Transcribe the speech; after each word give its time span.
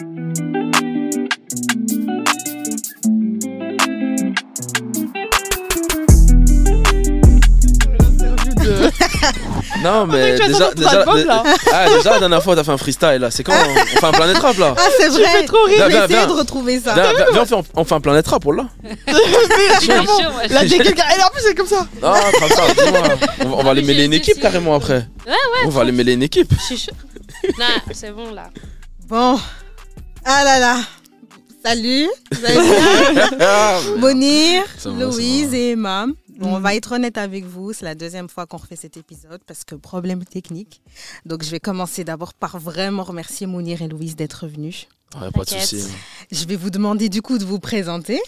Non, 9.82 10.06
mais 10.06 10.38
déjà, 10.38 10.72
déjà, 10.74 11.00
album, 11.00 11.24
là. 11.24 11.42
ah, 11.72 11.86
déjà, 11.96 12.12
la 12.12 12.18
dernière 12.20 12.42
fois, 12.42 12.54
t'as 12.54 12.64
fait 12.64 12.72
un 12.72 12.76
freestyle 12.76 13.16
là. 13.18 13.30
C'est 13.30 13.42
quand 13.42 13.52
on 13.54 13.80
on 13.80 13.84
fait 14.00 14.06
un 14.06 14.12
Planet 14.12 14.38
Rap 14.38 14.56
là? 14.58 14.74
Ah, 14.76 14.88
c'est 14.98 15.08
vrai. 15.08 15.44
trop 15.46 15.64
rire. 15.64 15.88
Viens, 16.08 16.26
de 16.26 16.32
retrouver 16.32 16.80
ça. 16.80 16.92
Viens, 16.94 17.12
viens, 17.14 17.24
viens, 17.32 17.42
on 17.42 17.46
fait, 17.62 17.70
on 17.74 17.84
fait 17.84 17.94
un 17.94 18.00
Planet 18.00 18.26
Rap, 18.26 18.42
oh 18.46 18.52
là. 18.52 18.66
Là, 19.06 20.64
dès 20.64 20.78
quelqu'un. 20.78 21.04
Et 21.18 21.22
en 21.22 21.30
plus, 21.30 21.42
c'est 21.42 21.54
comme 21.54 21.66
ça. 21.66 21.86
Non, 22.02 22.12
comme 22.38 22.48
ça, 22.50 22.62
dis-moi. 22.74 23.02
On, 23.40 23.48
va- 23.48 23.56
on 23.56 23.62
va 23.62 23.70
aller 23.70 23.82
mais 23.82 23.88
mêler 23.88 24.04
une 24.04 24.14
équipe 24.14 24.40
carrément 24.40 24.74
après. 24.74 25.06
Ouais, 25.26 25.32
ouais. 25.32 25.66
On 25.66 25.70
va 25.70 25.80
aller 25.82 25.92
mêler 25.92 26.12
une 26.12 26.22
équipe. 26.22 26.52
Je 26.58 26.64
suis 26.64 26.78
chaud. 26.78 26.92
Non, 27.58 27.64
c'est 27.92 28.12
bon 28.12 28.32
là. 28.34 28.50
Bon. 29.08 29.38
Ah 30.24 30.44
là 30.44 30.58
là. 30.58 30.80
Salut. 31.64 32.08
Vous 32.32 32.44
allez 32.44 33.36
bien 33.36 33.96
Monir, 33.98 34.62
Louise 34.86 35.52
et 35.54 35.72
Emma. 35.72 36.06
Bon, 36.38 36.54
on 36.54 36.58
Mm. 36.58 36.62
va 36.62 36.74
être 36.74 36.92
honnête 36.92 37.18
avec 37.18 37.44
vous, 37.44 37.74
c'est 37.74 37.84
la 37.84 37.94
deuxième 37.94 38.28
fois 38.30 38.46
qu'on 38.46 38.56
refait 38.56 38.76
cet 38.76 38.96
épisode 38.96 39.42
parce 39.46 39.64
que 39.64 39.74
problème 39.74 40.24
technique. 40.24 40.80
Donc 41.26 41.42
je 41.44 41.50
vais 41.50 41.60
commencer 41.60 42.02
d'abord 42.02 42.32
par 42.32 42.58
vraiment 42.58 43.02
remercier 43.02 43.46
Mounir 43.46 43.82
et 43.82 43.88
Louise 43.88 44.16
d'être 44.16 44.46
venus. 44.46 44.88
Ouais, 45.20 45.30
pas 45.30 45.44
de 45.44 45.50
soucis. 45.50 45.88
Je 46.30 46.44
vais 46.46 46.56
vous 46.56 46.70
demander 46.70 47.08
du 47.10 47.20
coup 47.20 47.36
de 47.36 47.44
vous 47.44 47.58
présenter. 47.58 48.18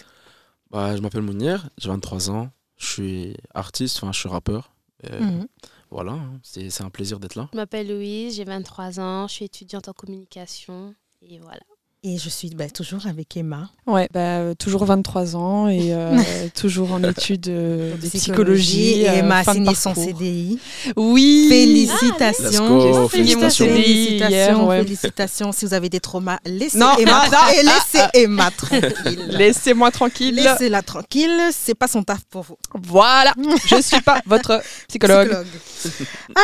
Bah, 0.69 0.95
je 0.95 1.01
m'appelle 1.01 1.21
Mounir, 1.23 1.67
j'ai 1.79 1.89
23 1.89 2.29
ans. 2.29 2.49
Je 2.77 2.85
suis 2.85 3.37
artiste, 3.55 3.97
enfin, 3.97 4.11
je 4.11 4.19
suis 4.19 4.29
rappeur. 4.29 4.71
Euh, 5.09 5.19
Mhm. 5.19 5.47
Voilà, 5.89 6.11
hein, 6.13 6.39
c'est 6.43 6.69
c'est 6.71 6.83
un 6.83 6.89
plaisir 6.89 7.19
d'être 7.19 7.35
là. 7.35 7.49
Je 7.51 7.57
m'appelle 7.57 7.87
Louise, 7.87 8.35
j'ai 8.35 8.43
23 8.45 8.99
ans, 8.99 9.27
je 9.27 9.33
suis 9.33 9.45
étudiante 9.45 9.87
en 9.87 9.93
communication. 9.93 10.93
Et 11.21 11.39
voilà. 11.39 11.61
Et 12.05 12.17
je 12.17 12.27
suis 12.27 12.49
bah, 12.49 12.69
toujours 12.69 13.07
avec 13.07 13.37
Emma. 13.37 13.69
Ouais, 13.87 14.09
bah, 14.11 14.39
euh, 14.39 14.55
toujours 14.55 14.83
23 14.83 15.37
ans 15.37 15.69
et 15.69 15.93
euh, 15.93 16.17
toujours 16.53 16.91
en 16.91 17.01
études 17.01 17.47
euh, 17.47 17.95
de 17.95 18.09
psychologie. 18.09 19.03
Et 19.03 19.05
Emma 19.05 19.37
a 19.37 19.43
signé 19.45 19.73
son. 19.73 19.95
CDI. 19.95 20.59
Oui. 20.97 21.45
Félicitations. 21.47 22.67
go, 22.67 23.09
J'ai 23.09 23.23
signé 23.23 23.35
mon 23.37 23.49
félicitations. 23.49 23.65
CDI 23.67 23.83
Félicitations, 23.83 24.29
hier, 24.29 24.67
ouais. 24.67 24.83
félicitations. 24.83 25.51
Si 25.53 25.65
vous 25.65 25.73
avez 25.73 25.87
des 25.87 26.01
traumas, 26.01 26.39
laissez 26.43 26.77
Non, 26.77 26.91
Emma, 26.99 27.23
ah, 27.23 27.29
non, 27.31 27.53
et 27.57 27.63
laissez 27.63 28.07
Emma 28.13 28.51
tranquille. 28.51 29.25
Laissez-moi 29.29 29.91
tranquille. 29.91 30.35
Laissez-la 30.35 30.81
tranquille, 30.81 31.39
c'est 31.53 31.73
pas 31.73 31.87
son 31.87 32.03
taf 32.03 32.25
pour 32.29 32.41
vous. 32.41 32.57
Voilà, 32.73 33.33
je 33.65 33.81
suis 33.81 34.01
pas 34.01 34.19
votre 34.25 34.61
psychologue. 34.89 35.45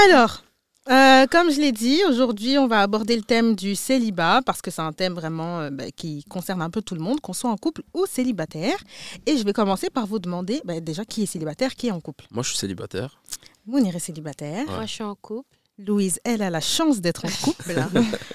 Alors, 0.08 0.42
euh, 0.90 1.26
comme 1.28 1.52
je 1.52 1.60
l'ai 1.60 1.72
dit, 1.72 2.02
aujourd'hui, 2.10 2.58
on 2.58 2.68
va 2.68 2.82
aborder 2.82 3.16
le 3.16 3.22
thème 3.22 3.56
du 3.56 3.76
célibat 3.76 4.42
parce 4.46 4.62
que 4.62 4.72
c'est 4.72 4.82
un 4.82 4.92
thème 4.94 5.14
vraiment 5.14 5.60
euh, 5.60 5.70
bah, 5.70 5.92
qui 5.96 6.24
concerne 6.26 6.62
un 6.62 6.70
peu 6.70 6.82
tout 6.82 6.96
le 6.96 7.02
monde, 7.02 7.20
qu'on 7.22 7.34
soit 7.34 7.50
en 7.52 7.58
couple 7.58 7.82
ou 7.94 8.06
célibataire. 8.08 8.78
Et 9.26 9.38
je 9.38 9.44
vais 9.44 9.54
commencer 9.54 9.90
par 9.90 10.06
vous 10.08 10.20
demander 10.20 10.62
bah, 10.66 10.80
déjà 10.80 11.06
qui 11.06 11.24
est 11.24 11.26
célibataire, 11.28 11.76
qui 11.76 11.88
est 11.88 11.92
en 11.92 12.00
couple? 12.00 12.26
Moi, 12.32 12.44
je 12.44 12.50
suis 12.50 12.58
célibataire. 12.58 13.20
Mounir 13.68 13.96
est 13.96 14.00
célibataire. 14.00 14.68
Ouais. 14.68 14.74
Moi, 14.76 14.86
je 14.86 14.92
suis 14.94 15.04
en 15.04 15.16
couple. 15.16 15.48
Louise, 15.78 16.20
elle 16.24 16.42
a 16.42 16.50
la 16.50 16.62
chance 16.62 17.00
d'être 17.02 17.26
en 17.26 17.30
couple. 17.44 17.74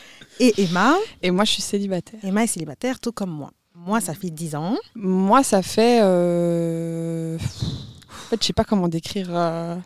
Et 0.41 0.55
Emma, 0.63 0.95
Et 1.23 1.31
moi, 1.31 1.45
je 1.45 1.53
suis 1.53 1.63
célibataire. 1.63 2.21
Emma 2.23 2.45
est 2.45 2.49
célibataire 2.49 2.99
tout 3.01 3.13
comme 3.13 3.31
moi. 3.31 3.51
Moi, 3.75 4.01
ça 4.01 4.15
fait 4.15 4.31
10 4.31 4.55
ans. 4.55 4.77
Moi, 4.95 5.43
ça 5.43 5.61
fait. 5.63 6.01
euh, 6.03 7.37
En 7.37 8.29
fait, 8.31 8.41
je 8.41 8.47
sais 8.47 8.53
pas 8.53 8.65
comment 8.65 8.89
décrire. 8.89 9.27
euh, 9.31 9.77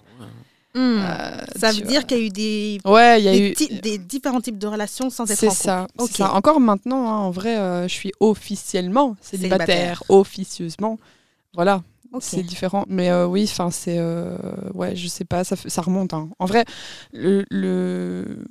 Hmm. 0.78 1.00
euh, 1.02 1.30
ça 1.56 1.72
veut 1.72 1.80
dire 1.82 2.06
qu'il 2.06 2.18
y 2.18 2.20
a 2.20 2.24
eu 2.24 2.28
des, 2.30 2.78
Ouais, 2.84 3.20
il 3.20 3.24
y 3.24 3.28
a 3.28 3.32
des, 3.32 3.48
eu. 3.50 3.54
ti- 3.54 3.80
des 3.80 3.98
différents 3.98 4.40
types 4.40 4.58
de 4.58 4.66
relations 4.66 5.10
sans 5.10 5.28
être 5.30 5.38
C'est 5.38 5.46
en 5.46 5.50
couple. 5.50 5.62
ça, 5.62 5.86
c'est 5.96 6.02
Ok. 6.04 6.10
ça. 6.10 6.32
Encore 6.34 6.60
maintenant, 6.60 7.08
hein, 7.08 7.16
en 7.18 7.30
vrai, 7.30 7.56
euh, 7.58 7.88
je 7.88 7.92
suis 7.94 8.12
officiellement 8.20 9.16
célibataire, 9.20 9.66
Célibataire. 9.66 10.02
officieusement. 10.08 10.98
Voilà, 11.54 11.82
c'est 12.20 12.42
différent. 12.42 12.84
Mais 12.88 13.10
euh, 13.10 13.26
oui, 13.26 13.44
enfin, 13.50 13.70
c'est. 13.70 13.96
euh, 13.98 14.36
ouais, 14.74 14.94
je 14.94 15.08
sais 15.08 15.24
pas, 15.24 15.42
ça, 15.44 15.56
remonte. 15.82 16.14
hein. 16.14 16.28
En 16.38 16.46
vrai, 16.46 16.64
le. 17.12 17.44
le- 17.50 18.44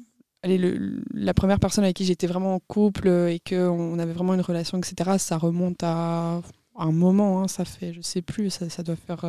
Allez, 0.43 0.57
le- 0.59 1.01
la 1.13 1.33
première 1.33 1.59
personne 1.59 1.83
avec 1.83 1.95
qui 1.95 2.05
j'étais 2.05 2.27
vraiment 2.27 2.53
en 2.55 2.59
couple 2.59 3.07
et 3.07 3.41
qu'on 3.47 3.97
avait 3.99 4.13
vraiment 4.13 4.33
une 4.35 4.41
relation, 4.41 4.77
etc., 4.77 5.17
ça 5.17 5.37
remonte 5.37 5.81
à 5.83 6.41
un 6.77 6.91
moment. 6.91 7.41
hein, 7.41 7.47
ça 7.47 7.65
fait, 7.65 7.91
je 7.93 8.01
sais 8.01 8.21
plus, 8.21 8.49
ça, 8.51 8.69
ça 8.69 8.83
doit 8.83 8.95
faire 8.95 9.25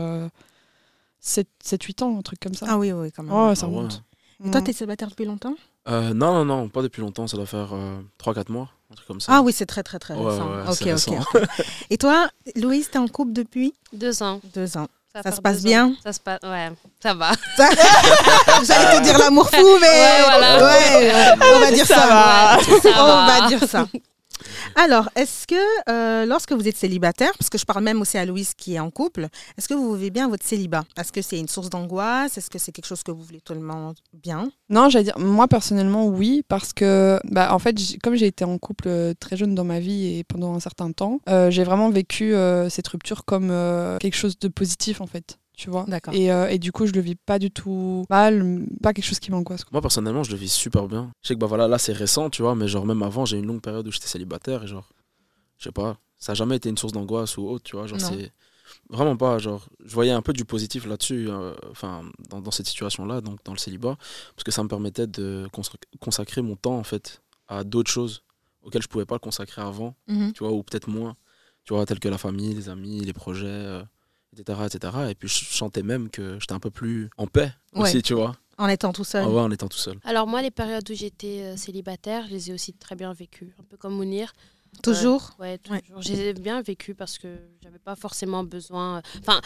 7-8 1.29 2.03
ans, 2.05 2.19
un 2.19 2.23
truc 2.23 2.41
comme 2.41 2.55
ça. 2.55 2.67
Ah 2.69 2.79
oui, 2.79 2.93
oui, 2.93 3.13
quand 3.13 3.23
même. 3.23 3.33
Oh, 3.33 3.55
ça 3.55 3.67
Ah 3.67 3.69
ouais. 3.69 3.77
remonte. 3.77 4.03
Et 4.45 4.51
toi, 4.51 4.61
Mm. 4.61 4.65
tu 4.65 4.71
es 4.71 4.73
célibataire 4.73 5.09
depuis 5.09 5.25
longtemps? 5.27 5.55
Euh, 5.89 6.15
non, 6.15 6.33
non, 6.33 6.45
non, 6.45 6.69
pas 6.69 6.81
depuis 6.83 7.01
longtemps. 7.01 7.27
Ça 7.27 7.37
doit 7.37 7.47
faire 7.47 7.71
3-4 8.19 8.51
mois, 8.53 8.69
un 8.91 8.95
truc 8.95 9.07
comme 9.09 9.21
ça. 9.21 9.33
Ah 9.35 9.41
oui, 9.43 9.53
c'est 9.53 9.67
très, 9.67 9.83
très, 9.83 9.99
très 9.99 10.15
Ouais, 10.15 10.31
récent. 10.31 10.49
ouais, 10.49 10.63
ok, 10.71 10.79
récent. 10.81 11.13
ok. 11.19 11.35
ok. 11.43 11.67
Et 11.91 11.99
toi, 11.99 12.29
Louise, 12.57 12.89
tu 12.91 12.99
es 12.99 13.01
en 13.01 13.09
couple 13.09 13.33
depuis? 13.33 13.75
Deux 13.93 14.23
ans. 14.23 14.41
deux 14.55 14.77
ans. 14.77 14.87
Ça 15.25 15.33
se 15.33 15.41
passe 15.41 15.63
bien? 15.65 15.95
Ça 16.05 16.13
se 16.13 16.21
passe. 16.21 16.39
Ouais, 16.45 16.71
ça 17.03 17.15
va. 17.15 17.33
J'allais 18.65 18.99
te 18.99 19.03
dire 19.03 19.19
l'amour 19.19 19.49
fou, 19.51 19.57
mais 19.81 19.89
Ouais, 19.89 20.23
voilà. 20.25 20.57
Ouais, 20.59 21.13
ouais, 21.13 21.35
on 21.57 21.59
va 21.61 21.73
dire 21.73 21.87
ça. 21.87 21.95
Ça 21.97 22.07
va. 22.07 22.57
Ouais, 22.59 22.81
ça 22.81 23.05
on 23.05 23.27
va 23.27 23.49
dire 23.49 23.69
ça. 23.69 23.87
Alors, 24.75 25.09
est-ce 25.17 25.47
que 25.47 25.91
euh, 25.91 26.27
lorsque 26.27 26.53
vous 26.53 26.67
êtes 26.69 26.77
célibataire, 26.77 27.33
parce 27.39 27.51
que 27.51 27.59
je 27.59 27.65
parle 27.65 27.85
même 27.85 28.01
aussi 28.01 28.19
à 28.19 28.25
Louise 28.25 28.55
qui 28.55 28.75
est 28.75 28.79
en 28.79 28.91
couple, 28.91 29.29
est-ce 29.57 29.69
que 29.69 29.75
vous 29.75 29.95
vivez 29.95 30.11
bien 30.11 30.29
votre 30.29 30.45
célibat? 30.45 30.85
Est-ce 30.97 31.13
que 31.13 31.23
c'est 31.23 31.39
une 31.39 31.49
source 31.49 31.71
d'angoisse? 31.71 32.39
Est-ce 32.39 32.51
que 32.51 32.59
c'est 32.59 32.73
quelque 32.73 32.87
chose 32.87 33.03
que 33.03 33.11
vous 33.11 33.23
voulez 33.23 33.41
totalement 33.41 33.95
bien? 34.13 34.51
Non, 34.69 34.89
j'allais 34.89 35.05
dire, 35.05 35.19
moi 35.19 35.49
personnellement, 35.49 36.07
oui, 36.07 36.43
parce 36.49 36.73
que, 36.73 37.21
bah, 37.25 37.55
en 37.55 37.59
fait, 37.59 37.77
comme 38.03 38.15
j'ai 38.15 38.27
été 38.27 38.45
en 38.45 38.59
couple 38.59 38.89
euh, 38.89 39.15
très 39.19 39.37
jeune 39.37 39.55
dans 39.55 39.65
ma 39.65 39.81
vie 39.81 40.19
et 40.19 40.25
pendant 40.25 40.55
un 40.55 40.61
certain 40.61 40.93
temps, 40.93 41.21
euh, 41.29 41.51
j'ai 41.51 41.65
vraiment 41.65 41.91
vécu 41.91 42.35
cette 42.69 42.89
rupture 42.89 43.25
comme 43.25 43.49
quelque 44.01 44.17
chose 44.17 44.39
de 44.39 44.49
positif, 44.49 45.01
en 45.01 45.07
fait. 45.07 45.39
Tu 45.59 45.71
vois 45.71 45.85
D'accord. 45.89 46.15
et, 46.15 46.31
euh, 46.31 46.47
et 46.49 46.59
du 46.61 46.71
coup, 46.71 46.87
je 46.87 46.93
le 46.93 47.01
vis 47.01 47.17
pas 47.17 47.41
du 47.41 47.51
tout 47.51 48.05
mal, 48.09 48.65
pas 48.81 48.93
quelque 48.95 49.05
chose 49.05 49.19
qui 49.19 49.33
m'angoisse. 49.33 49.65
quoi. 49.65 49.71
Moi, 49.73 49.81
personnellement, 49.83 50.23
je 50.23 50.31
le 50.31 50.37
vis 50.37 50.53
super 50.53 50.87
bien. 50.87 51.11
Je 51.21 51.29
sais 51.29 51.35
que 51.35 51.41
bah 51.41 51.49
voilà, 51.49 51.67
là, 51.67 51.79
c'est 51.79 51.93
récent, 51.93 52.31
tu 52.31 52.43
vois, 52.43 52.55
mais 52.55 52.69
genre, 52.69 52.87
même 52.87 53.03
avant, 53.03 53.25
j'ai 53.25 53.37
eu 53.37 53.41
une 53.41 53.47
longue 53.47 53.61
période 53.61 53.85
où 53.89 53.91
j'étais 53.91 54.07
célibataire 54.07 54.63
et 54.63 54.69
genre, 54.69 54.89
je 55.59 55.65
sais 55.65 55.73
pas, 55.73 55.99
ça 56.17 56.31
n'a 56.33 56.35
jamais 56.37 56.55
été 56.57 56.69
une 56.69 56.79
source 56.79 56.93
d'angoisse 56.93 57.37
ou 57.39 57.49
autre, 57.49 57.65
tu 57.65 57.75
vois. 57.75 57.89
Genre, 57.89 57.99
c'est 58.01 58.33
vraiment 58.89 59.17
pas, 59.17 59.39
genre, 59.39 59.69
je 59.85 59.93
voyais 59.95 60.13
un 60.13 60.23
peu 60.23 60.33
du 60.33 60.45
positif 60.45 60.87
là-dessus, 60.87 61.27
euh, 61.29 61.53
enfin, 61.73 62.03
dans, 62.31 62.41
dans 62.41 62.53
cette 62.53 62.67
situation-là, 62.67 63.21
donc 63.21 63.41
dans 63.45 63.53
le 63.53 63.59
célibat, 63.59 63.97
parce 64.37 64.45
que 64.45 64.53
ça 64.53 64.63
me 64.63 64.69
permettait 64.69 65.09
de 65.09 65.49
consac- 65.53 65.83
consacrer 65.99 66.41
mon 66.41 66.55
temps, 66.55 66.79
en 66.79 66.85
fait, 66.85 67.21
à 67.49 67.65
d'autres 67.65 67.91
choses 67.91 68.23
auxquelles 68.63 68.83
je 68.83 68.89
pouvais 68.89 69.07
pas 69.07 69.17
le 69.17 69.21
consacrer 69.21 69.61
avant, 69.63 69.97
Mhm. 70.07 70.33
tu 70.35 70.45
vois, 70.45 70.53
ou 70.53 70.63
peut-être 70.63 70.89
moins, 70.89 71.17
tu 71.65 71.75
vois, 71.75 71.85
telles 71.85 71.99
que 71.99 72.09
la 72.09 72.19
famille, 72.19 72.55
les 72.55 72.69
amis, 72.69 73.01
les 73.01 73.13
projets, 73.13 73.47
euh, 73.49 73.83
etc., 74.37 74.59
etc. 74.67 74.95
Et 75.11 75.15
puis, 75.15 75.29
je 75.29 75.45
sentais 75.45 75.83
même 75.83 76.11
que 76.11 76.39
j'étais 76.41 76.53
un 76.55 76.61
peu 76.61 76.71
plus 76.71 77.11
en 77.17 77.27
paix 77.27 77.53
aussi, 77.75 77.97
Ouais. 77.97 78.03
tu 78.03 78.15
vois, 78.15 78.35
En 78.59 78.69
étant 78.69 78.93
tout 78.93 79.05
seul 79.05 79.25
Ah 79.27 79.31
ouais, 79.31 79.41
en 79.41 79.51
étant 79.51 79.69
tout 79.69 79.79
seul. 79.79 79.99
Alors 80.05 80.27
moi, 80.27 80.43
les 80.43 80.51
périodes 80.51 80.89
où 80.91 80.95
j'étais 80.95 81.43
euh, 81.43 81.57
célibataire, 81.57 82.25
je 82.27 82.33
les 82.33 82.51
ai 82.51 82.55
aussi 82.55 82.73
très 82.75 82.97
bien 82.97 83.13
vécues. 83.13 83.55
Un 83.61 83.65
peu 83.65 83.77
comme 83.77 83.95
Mounir. 83.95 84.33
Toujours 84.83 85.31
Ouais, 85.39 85.59
Ouais. 85.71 85.81
toujours. 85.81 86.03
Je 86.03 86.09
les 86.13 86.21
ai 86.29 86.33
bien 86.35 86.61
vécues 86.63 86.95
parce 86.95 87.19
que 87.19 87.39
j'avais 87.63 87.79
pas 87.79 87.97
forcément 87.97 88.45
besoin... 88.45 88.99
euh, 88.99 89.01
Enfin, 89.21 89.41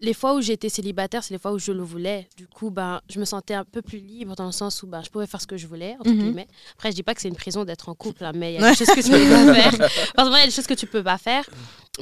les 0.00 0.12
fois 0.14 0.34
où 0.34 0.40
j'étais 0.40 0.68
célibataire, 0.68 1.22
c'est 1.24 1.32
les 1.34 1.38
fois 1.38 1.52
où 1.52 1.58
je 1.58 1.72
le 1.72 1.82
voulais. 1.82 2.28
Du 2.36 2.46
coup, 2.46 2.70
ben, 2.70 3.00
je 3.10 3.18
me 3.20 3.24
sentais 3.24 3.54
un 3.54 3.64
peu 3.64 3.80
plus 3.82 3.98
libre 3.98 4.34
dans 4.36 4.46
le 4.46 4.52
sens 4.52 4.82
où 4.82 4.86
ben, 4.86 5.02
je 5.02 5.10
pouvais 5.10 5.26
faire 5.26 5.40
ce 5.40 5.46
que 5.46 5.56
je 5.56 5.66
voulais, 5.66 5.96
entre 6.00 6.10
Mhm. 6.10 6.18
guillemets. 6.18 6.48
Après, 6.74 6.90
je 6.90 6.96
dis 6.96 7.02
pas 7.02 7.14
que 7.14 7.20
c'est 7.20 7.28
une 7.28 7.36
prison 7.36 7.64
d'être 7.64 7.88
en 7.88 7.94
couple, 7.94 8.24
hein, 8.24 8.32
mais 8.34 8.54
il 8.54 8.60
y 8.60 8.64
a 8.64 8.70
des 8.70 8.76
choses 8.76 8.88
que 8.88 9.00
tu 9.00 9.10
peux 9.10 9.18
pas 9.30 9.54
faire. 9.54 9.90
Forcément, 10.16 10.36
il 10.36 10.40
y 10.40 10.42
a 10.42 10.46
des 10.46 10.50
choses 10.52 10.66
que 10.66 10.74
tu 10.74 10.86
peux 10.86 11.02
pas 11.02 11.18
faire. 11.18 11.44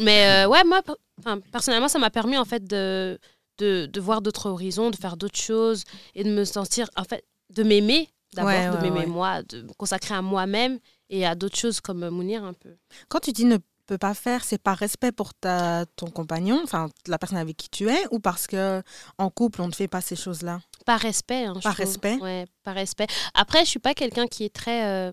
Mais 0.01 0.45
euh, 0.45 0.49
ouais, 0.49 0.65
moi, 0.65 0.83
per- 0.83 0.95
enfin, 1.21 1.39
personnellement, 1.53 1.89
ça 1.89 1.99
m'a 1.99 2.11
permis 2.11 2.37
en 2.39 2.45
fait 2.45 2.65
de, 2.65 3.19
de, 3.59 3.87
de 3.87 4.01
voir 4.01 4.23
d'autres 4.23 4.47
horizons, 4.47 4.91
de 4.91 4.97
faire 4.97 5.17
d'autres 5.17 5.39
choses 5.41 5.85
et 6.15 6.25
de 6.25 6.31
me 6.31 6.45
sentir, 6.45 6.89
en 6.97 7.05
fait, 7.05 7.25
de 7.51 7.63
m'aimer 7.63 8.09
d'abord, 8.35 8.51
Ouais, 8.51 8.71
de 8.71 8.83
m'aimer 8.83 9.01
ouais. 9.01 9.07
moi, 9.07 9.43
de 9.43 9.63
me 9.63 9.73
consacrer 9.75 10.15
à 10.15 10.23
moi-même 10.23 10.79
et 11.11 11.27
à 11.27 11.35
d'autres 11.35 11.59
choses 11.59 11.81
comme 11.83 12.09
Mounir 12.09 12.43
un 12.45 12.55
peu. 12.55 12.71
Quand 13.09 13.21
tu 13.21 13.33
dis 13.33 13.45
ne 13.45 13.59
peut 13.87 13.99
pas 13.99 14.15
faire, 14.15 14.45
c'est 14.45 14.59
par 14.63 14.77
respect 14.79 15.13
pour 15.13 15.35
ta, 15.35 15.85
ton 15.97 16.07
compagnon, 16.11 16.61
enfin 16.65 16.89
la 17.07 17.19
personne 17.19 17.39
avec 17.39 17.57
qui 17.57 17.69
tu 17.69 17.89
es, 17.89 17.99
ou 18.11 18.19
parce 18.21 18.47
que 18.47 18.83
en 19.19 19.29
couple 19.31 19.61
on 19.63 19.69
ne 19.69 19.73
fait 19.73 19.89
pas 19.89 20.01
ces 20.01 20.17
choses-là? 20.17 20.61
Par 20.87 21.01
respect. 21.01 21.45
hein, 21.45 21.55
Par 21.63 21.75
respect 21.75 22.17
Ouais, 22.21 22.47
par 22.65 22.75
respect. 22.75 23.07
Après, 23.35 23.61
je 23.65 23.71
suis 23.71 23.79
pas 23.81 23.95
quelqu'un 23.95 24.27
qui 24.27 24.45
est 24.45 24.55
très, 24.55 24.85
euh, 24.87 25.13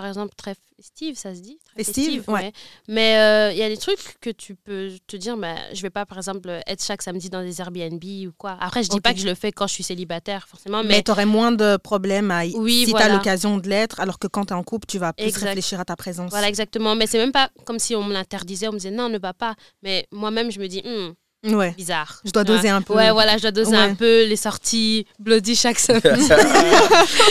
par 0.00 0.08
exemple, 0.08 0.32
très 0.34 0.54
festive, 0.76 1.18
ça 1.18 1.34
se 1.34 1.40
dit 1.40 1.58
Très 1.74 1.84
Festive, 1.84 2.24
ouais. 2.28 2.52
Mais 2.88 3.18
euh, 3.18 3.52
il 3.52 3.58
y 3.58 3.62
a 3.62 3.68
des 3.68 3.76
trucs 3.76 4.18
que 4.22 4.30
tu 4.30 4.54
peux 4.54 4.90
te 5.06 5.14
dire, 5.14 5.36
bah, 5.36 5.56
je 5.74 5.82
vais 5.82 5.90
pas, 5.90 6.06
par 6.06 6.16
exemple, 6.16 6.48
être 6.66 6.82
chaque 6.82 7.02
samedi 7.02 7.28
dans 7.28 7.42
des 7.42 7.60
Airbnb 7.60 8.02
ou 8.02 8.32
quoi. 8.38 8.56
Après, 8.60 8.82
je 8.82 8.88
dis 8.88 9.00
pas 9.02 9.12
que 9.12 9.20
je 9.20 9.26
le 9.26 9.34
fais 9.34 9.52
quand 9.52 9.66
je 9.66 9.74
suis 9.74 9.82
célibataire, 9.82 10.48
forcément, 10.48 10.82
Mais, 10.82 10.88
mais, 10.96 11.02
tu 11.02 11.10
aurais 11.10 11.26
moins 11.26 11.52
de 11.52 11.76
problèmes 11.76 12.30
à, 12.30 12.44
Oui, 12.46 12.84
si 12.84 12.84
tu 12.86 12.90
as 12.96 13.00
voilà. 13.00 13.14
l'occasion 13.16 13.58
de 13.58 13.68
l'être, 13.68 14.00
alors 14.00 14.18
que 14.18 14.26
quand 14.26 14.46
tu 14.46 14.54
es 14.54 14.56
en 14.56 14.62
couple, 14.62 14.86
tu 14.86 14.98
vas 14.98 15.12
plus 15.12 15.26
Exact. 15.26 15.48
réfléchir 15.48 15.80
à 15.80 15.84
ta 15.84 15.96
présence. 15.96 16.30
voilà, 16.30 16.48
exactement. 16.48 16.94
Mais 16.94 17.06
c'est 17.06 17.18
même 17.18 17.32
pas 17.32 17.50
comme 17.66 17.78
si 17.78 17.94
on 17.94 18.02
me 18.02 18.14
l'interdisait, 18.14 18.68
on 18.68 18.72
me 18.72 18.78
disait 18.78 18.90
non, 18.90 19.10
ne 19.10 19.18
va 19.18 19.34
pas. 19.34 19.54
Mais 19.82 20.06
moi-même, 20.12 20.50
je 20.50 20.60
me 20.60 20.66
dis, 20.66 20.80
Hmm, 20.80 21.12
Ouais. 21.42 21.72
bizarre. 21.76 22.20
Je 22.24 22.30
dois 22.32 22.44
doser 22.44 22.68
un 22.68 22.82
peu. 22.82 22.94
Ouais, 22.94 23.10
voilà, 23.12 23.36
je 23.38 23.42
dois 23.42 23.50
doser 23.50 23.70
Ouais. 23.70 23.76
un 23.78 23.94
peu 23.94 24.26
les 24.26 24.36
sorties 24.36 25.06
bloody 25.18 25.56
chaque 25.56 25.78
semaine. 25.78 26.28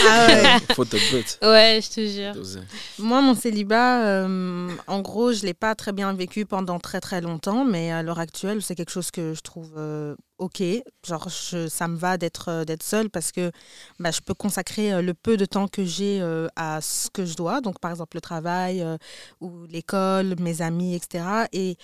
Ah 0.08 0.26
ouais. 0.26 0.74
Faut 0.74 0.84
te 0.84 0.96
but. 0.96 1.38
ouais, 1.42 1.80
je 1.82 1.88
te 1.90 2.06
jure. 2.06 2.34
doser. 2.34 2.60
Moi, 2.98 3.20
mon 3.20 3.34
célibat, 3.34 4.04
euh, 4.04 4.68
en 4.86 5.00
gros, 5.00 5.32
je 5.32 5.42
l'ai 5.46 5.54
pas 5.54 5.74
très 5.74 5.92
bien 5.92 6.12
vécu 6.12 6.44
pendant 6.46 6.78
très 6.80 7.00
très 7.00 7.20
longtemps, 7.20 7.64
mais 7.64 7.92
à 7.92 8.02
l'heure 8.02 8.18
actuelle, 8.18 8.62
c'est 8.62 8.74
quelque 8.74 8.90
chose 8.90 9.10
que 9.10 9.34
je 9.34 9.40
trouve 9.42 9.72
euh, 9.76 10.16
ok. 10.38 10.62
Genre, 11.06 11.28
je- 11.28 11.68
ça 11.68 11.86
me 11.88 11.96
va 11.96 12.16
d'être 12.18 12.48
euh, 12.48 12.64
d'être 12.64 12.82
seule 12.82 13.10
parce 13.10 13.30
que 13.32 13.52
bah, 14.00 14.10
je 14.10 14.20
peux 14.20 14.34
consacrer 14.34 14.92
euh, 14.92 15.02
le 15.02 15.14
peu 15.14 15.36
de 15.36 15.44
temps 15.44 15.68
que 15.68 15.84
j'ai 15.84 16.20
euh, 16.20 16.48
à 16.56 16.80
ce 16.80 17.08
que 17.10 17.24
je 17.24 17.34
dois. 17.36 17.60
Donc, 17.60 17.78
par 17.78 17.90
exemple, 17.92 18.16
le 18.16 18.20
travail 18.20 18.82
euh, 18.82 18.96
ou 19.40 19.66
l'école, 19.66 20.34
mes 20.40 20.62
amis, 20.62 20.94
etc. 20.96 21.24
Et 21.52 21.76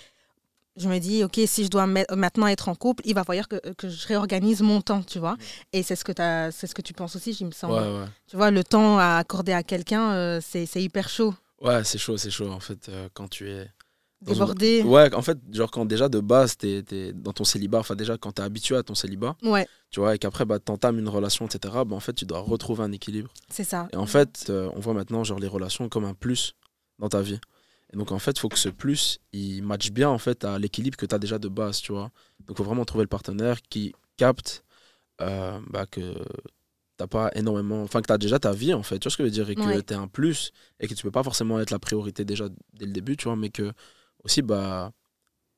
je 0.77 0.87
me 0.87 0.99
dis, 0.99 1.23
ok, 1.23 1.39
si 1.47 1.65
je 1.65 1.69
dois 1.69 1.87
ma- 1.87 2.05
maintenant 2.15 2.47
être 2.47 2.69
en 2.69 2.75
couple, 2.75 3.03
il 3.05 3.13
va 3.15 3.23
falloir 3.23 3.47
que, 3.47 3.57
que 3.73 3.89
je 3.89 4.07
réorganise 4.07 4.61
mon 4.61 4.79
temps, 4.81 5.03
tu 5.03 5.19
vois. 5.19 5.35
Et 5.73 5.83
c'est 5.83 5.95
ce 5.95 6.03
que 6.05 6.11
ce 6.13 6.73
que 6.73 6.81
tu 6.81 6.93
penses 6.93 7.15
aussi, 7.15 7.31
il 7.39 7.45
me 7.47 7.51
semble. 7.51 7.73
Ouais, 7.73 7.99
ouais. 7.99 8.05
Tu 8.27 8.35
vois, 8.37 8.51
le 8.51 8.63
temps 8.63 8.97
à 8.99 9.17
accorder 9.17 9.51
à 9.53 9.63
quelqu'un, 9.63 10.11
euh, 10.13 10.39
c'est 10.41 10.65
c'est 10.65 10.81
hyper 10.81 11.09
chaud. 11.09 11.33
Ouais, 11.61 11.83
c'est 11.83 11.97
chaud, 11.97 12.17
c'est 12.17 12.29
chaud 12.29 12.49
en 12.51 12.59
fait 12.59 12.87
euh, 12.89 13.09
quand 13.13 13.27
tu 13.27 13.49
es. 13.49 13.61
une- 14.25 14.33
Débordé. 14.33 14.81
Ouais, 14.83 15.13
en 15.13 15.21
fait, 15.21 15.37
genre 15.51 15.69
quand 15.69 15.85
déjà 15.85 16.09
de 16.09 16.19
base 16.19 16.57
t'es 16.57 16.83
es 16.91 17.13
dans 17.13 17.33
ton 17.33 17.43
célibat, 17.43 17.77
enfin 17.79 17.93
déjà 17.95 18.17
quand 18.17 18.31
t'es 18.31 18.41
habitué 18.41 18.75
à 18.75 18.81
ton 18.81 18.95
célibat, 18.95 19.35
Ouais, 19.43 19.67
tu 19.91 19.99
vois, 19.99 20.15
et 20.15 20.17
qu'après 20.17 20.43
bah, 20.43 20.57
t'entames 20.59 20.97
une 20.97 21.07
relation, 21.09 21.45
etc., 21.45 21.73
bah, 21.85 21.95
en 21.95 21.99
fait 21.99 22.13
tu 22.13 22.25
dois 22.25 22.39
retrouver 22.39 22.83
un 22.83 22.91
équilibre. 22.91 23.31
c'est 23.49 23.63
ça. 23.63 23.87
Et 23.93 23.95
en 23.95 24.07
fait, 24.07 24.47
euh, 24.49 24.71
on 24.75 24.79
voit 24.79 24.93
maintenant 24.95 25.23
genre 25.23 25.37
les 25.39 25.47
relations 25.47 25.87
comme 25.87 26.05
un 26.05 26.15
plus 26.15 26.53
dans 26.97 27.09
ta 27.09 27.21
vie. 27.21 27.39
Donc 27.97 28.11
en 28.13 28.19
fait, 28.19 28.31
il 28.31 28.39
faut 28.39 28.49
que 28.49 28.59
ce 28.59 28.69
plus, 28.69 29.19
il 29.33 29.63
matche 29.63 29.91
bien 29.91 30.09
en 30.09 30.19
fait 30.19 30.45
à 30.45 30.59
l'équilibre 30.59 30.97
que 30.97 31.05
tu 31.07 31.15
as 31.15 31.19
déjà 31.19 31.39
de 31.39 31.49
base, 31.49 31.81
tu 31.81 31.91
vois. 31.93 32.11
Donc 32.41 32.51
il 32.51 32.55
faut 32.57 32.63
vraiment 32.63 32.85
trouver 32.85 33.03
le 33.05 33.09
partenaire 33.09 33.61
qui 33.63 33.93
capte 34.17 34.63
euh, 35.21 35.59
bah, 35.69 35.85
que 35.87 36.15
t'as 36.97 37.07
pas 37.07 37.31
énormément, 37.35 37.81
enfin 37.83 38.01
que 38.01 38.07
tu 38.07 38.13
as 38.13 38.17
déjà 38.17 38.39
ta 38.39 38.53
vie 38.53 38.73
en 38.73 38.83
fait, 38.83 38.99
tu 38.99 39.05
vois 39.05 39.11
ce 39.11 39.17
que 39.17 39.23
je 39.23 39.27
veux 39.27 39.31
dire, 39.31 39.49
et 39.49 39.55
que 39.55 39.61
Ouais. 39.69 39.83
tu 39.83 39.93
es 39.93 39.97
un 39.97 40.07
plus 40.07 40.51
et 40.79 40.87
que 40.87 40.93
tu 40.95 41.03
peux 41.03 41.11
pas 41.11 41.23
forcément 41.23 41.59
être 41.59 41.71
la 41.71 41.79
priorité 41.79 42.25
déjà 42.25 42.49
dès 42.73 42.85
le 42.87 42.93
début, 42.93 43.17
tu 43.17 43.25
vois, 43.25 43.35
mais 43.35 43.49
que 43.49 43.71
aussi 44.23 44.41
bah 44.41 44.91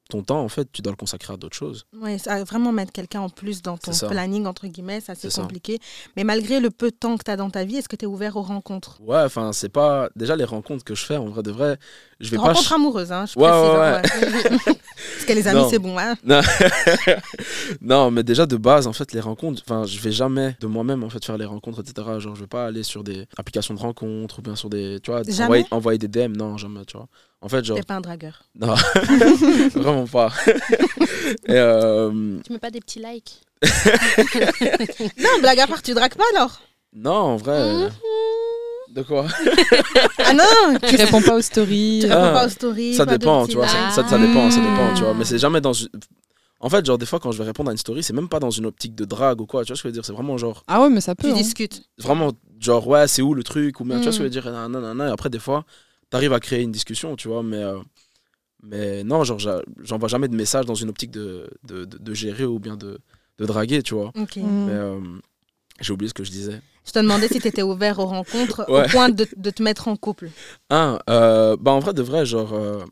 ton 0.10 0.24
temps 0.24 0.42
en 0.44 0.50
fait, 0.50 0.72
tu 0.72 0.82
dois 0.82 0.92
le 0.92 0.98
consacrer 0.98 1.34
à 1.34 1.38
d'autres 1.38 1.56
choses. 1.58 1.86
Ouais, 1.94 2.18
ça, 2.18 2.44
vraiment 2.44 2.72
mettre 2.72 2.92
quelqu'un 2.92 3.22
en 3.22 3.30
plus 3.30 3.62
dans 3.62 3.78
ton 3.78 3.94
ça. 3.94 4.08
planning, 4.10 4.46
entre 4.46 4.68
guillemets, 4.68 5.02
c'est 5.02 5.12
assez 5.12 5.30
C'est 5.30 5.36
ça. 5.36 5.44
compliqué. 5.44 5.80
Mais 6.16 6.24
malgré 6.24 6.60
le 6.60 6.72
peu 6.72 6.92
de 6.92 6.96
temps 6.96 7.18
que 7.18 7.24
tu 7.24 7.32
as 7.32 7.36
dans 7.36 7.50
ta 7.50 7.64
vie, 7.64 7.78
est-ce 7.78 7.90
que 7.90 7.96
tu 7.96 8.06
es 8.06 8.08
ouvert 8.08 8.36
aux 8.36 8.42
rencontres? 8.42 9.00
Ouais, 9.02 9.22
enfin, 9.24 9.54
c'est 9.54 9.70
pas 9.70 10.10
déjà 10.16 10.36
les 10.36 10.44
rencontres 10.44 10.84
que 10.84 10.94
je 10.96 11.04
fais 11.06 11.18
en 11.18 11.26
vrai 11.28 11.42
de 11.44 11.52
vrai, 11.52 11.78
je 12.20 12.30
vais 12.32 12.38
pas 12.38 12.44
Rencontres 12.44 12.74
amoureuses, 12.74 13.12
hein, 13.12 13.26
je 13.26 13.40
Ouais, 13.40 13.48
précise. 13.50 13.70
ouais, 13.78 13.86
hein, 13.86 14.58
ouais. 14.68 14.74
Parce 15.14 15.26
que 15.26 15.34
les 15.34 15.48
amis, 15.48 15.64
c'est 15.70 15.80
bon. 15.80 15.98
Hein. 15.98 16.16
non, 17.82 18.12
mais 18.12 18.24
déjà 18.24 18.46
de 18.46 18.58
base, 18.58 18.88
en 18.88 18.94
fait, 18.94 19.14
les 19.14 19.20
rencontres, 19.22 19.62
enfin, 19.66 19.86
je 19.86 20.00
vais 20.00 20.12
jamais 20.12 20.56
de 20.60 20.68
moi-même 20.68 21.04
en 21.04 21.10
fait 21.10 21.24
faire 21.24 21.38
les 21.38 21.46
rencontres, 21.46 21.80
etc. 21.82 22.08
Genre, 22.20 22.36
je 22.36 22.42
vais 22.42 22.48
pas 22.48 22.66
aller 22.66 22.84
sur 22.84 23.04
des 23.04 23.26
applications 23.38 23.74
de 23.74 23.80
rencontres 23.80 24.40
ou 24.40 24.42
bien 24.42 24.56
sur 24.56 24.70
des, 24.70 25.00
tu 25.02 25.12
vois, 25.12 25.24
Jamais 25.24 25.44
envoyer, 25.44 25.66
envoyer 25.72 25.98
des 25.98 26.08
DM, 26.08 26.34
non, 26.36 26.58
jamais, 26.58 26.84
tu 26.86 26.98
vois. 26.98 27.08
En 27.42 27.48
fait, 27.48 27.64
genre, 27.64 27.78
T'es 27.78 27.84
pas 27.84 27.96
un 27.96 28.02
dragueur. 28.02 28.44
non, 28.56 28.76
vraiment 29.76 30.06
pas. 30.08 30.32
Et 31.48 31.52
euh, 31.56 32.38
Tu 32.46 32.52
mets 32.52 32.60
pas 32.60 32.72
des 32.72 32.82
petits 32.82 33.00
likes 33.00 33.42
Non, 35.18 35.40
blague 35.42 35.60
à 35.62 35.68
part, 35.68 35.82
tu 35.82 35.94
dragues 35.94 36.16
pas 36.16 36.24
alors 36.36 36.60
non, 36.92 37.12
en 37.12 37.36
vrai. 37.38 37.52
euh, 37.54 37.90
De 38.90 39.04
quoi? 39.04 39.26
Ah 40.20 40.34
non 40.34 40.78
Tu 40.88 40.96
réponds 40.96 41.22
pas 41.22 41.36
aux 41.36 41.42
stories. 41.42 42.00
Tu 42.04 42.12
Ah, 42.12 42.22
réponds 42.26 42.34
pas 42.40 42.46
aux 42.46 42.50
stories. 42.50 42.94
Ça 42.96 43.06
dépend, 43.06 43.48
tu 43.48 43.56
vois. 43.56 43.68
Ça, 43.68 43.78
likes. 43.86 43.92
ça, 43.94 44.08
ça 44.08 44.18
dépend, 44.18 44.50
ça 44.52 44.60
dépend, 44.60 44.94
tu 44.96 45.02
vois. 45.02 45.12
Ah. 45.12 45.16
Mais 45.18 45.26
c'est 45.26 45.38
jamais 45.40 45.62
dans. 45.62 45.74
une- 45.74 45.90
En 46.60 46.70
fait, 46.70 46.86
genre, 46.86 46.98
des 46.98 47.06
fois, 47.06 47.20
quand 47.20 47.32
je 47.32 47.38
vais 47.38 47.46
répondre 47.46 47.70
à 47.70 47.72
une 47.72 47.78
story, 47.78 48.04
c'est 48.04 48.14
même 48.14 48.28
pas 48.28 48.40
dans 48.40 48.50
une 48.50 48.66
optique 48.66 48.94
de 48.96 49.06
drague 49.06 49.40
ou 49.42 49.46
quoi, 49.46 49.64
tu 49.64 49.70
vois 49.72 49.78
ce 49.78 49.82
que 49.84 49.88
je 49.88 49.92
veux 49.92 49.94
dire? 49.94 50.06
C'est 50.06 50.12
vraiment 50.14 50.38
genre. 50.38 50.64
Ah 50.68 50.82
ouais, 50.82 50.90
mais 50.90 51.02
ça 51.02 51.16
peut. 51.16 51.28
Tu 51.28 51.34
hein. 51.34 51.38
discutes. 51.38 51.84
vraiment 52.00 52.32
genre 52.60 52.86
ouais 52.88 53.08
c'est 53.08 53.22
où 53.22 53.34
le 53.34 53.44
truc 53.44 53.80
ou 53.80 53.86
bien 53.86 53.98
tu 53.98 54.04
vois 54.04 54.12
ce 54.12 54.18
que 54.18 54.24
Mm. 54.24 54.32
je 54.34 54.40
veux 54.40 54.42
dire? 54.42 54.52
Nan, 54.52 54.70
nan, 54.72 54.82
nan, 54.82 54.98
nan. 54.98 55.08
et 55.08 55.12
après 55.12 55.30
des 55.30 55.40
fois 55.40 55.64
t'arrives 56.10 56.34
à 56.34 56.42
créer 56.42 56.62
une 56.62 56.74
discussion 56.74 57.16
tu 57.16 57.30
vois 57.30 57.42
mais 57.42 57.64
euh, 57.64 57.78
mais 58.62 59.02
non 59.06 59.24
genre 59.24 59.40
j'envoie 59.82 60.10
jamais 60.10 60.28
de 60.28 60.36
message 60.36 60.66
dans 60.66 60.76
une 60.76 60.90
optique 60.90 61.12
de, 61.12 61.50
de, 61.64 61.86
de- 61.86 61.98
de 61.98 62.14
gérer 62.14 62.44
ou 62.44 62.60
bien 62.60 62.76
de, 62.76 63.00
de 63.38 63.46
draguer 63.46 63.82
tu 63.82 63.94
vois 63.94 64.12
Ok. 64.20 64.36
Mm. 64.36 64.66
mais 64.66 64.74
euh, 64.74 65.00
j'ai 65.82 65.94
oublié 65.94 66.10
ce 66.10 66.14
que 66.14 66.24
je 66.24 66.32
disais 66.32 66.62
Je 66.86 66.92
te 66.92 67.00
demandais 67.00 67.28
si 67.28 67.40
tu 67.40 67.48
étais 67.48 67.62
ouvert 67.64 68.00
aux 68.00 68.06
rencontres 68.06 68.66
Ouais. 68.70 68.86
au 68.86 68.90
point 68.90 69.10
de, 69.10 69.28
de 69.36 69.50
te 69.50 69.62
mettre 69.64 69.88
en 69.88 69.96
couple. 69.96 70.30
un 70.70 71.00
euh, 71.10 71.56
bah 71.60 71.72
en 71.72 71.80
vrai 71.80 71.94
de 71.94 72.02
vrai 72.02 72.26
genre 72.26 72.54
euh, 72.54 72.84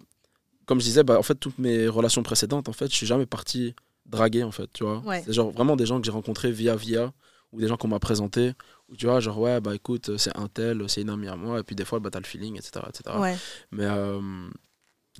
comme 0.65 0.79
je 0.79 0.85
disais 0.85 1.03
bah 1.03 1.17
en 1.17 1.23
fait 1.23 1.35
toutes 1.35 1.57
mes 1.59 1.87
relations 1.87 2.23
précédentes 2.23 2.69
en 2.69 2.73
fait 2.73 2.89
je 2.91 2.95
suis 2.95 3.07
jamais 3.07 3.25
parti 3.25 3.75
draguer 4.05 4.43
en 4.43 4.51
fait 4.51 4.69
tu 4.73 4.83
vois 4.83 4.99
Ouais. 5.05 5.23
c'est 5.25 5.33
genre 5.33 5.51
vraiment 5.51 5.75
des 5.75 5.85
gens 5.85 5.99
que 5.99 6.05
j'ai 6.05 6.11
rencontrés 6.11 6.51
via 6.51 6.75
via 6.75 7.11
ou 7.51 7.59
des 7.61 7.67
gens 7.67 7.77
qu'on 7.77 7.87
m'a 7.87 7.99
présenté 7.99 8.53
ou 8.89 8.95
tu 8.95 9.05
vois 9.05 9.19
genre 9.19 9.39
ouais 9.39 9.59
bah 9.61 9.73
écoute 9.75 10.17
c'est 10.17 10.35
un 10.37 10.47
tel 10.47 10.83
c'est 10.89 11.01
une 11.01 11.09
amie 11.09 11.27
à 11.29 11.35
moi 11.35 11.59
et 11.59 11.63
puis 11.63 11.75
des 11.75 11.85
fois 11.85 11.99
bah 11.99 12.09
t'as 12.11 12.19
le 12.19 12.25
feeling 12.25 12.57
etc 12.57 12.85
etc 12.89 13.15
Ouais. 13.19 13.35
Mais 13.71 13.85
euh, 13.85 14.19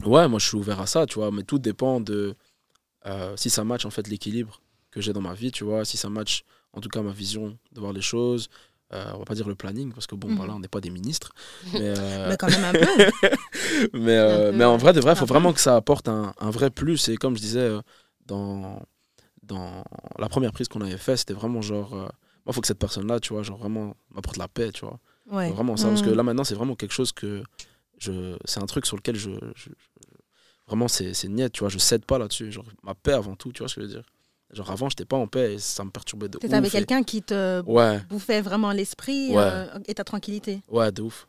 ouais, 0.06 0.28
moi 0.28 0.40
je 0.40 0.48
suis 0.48 0.58
ouvert 0.58 0.80
à 0.80 0.86
ça, 0.88 1.06
tu 1.06 1.16
vois. 1.16 1.31
Mais 1.31 1.44
tout 1.44 1.58
dépend 1.60 2.00
de 2.00 2.36
si 3.36 3.50
ça 3.50 3.64
match 3.64 3.86
en 3.86 3.90
fait 3.90 4.08
l'équilibre 4.08 4.62
que 4.92 5.00
j'ai 5.02 5.14
dans 5.14 5.22
ma 5.22 5.34
vie, 5.34 5.52
tu 5.52 5.64
vois. 5.64 5.86
Si 5.86 5.96
ça 5.98 6.10
match 6.10 6.44
en 6.78 6.82
tout 6.82 6.90
cas 6.90 7.02
ma 7.02 7.12
vision 7.12 7.58
de 7.74 7.80
voir 7.80 7.94
les 7.94 8.02
choses. 8.02 8.50
Euh, 8.94 9.12
on 9.16 9.20
va 9.20 9.26
pas 9.26 9.36
dire 9.36 9.50
le 9.50 9.56
planning 9.56 9.92
parce 9.92 10.08
que 10.08 10.16
bon, 10.16 10.30
Mhm. 10.30 10.36
voilà, 10.38 10.56
on 10.56 10.60
n'est 10.60 10.70
pas 10.70 10.80
des 10.80 10.90
ministres. 10.92 11.34
Mais, 11.74 11.94
euh, 11.98 12.30
Mais 12.30 12.38
quand 12.38 12.50
même 12.50 12.64
un 12.64 12.72
peu. 12.72 12.80
mais, 13.94 14.16
euh, 14.18 14.48
Un 14.48 14.52
peu, 14.52 14.58
mais 14.58 14.64
en 14.64 14.78
vrai, 14.78 14.94
de 14.94 15.02
vrai, 15.02 15.14
il 15.14 15.18
faut 15.18 15.26
vraiment 15.26 15.52
que 15.54 15.60
ça 15.60 15.76
apporte 15.76 16.08
un, 16.08 16.34
un 16.40 16.50
vrai 16.52 16.70
plus. 16.70 17.10
Et 17.10 17.18
comme 17.18 17.36
je 17.36 17.42
disais, 17.42 17.60
euh, 17.60 17.82
dans, 18.26 18.82
dans 19.44 19.84
la 20.20 20.30
première 20.30 20.52
prise 20.54 20.68
qu'on 20.70 20.82
avait 20.82 20.98
fait, 20.98 21.18
c'était 21.18 21.34
vraiment 21.34 21.62
genre. 21.62 21.90
moi, 21.96 22.12
il 22.48 22.54
faut 22.54 22.62
que 22.62 22.68
cette 22.68 22.80
personne-là, 22.80 23.20
tu 23.20 23.34
vois, 23.34 23.44
genre 23.44 23.58
vraiment 23.58 23.96
m'apporte 24.16 24.38
la 24.38 24.48
paix, 24.48 24.72
tu 24.72 24.86
vois. 24.86 25.00
Ouais. 25.30 25.52
Vraiment 25.52 25.76
ça, 25.76 25.90
parce 25.90 26.02
que 26.02 26.10
Mm. 26.10 26.16
là 26.16 26.24
maintenant, 26.24 26.44
c'est 26.46 26.56
vraiment 26.56 26.76
quelque 26.76 26.94
chose 26.94 27.12
que 27.12 27.44
je. 27.98 28.38
C'est 28.46 28.62
un 28.62 28.66
truc 28.68 28.86
sur 28.86 28.96
lequel 28.96 29.16
je. 29.18 29.32
je- 29.56 29.70
je- 29.70 29.70
vraiment, 30.68 30.88
c'est 30.88 31.12
net, 31.28 31.52
tu 31.52 31.60
vois, 31.62 31.70
je 31.70 31.78
cède 31.78 32.06
pas 32.06 32.18
là-dessus. 32.18 32.52
Genre, 32.54 32.66
ma 32.84 32.96
paix 32.96 33.14
avant 33.14 33.36
tout, 33.36 33.52
tu 33.52 33.60
vois 33.60 33.68
ce 33.70 33.76
que 33.76 33.82
je 33.82 33.88
veux 33.88 33.92
dire. 33.94 34.04
Genre, 34.54 34.72
avant, 34.72 34.88
j'étais 34.90 35.06
pas 35.06 35.18
en 35.18 35.28
paix 35.28 35.56
et 35.56 35.60
ça 35.60 35.84
me 35.84 35.90
perturbait 35.90 36.30
de 36.30 36.38
ouf. 36.38 36.54
avec 36.54 36.70
et- 36.70 36.72
quelqu'un 36.78 37.04
qui 37.04 37.22
te 37.22 37.62
Ouais, 37.64 38.00
bouffait 38.10 38.42
vraiment 38.42 38.72
l'esprit 38.72 39.30
Ouais. 39.32 39.36
euh, 39.44 39.80
et 39.88 39.94
ta 39.94 40.04
tranquillité. 40.06 40.62
ouais, 40.70 40.92
de 40.92 41.02
ouf. 41.02 41.28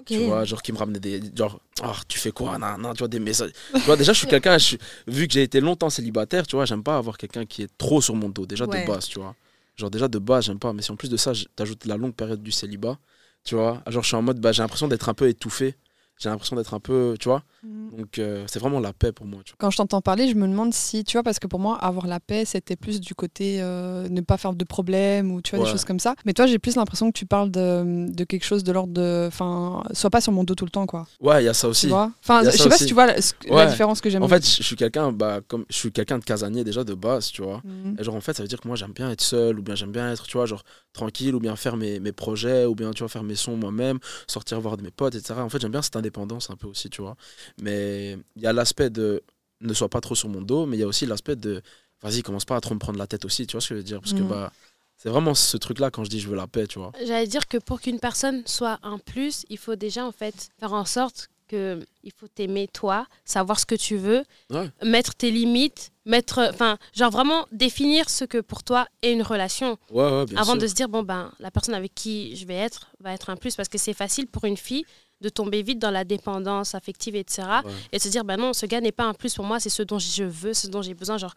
Ok. 0.00 0.06
Tu 0.06 0.18
vois, 0.18 0.44
genre, 0.44 0.62
qui 0.62 0.72
me 0.72 0.78
ramenait 0.78 1.00
des. 1.00 1.20
Genre, 1.36 1.60
Ah, 1.82 1.94
tu 2.08 2.18
fais 2.18 2.30
quoi? 2.32 2.58
Nan, 2.58 2.80
nan, 2.80 2.92
Tu 2.94 2.98
vois, 3.00 3.08
des 3.08 3.18
messages. 3.18 3.50
tu 3.72 3.78
vois, 3.80 3.96
déjà, 3.96 4.12
je 4.12 4.18
suis 4.18 4.26
quelqu'un, 4.28 4.58
je 4.58 4.64
suis- 4.64 4.78
vu 5.06 5.26
que 5.26 5.32
j'ai 5.34 5.42
été 5.42 5.60
longtemps 5.60 5.90
célibataire, 5.90 6.46
tu 6.46 6.54
vois, 6.56 6.64
j'aime 6.64 6.82
pas 6.82 6.96
avoir 6.96 7.16
quelqu'un 7.18 7.44
qui 7.46 7.62
est 7.62 7.70
trop 7.78 8.00
sur 8.00 8.14
mon 8.14 8.28
dos, 8.28 8.46
déjà 8.46 8.64
Ouais. 8.66 8.82
de 8.82 8.86
base, 8.86 9.06
tu 9.06 9.18
vois. 9.18 9.34
Genre, 9.76 9.90
déjà 9.90 10.06
de 10.08 10.18
base, 10.18 10.44
j'aime 10.46 10.58
pas. 10.58 10.72
Mais 10.72 10.82
si 10.82 10.92
en 10.92 10.96
plus 10.96 11.08
de 11.10 11.16
ça, 11.16 11.32
t'ajoutes 11.56 11.86
la 11.86 11.96
longue 11.96 12.14
période 12.14 12.42
du 12.42 12.52
célibat, 12.52 12.98
tu 13.44 13.54
vois, 13.56 13.82
genre, 13.88 14.02
je 14.02 14.08
suis 14.08 14.16
en 14.16 14.22
mode, 14.22 14.38
bah, 14.40 14.52
j'ai 14.52 14.62
l'impression 14.62 14.86
d'être 14.88 15.08
un 15.08 15.14
peu 15.14 15.28
étouffé. 15.28 15.74
J'ai 16.22 16.28
l'impression 16.28 16.54
d'être 16.54 16.72
un 16.72 16.78
peu, 16.78 17.16
tu 17.18 17.28
vois. 17.28 17.42
Mm. 17.64 17.96
Donc, 17.98 18.18
euh, 18.18 18.44
c'est 18.46 18.60
vraiment 18.60 18.78
la 18.78 18.92
paix 18.92 19.10
pour 19.10 19.26
moi, 19.26 19.40
tu 19.44 19.50
vois. 19.52 19.56
Quand 19.58 19.70
je 19.70 19.76
t'entends 19.76 20.00
parler, 20.00 20.28
je 20.28 20.34
me 20.34 20.46
demande 20.46 20.72
si, 20.72 21.02
tu 21.02 21.16
vois, 21.16 21.24
parce 21.24 21.40
que 21.40 21.48
pour 21.48 21.58
moi, 21.58 21.76
avoir 21.78 22.06
la 22.06 22.20
paix, 22.20 22.44
c'était 22.44 22.76
plus 22.76 23.00
du 23.00 23.14
côté 23.16 23.60
euh, 23.60 24.08
ne 24.08 24.20
pas 24.20 24.36
faire 24.36 24.52
de 24.52 24.64
problèmes 24.64 25.32
ou 25.32 25.42
tu 25.42 25.50
vois, 25.56 25.64
Ouais. 25.64 25.64
des 25.66 25.72
choses 25.72 25.84
comme 25.84 25.98
ça. 25.98 26.14
Mais 26.24 26.32
toi, 26.32 26.46
j'ai 26.46 26.60
plus 26.60 26.76
l'impression 26.76 27.10
que 27.10 27.18
tu 27.18 27.26
parles 27.26 27.50
de, 27.50 28.06
de 28.08 28.24
quelque 28.24 28.44
chose 28.44 28.62
de 28.62 28.70
l'ordre 28.70 28.92
de. 28.92 29.24
Enfin, 29.26 29.82
sois 29.92 30.10
pas 30.10 30.20
sur 30.20 30.32
mon 30.32 30.44
dos 30.44 30.54
tout 30.54 30.64
le 30.64 30.70
temps, 30.70 30.86
quoi. 30.86 31.08
Ouais, 31.20 31.42
il 31.42 31.46
y 31.46 31.48
a 31.48 31.54
ça 31.54 31.66
Tu 31.66 31.70
aussi. 31.70 31.88
vois? 31.88 32.12
Enfin, 32.22 32.44
je 32.44 32.50
sais 32.50 32.68
pas 32.68 32.74
aussi. 32.76 32.84
si 32.84 32.86
tu 32.86 32.94
vois 32.94 33.06
la, 33.06 33.66
différence 33.66 34.00
que 34.00 34.08
j'aime. 34.08 34.22
En 34.22 34.28
fait, 34.28 34.46
je 34.46 34.62
suis 34.62 34.76
quelqu'un, 34.76 35.10
bah, 35.10 35.40
comme 35.48 35.64
je 35.68 35.76
suis 35.76 35.90
quelqu'un 35.90 36.18
de 36.20 36.24
casanier 36.24 36.62
déjà 36.62 36.84
de 36.84 36.94
base, 36.94 37.32
tu 37.32 37.42
vois. 37.42 37.60
Mhm. 37.64 37.96
Et 37.98 38.04
genre, 38.04 38.14
en 38.14 38.20
fait, 38.20 38.36
ça 38.36 38.44
veut 38.44 38.48
dire 38.48 38.60
que 38.60 38.68
moi, 38.68 38.76
j'aime 38.76 38.92
bien 38.92 39.10
être 39.10 39.22
seul, 39.22 39.58
ou 39.58 39.62
bien 39.62 39.74
j'aime 39.74 39.90
bien 39.92 40.12
être, 40.12 40.24
tu 40.24 40.36
vois, 40.36 40.46
genre, 40.46 40.62
tranquille, 40.92 41.34
ou 41.34 41.40
bien 41.40 41.56
faire 41.56 41.76
mes, 41.76 41.98
mes 41.98 42.12
projets, 42.12 42.64
ou 42.64 42.74
bien, 42.76 42.92
tu 42.92 43.00
vois, 43.00 43.08
faire 43.08 43.24
mes 43.24 43.34
sons 43.34 43.56
moi-même, 43.56 43.98
sortir 44.28 44.60
voir 44.60 44.76
de 44.76 44.82
mes 44.82 44.90
potes, 44.90 45.14
etc. 45.14 45.34
En 45.40 45.48
fait, 45.48 45.60
j'aime 45.60 45.72
bien 45.72 45.82
cette 45.82 45.96
indépendance 45.96 46.11
un 46.18 46.56
peu 46.56 46.66
aussi, 46.66 46.90
tu 46.90 47.02
vois. 47.02 47.16
Mais 47.60 48.16
il 48.36 48.42
y 48.42 48.46
a 48.46 48.52
l'aspect 48.52 48.90
de 48.90 49.22
ne 49.60 49.72
sois 49.74 49.88
pas 49.88 50.00
trop 50.00 50.14
sur 50.14 50.28
mon 50.28 50.42
dos, 50.42 50.66
mais 50.66 50.76
il 50.76 50.80
y 50.80 50.82
a 50.82 50.86
aussi 50.86 51.06
l'aspect 51.06 51.36
de 51.36 51.62
vas-y, 52.02 52.22
commence 52.22 52.44
pas 52.44 52.56
à 52.56 52.60
trop 52.60 52.74
me 52.74 52.80
prendre 52.80 52.98
la 52.98 53.06
tête 53.06 53.24
aussi, 53.24 53.46
tu 53.46 53.52
vois 53.52 53.60
ce 53.60 53.68
que 53.68 53.74
je 53.74 53.78
veux 53.78 53.84
dire? 53.84 54.00
Parce 54.00 54.12
que, 54.12 54.22
Mhm. 54.22 54.28
bah, 54.28 54.52
c'est 54.96 55.08
vraiment 55.08 55.34
ce 55.34 55.56
truc-là 55.56 55.90
quand 55.90 56.02
je 56.04 56.10
dis 56.10 56.18
je 56.20 56.28
veux 56.28 56.34
la 56.36 56.46
paix, 56.48 56.66
tu 56.66 56.78
vois. 56.80 56.90
J'allais 57.04 57.26
dire 57.28 57.46
que 57.46 57.58
pour 57.58 57.80
qu'une 57.80 58.00
personne 58.00 58.42
soit 58.46 58.78
un 58.82 58.98
plus, 58.98 59.44
il 59.50 59.58
faut 59.58 59.76
déjà 59.76 60.04
en 60.04 60.12
fait 60.12 60.48
faire 60.58 60.72
en 60.72 60.84
sorte 60.84 61.28
que 61.48 61.80
il 62.02 62.12
faut 62.16 62.26
t'aimer 62.28 62.66
toi, 62.66 63.06
savoir 63.24 63.60
ce 63.60 63.66
que 63.66 63.74
tu 63.76 63.96
veux, 63.96 64.24
Ouais. 64.50 64.68
mettre 64.84 65.14
tes 65.14 65.30
limites, 65.30 65.92
mettre, 66.06 66.40
enfin, 66.50 66.78
genre 66.94 67.10
vraiment 67.12 67.46
définir 67.52 68.08
ce 68.10 68.24
que 68.24 68.38
pour 68.38 68.64
toi 68.64 68.86
est 69.02 69.12
une 69.12 69.22
relation, 69.22 69.76
Ouais, 69.90 70.02
ouais, 70.10 70.24
bien 70.26 70.38
avant 70.38 70.52
sûr. 70.54 70.62
de 70.62 70.66
se 70.66 70.74
dire 70.74 70.88
bon 70.88 71.02
ben 71.04 71.30
la 71.40 71.50
personne 71.52 71.74
avec 71.74 71.94
qui 71.94 72.34
je 72.36 72.46
vais 72.46 72.54
être 72.54 72.90
va 73.00 73.12
être 73.12 73.28
un 73.30 73.36
plus 73.36 73.54
parce 73.54 73.68
que 73.68 73.78
c'est 73.78 73.92
facile 73.92 74.26
pour 74.26 74.44
une 74.46 74.56
fille 74.56 74.84
de 75.22 75.28
tomber 75.30 75.62
vite 75.62 75.78
dans 75.78 75.90
la 75.90 76.04
dépendance 76.04 76.74
affective 76.74 77.16
etc 77.16 77.48
Ouais. 77.64 77.70
et 77.92 77.98
de 77.98 78.02
se 78.02 78.08
dire 78.08 78.24
ben 78.24 78.36
non 78.36 78.52
ce 78.52 78.66
gars 78.66 78.80
n'est 78.80 78.92
pas 78.92 79.04
un 79.04 79.14
plus 79.14 79.34
pour 79.34 79.44
moi 79.44 79.58
c'est 79.60 79.70
ce 79.70 79.82
dont 79.82 79.98
je 79.98 80.24
veux 80.24 80.52
ce 80.54 80.66
dont 80.66 80.82
j'ai 80.82 80.94
besoin 80.94 81.16
genre 81.18 81.34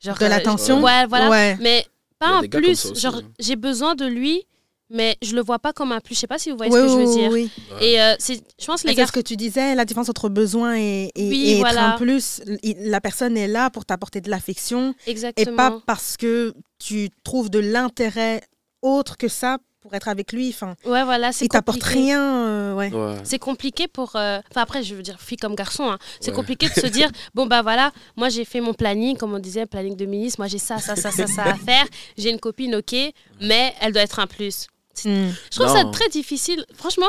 genre 0.00 0.18
De 0.18 0.24
euh, 0.24 0.28
l'attention? 0.28 0.82
ouais 0.82 1.06
voilà 1.06 1.30
Ouais. 1.30 1.56
mais 1.60 1.86
pas 2.18 2.26
a 2.26 2.38
un 2.38 2.42
plus 2.42 2.86
aussi, 2.86 3.00
genre 3.00 3.16
hein. 3.16 3.22
j'ai 3.38 3.56
besoin 3.56 3.94
de 3.94 4.04
lui 4.06 4.44
mais 4.92 5.16
je 5.22 5.36
le 5.36 5.40
vois 5.40 5.60
pas 5.60 5.72
comme 5.72 5.92
un 5.92 6.00
plus. 6.00 6.16
Je 6.16 6.20
sais 6.20 6.26
pas 6.26 6.36
si 6.40 6.50
vous 6.50 6.56
voyez 6.56 6.72
Oui, 6.72 6.80
ce 6.80 6.84
que 6.84 6.90
je 6.90 6.96
veux 6.96 7.14
dire. 7.14 7.30
oui. 7.30 7.48
Et 7.80 8.02
euh, 8.02 8.16
c'est, 8.18 8.42
je 8.60 8.66
pense 8.66 8.82
que 8.82 8.88
les 8.88 8.94
C'est 8.94 9.00
gars. 9.02 9.06
ce 9.06 9.12
que 9.12 9.20
tu 9.20 9.36
disais, 9.36 9.76
la 9.76 9.84
différence 9.84 10.08
entre 10.08 10.28
besoin 10.28 10.76
et, 10.76 11.12
et, 11.14 11.28
Oui, 11.28 11.42
et 11.50 11.60
être 11.60 11.78
un 11.78 11.92
plus. 11.92 12.42
La 12.64 13.00
personne 13.00 13.36
est 13.36 13.46
là 13.46 13.70
pour 13.70 13.84
t'apporter 13.84 14.20
de 14.20 14.28
l'affection 14.28 14.92
et 15.06 15.12
Exactement. 15.12 15.54
pas 15.56 15.80
parce 15.86 16.16
que 16.16 16.52
tu 16.80 17.08
trouves 17.22 17.50
de 17.50 17.60
l'intérêt 17.60 18.42
autre 18.82 19.16
que 19.16 19.28
ça 19.28 19.58
pour 19.80 19.94
être 19.94 20.08
avec 20.08 20.32
lui. 20.32 20.50
Enfin, 20.50 20.74
Ouais, 20.84 21.04
voilà, 21.04 21.30
il 21.40 21.48
t'apporte 21.48 21.80
compliqué. 21.80 22.00
rien. 22.00 22.22
euh, 22.46 22.74
ouais. 22.74 22.92
Ouais. 22.92 23.16
C'est 23.24 23.38
compliqué 23.38 23.88
pour. 23.88 24.14
euh, 24.16 24.40
Enfin, 24.50 24.62
après, 24.62 24.82
je 24.82 24.94
veux 24.94 25.02
dire, 25.02 25.20
fille 25.20 25.36
comme 25.38 25.54
garçon, 25.54 25.90
hein. 25.90 25.98
c'est 26.20 26.30
Ouais. 26.30 26.36
compliqué 26.36 26.68
de 26.68 26.74
se 26.74 26.86
dire 26.86 27.10
bon, 27.34 27.46
bah 27.46 27.62
voilà, 27.62 27.92
moi 28.16 28.28
j'ai 28.28 28.44
fait 28.44 28.60
mon 28.60 28.74
planning, 28.74 29.16
comme 29.16 29.32
on 29.34 29.38
disait, 29.38 29.66
planning 29.66 29.96
de 29.96 30.06
ministre, 30.06 30.40
moi 30.40 30.48
j'ai 30.48 30.58
ça, 30.58 30.78
ça, 30.78 30.96
ça, 30.96 31.10
ça, 31.10 31.26
ça 31.26 31.42
à 31.44 31.54
faire. 31.68 31.86
J'ai 32.18 32.30
une 32.30 32.40
copine, 32.40 32.74
ok, 32.76 32.94
mais 33.40 33.74
elle 33.80 33.92
doit 33.92 34.02
être 34.02 34.18
un 34.18 34.26
plus. 34.26 34.66
Mm. 35.04 35.28
Je 35.50 35.56
trouve 35.58 35.68
ça 35.72 35.84
très 35.86 36.08
difficile. 36.10 36.64
Franchement, 36.74 37.06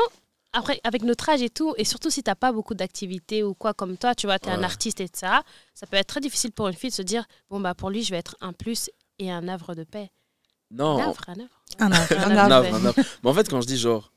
après, 0.53 0.79
avec 0.83 1.03
notre 1.03 1.29
âge 1.29 1.41
et 1.41 1.49
tout, 1.49 1.73
et 1.77 1.85
surtout 1.85 2.09
si 2.09 2.23
t'as 2.23 2.35
pas 2.35 2.51
beaucoup 2.51 2.73
d'activités 2.73 3.41
ou 3.43 3.53
quoi 3.53 3.73
comme 3.73 3.97
toi, 3.97 4.15
tu 4.15 4.27
vois, 4.27 4.37
tu 4.39 4.49
es 4.49 4.51
un 4.51 4.63
artiste 4.63 4.99
et 5.01 5.07
ça, 5.13 5.43
ça 5.73 5.87
peut 5.87 5.97
être 5.97 6.07
très 6.07 6.19
difficile 6.21 6.51
pour 6.51 6.67
une 6.67 6.73
fille 6.73 6.89
de 6.89 6.95
se 6.95 7.01
dire 7.01 7.25
bon, 7.49 7.59
bah 7.59 7.73
pour 7.73 7.89
lui, 7.89 8.03
je 8.03 8.11
vais 8.11 8.17
être 8.17 8.35
un 8.41 8.53
plus 8.53 8.89
et 9.19 9.31
un 9.31 9.47
œuvre 9.47 9.75
de 9.75 9.83
paix. 9.83 10.09
Non, 10.73 10.99
Un 10.99 11.09
œuvre, 11.09 11.21
un 11.29 11.39
œuvre. 11.39 11.49
Un 11.79 11.91
œuvre. 11.91 12.75
Un 12.75 12.85
œuvre, 12.85 12.97
ouais. 12.97 13.03
Mais 13.23 13.29
en 13.29 13.33
fait, 13.33 13.49
quand 13.49 13.61
je 13.61 13.67
dis 13.67 13.77
genre 13.77 14.11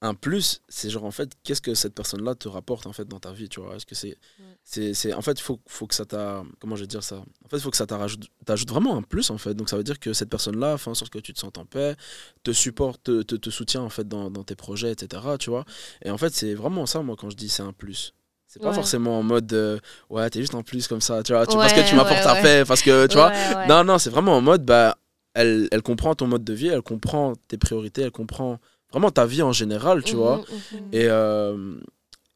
un 0.00 0.14
plus, 0.14 0.62
c'est 0.68 0.90
genre 0.90 1.04
en 1.04 1.10
fait, 1.10 1.28
qu'est-ce 1.42 1.60
que 1.60 1.74
cette 1.74 1.92
personne-là 1.94 2.36
te 2.36 2.46
rapporte 2.48 2.86
en 2.86 2.92
fait 2.92 3.04
dans 3.08 3.18
ta 3.18 3.32
vie, 3.32 3.48
tu 3.48 3.60
vois? 3.60 3.74
Est-ce 3.74 3.84
que 3.84 3.96
c'est, 3.96 4.16
c'est, 4.62 4.94
c'est, 4.94 5.12
en 5.12 5.22
fait, 5.22 5.40
faut, 5.40 5.58
faut 5.66 5.88
que 5.88 5.94
ça 5.94 6.04
t'a, 6.04 6.44
comment 6.60 6.76
je 6.76 6.82
vais 6.82 6.86
dire 6.86 7.02
ça? 7.02 7.16
En 7.44 7.48
fait, 7.48 7.56
il 7.56 7.60
faut 7.60 7.70
que 7.72 7.76
ça 7.76 7.84
t'ajoute, 7.86 8.28
t'ajoute 8.46 8.68
vraiment 8.70 8.96
un 8.96 9.02
plus 9.02 9.28
en 9.30 9.38
fait. 9.38 9.54
Donc 9.54 9.68
ça 9.68 9.76
veut 9.76 9.82
dire 9.82 9.98
que 9.98 10.12
cette 10.12 10.30
personne-là 10.30 10.78
fait 10.78 10.88
en 10.90 10.94
sorte 10.94 11.12
que 11.12 11.18
tu 11.18 11.32
te 11.34 11.40
sentes 11.40 11.58
en 11.58 11.64
paix, 11.64 11.96
te 12.44 12.52
supporte, 12.52 13.02
te, 13.02 13.22
te, 13.22 13.34
te 13.34 13.50
soutient 13.50 13.82
en 13.82 13.88
fait 13.90 14.06
dans, 14.06 14.30
dans 14.30 14.44
tes 14.44 14.54
projets, 14.54 14.92
etc. 14.92 15.20
Tu 15.40 15.50
vois? 15.50 15.64
Et 16.04 16.10
en 16.10 16.18
fait, 16.18 16.32
c'est 16.32 16.54
vraiment 16.54 16.86
ça, 16.86 17.02
moi, 17.02 17.16
quand 17.18 17.30
je 17.30 17.36
dis 17.36 17.48
c'est 17.48 17.64
un 17.64 17.72
plus. 17.72 18.14
C'est 18.46 18.62
pas 18.62 18.68
Ouais. 18.68 18.74
forcément 18.74 19.18
en 19.18 19.22
mode 19.24 19.52
euh, 19.52 19.78
ouais, 20.10 20.30
t'es 20.30 20.40
juste 20.40 20.54
en 20.54 20.62
plus 20.62 20.86
comme 20.88 21.00
ça, 21.02 21.22
tu 21.24 21.32
vois, 21.32 21.44
tu, 21.46 21.56
parce 21.56 21.72
que 21.74 21.80
Ouais, 21.80 21.84
tu 21.84 21.96
m'apportes 21.96 22.24
ouais, 22.24 22.32
ouais. 22.34 22.42
paix, 22.42 22.64
parce 22.66 22.80
que 22.82 23.06
tu 23.08 23.16
vois, 23.16 23.28
Ouais, 23.30 23.54
ouais. 23.56 23.66
non, 23.66 23.82
non, 23.84 23.98
c'est 23.98 24.08
vraiment 24.10 24.36
en 24.36 24.40
mode, 24.40 24.64
bah, 24.64 24.96
elle, 25.34 25.68
elle 25.70 25.82
comprend 25.82 26.14
ton 26.14 26.26
mode 26.26 26.44
de 26.44 26.52
vie, 26.52 26.68
elle 26.68 26.82
comprend 26.82 27.34
tes 27.48 27.58
priorités, 27.58 28.02
elle 28.02 28.10
comprend 28.10 28.58
vraiment 28.90 29.10
ta 29.10 29.26
vie 29.26 29.42
en 29.42 29.52
général, 29.52 30.02
tu 30.02 30.14
Mhm, 30.16 30.20
vois. 30.20 30.36
mhm. 30.38 30.88
Et, 30.92 31.06
euh, 31.08 31.78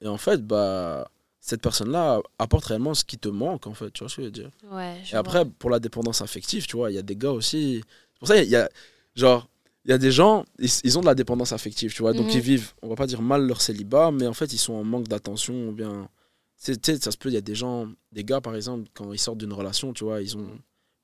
et 0.00 0.08
en 0.08 0.18
fait, 0.18 0.46
bah, 0.46 1.08
cette 1.40 1.62
personne-là 1.62 2.20
apporte 2.38 2.66
réellement 2.66 2.94
ce 2.94 3.04
qui 3.04 3.18
te 3.18 3.28
manque, 3.28 3.66
en 3.66 3.74
fait, 3.74 3.90
tu 3.92 4.00
vois 4.00 4.08
ce 4.08 4.16
que 4.16 4.22
je 4.22 4.26
veux 4.26 4.32
dire. 4.32 4.50
Ouais, 4.70 4.96
je 5.04 5.14
Et 5.14 5.16
après, 5.16 5.44
pour 5.44 5.70
la 5.70 5.80
dépendance 5.80 6.22
affective, 6.22 6.66
tu 6.66 6.76
vois, 6.76 6.90
il 6.90 6.94
y 6.94 6.98
a 6.98 7.02
des 7.02 7.16
gars 7.16 7.32
aussi. 7.32 7.82
C'est 8.12 8.18
pour 8.18 8.28
ça, 8.28 8.40
il 8.42 8.48
y 8.48 8.56
a, 8.56 8.68
genre, 9.16 9.48
il 9.84 9.90
y 9.90 9.94
a 9.94 9.98
des 9.98 10.12
gens, 10.12 10.44
ils, 10.60 10.70
ils 10.84 10.96
ont 10.98 11.00
de 11.00 11.06
la 11.06 11.14
dépendance 11.16 11.52
affective, 11.52 11.92
tu 11.92 12.02
vois. 12.02 12.12
Donc, 12.14 12.26
Mhm. 12.26 12.38
ils 12.38 12.40
vivent, 12.40 12.72
on 12.82 12.88
va 12.88 12.94
pas 12.94 13.06
dire 13.06 13.22
mal 13.22 13.44
leur 13.46 13.60
célibat, 13.60 14.12
mais 14.12 14.26
en 14.28 14.34
fait, 14.34 14.52
ils 14.52 14.58
sont 14.58 14.74
en 14.74 14.84
manque 14.84 15.08
d'attention, 15.08 15.68
ou 15.68 15.72
bien. 15.72 16.08
Tu 16.64 16.74
sais, 16.80 16.96
ça 17.00 17.10
se 17.10 17.16
peut, 17.16 17.28
il 17.28 17.34
y 17.34 17.38
a 17.38 17.40
des 17.40 17.56
gens, 17.56 17.88
des 18.12 18.22
gars, 18.22 18.40
par 18.40 18.54
exemple, 18.54 18.88
quand 18.94 19.12
ils 19.12 19.18
sortent 19.18 19.38
d'une 19.38 19.52
relation, 19.52 19.92
tu 19.92 20.04
vois, 20.04 20.22
ils 20.22 20.36
ont 20.36 20.46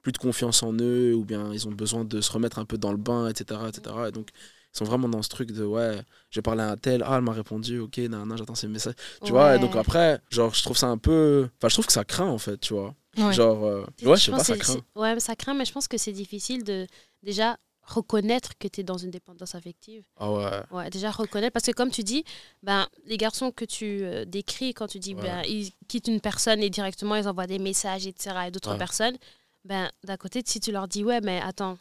plus 0.02 0.12
de 0.12 0.18
confiance 0.18 0.62
en 0.62 0.72
eux, 0.74 1.14
ou 1.14 1.24
bien 1.24 1.52
ils 1.52 1.66
ont 1.68 1.72
besoin 1.72 2.04
de 2.04 2.20
se 2.20 2.30
remettre 2.32 2.58
un 2.58 2.64
peu 2.64 2.78
dans 2.78 2.92
le 2.92 2.98
bain, 2.98 3.28
etc. 3.28 3.60
etc. 3.68 3.94
Et 4.08 4.12
donc, 4.12 4.28
ils 4.74 4.78
sont 4.78 4.84
vraiment 4.84 5.08
dans 5.08 5.22
ce 5.22 5.28
truc 5.28 5.50
de, 5.50 5.64
ouais, 5.64 6.00
j'ai 6.30 6.42
parlé 6.42 6.62
à 6.62 6.70
un 6.70 6.76
tel, 6.76 7.02
ah, 7.06 7.16
elle 7.16 7.22
m'a 7.22 7.32
répondu, 7.32 7.78
ok, 7.80 7.98
nan, 7.98 8.26
nan, 8.28 8.38
j'attends 8.38 8.54
ses 8.54 8.68
messages. 8.68 8.94
Tu 9.24 9.32
vois, 9.32 9.56
et 9.56 9.58
donc 9.58 9.74
après, 9.76 10.20
genre, 10.30 10.54
je 10.54 10.62
trouve 10.62 10.76
ça 10.76 10.88
un 10.88 10.98
peu. 10.98 11.48
Enfin, 11.58 11.68
je 11.68 11.74
trouve 11.74 11.86
que 11.86 11.92
ça 11.92 12.04
craint, 12.04 12.28
en 12.28 12.38
fait, 12.38 12.58
tu 12.58 12.74
vois. 12.74 12.94
Ouais. 13.16 13.32
Genre, 13.32 13.64
euh, 13.64 13.84
ouais, 14.04 14.16
je 14.16 14.24
sais 14.24 14.30
pas, 14.30 14.44
ça 14.44 14.56
craint. 14.56 14.76
Ouais, 14.94 15.18
ça 15.18 15.34
craint, 15.34 15.54
mais 15.54 15.64
je 15.64 15.72
pense 15.72 15.88
que 15.88 15.98
c'est 15.98 16.12
difficile 16.12 16.62
de 16.62 16.86
déjà 17.22 17.56
reconnaître 17.82 18.50
que 18.58 18.68
tu 18.68 18.82
es 18.82 18.84
dans 18.84 18.98
une 18.98 19.10
dépendance 19.10 19.54
affective. 19.54 20.04
Ah 20.18 20.30
ouais. 20.30 20.60
Ouais, 20.70 20.90
déjà 20.90 21.10
reconnaître. 21.10 21.52
Parce 21.54 21.64
que 21.64 21.72
comme 21.72 21.90
tu 21.90 22.02
dis, 22.04 22.22
ben, 22.62 22.86
les 23.06 23.16
garçons 23.16 23.50
que 23.50 23.64
tu 23.64 24.04
euh, 24.04 24.24
décris, 24.26 24.74
quand 24.74 24.86
tu 24.86 24.98
dis 24.98 25.14
Ouais. 25.14 25.22
ben, 25.22 25.42
ils 25.48 25.70
quittent 25.88 26.08
une 26.08 26.20
personne 26.20 26.62
et 26.62 26.68
directement 26.70 27.16
ils 27.16 27.26
envoient 27.26 27.46
des 27.46 27.58
messages, 27.58 28.06
etc., 28.06 28.36
et 28.46 28.50
d'autres 28.50 28.72
Ouais. 28.72 28.78
personnes, 28.78 29.16
ben, 29.64 29.90
d'un 30.04 30.16
côté, 30.16 30.42
si 30.46 30.60
tu 30.60 30.72
leur 30.72 30.88
dis, 30.88 31.04
ouais, 31.04 31.20
mais 31.20 31.40
attends, 31.42 31.78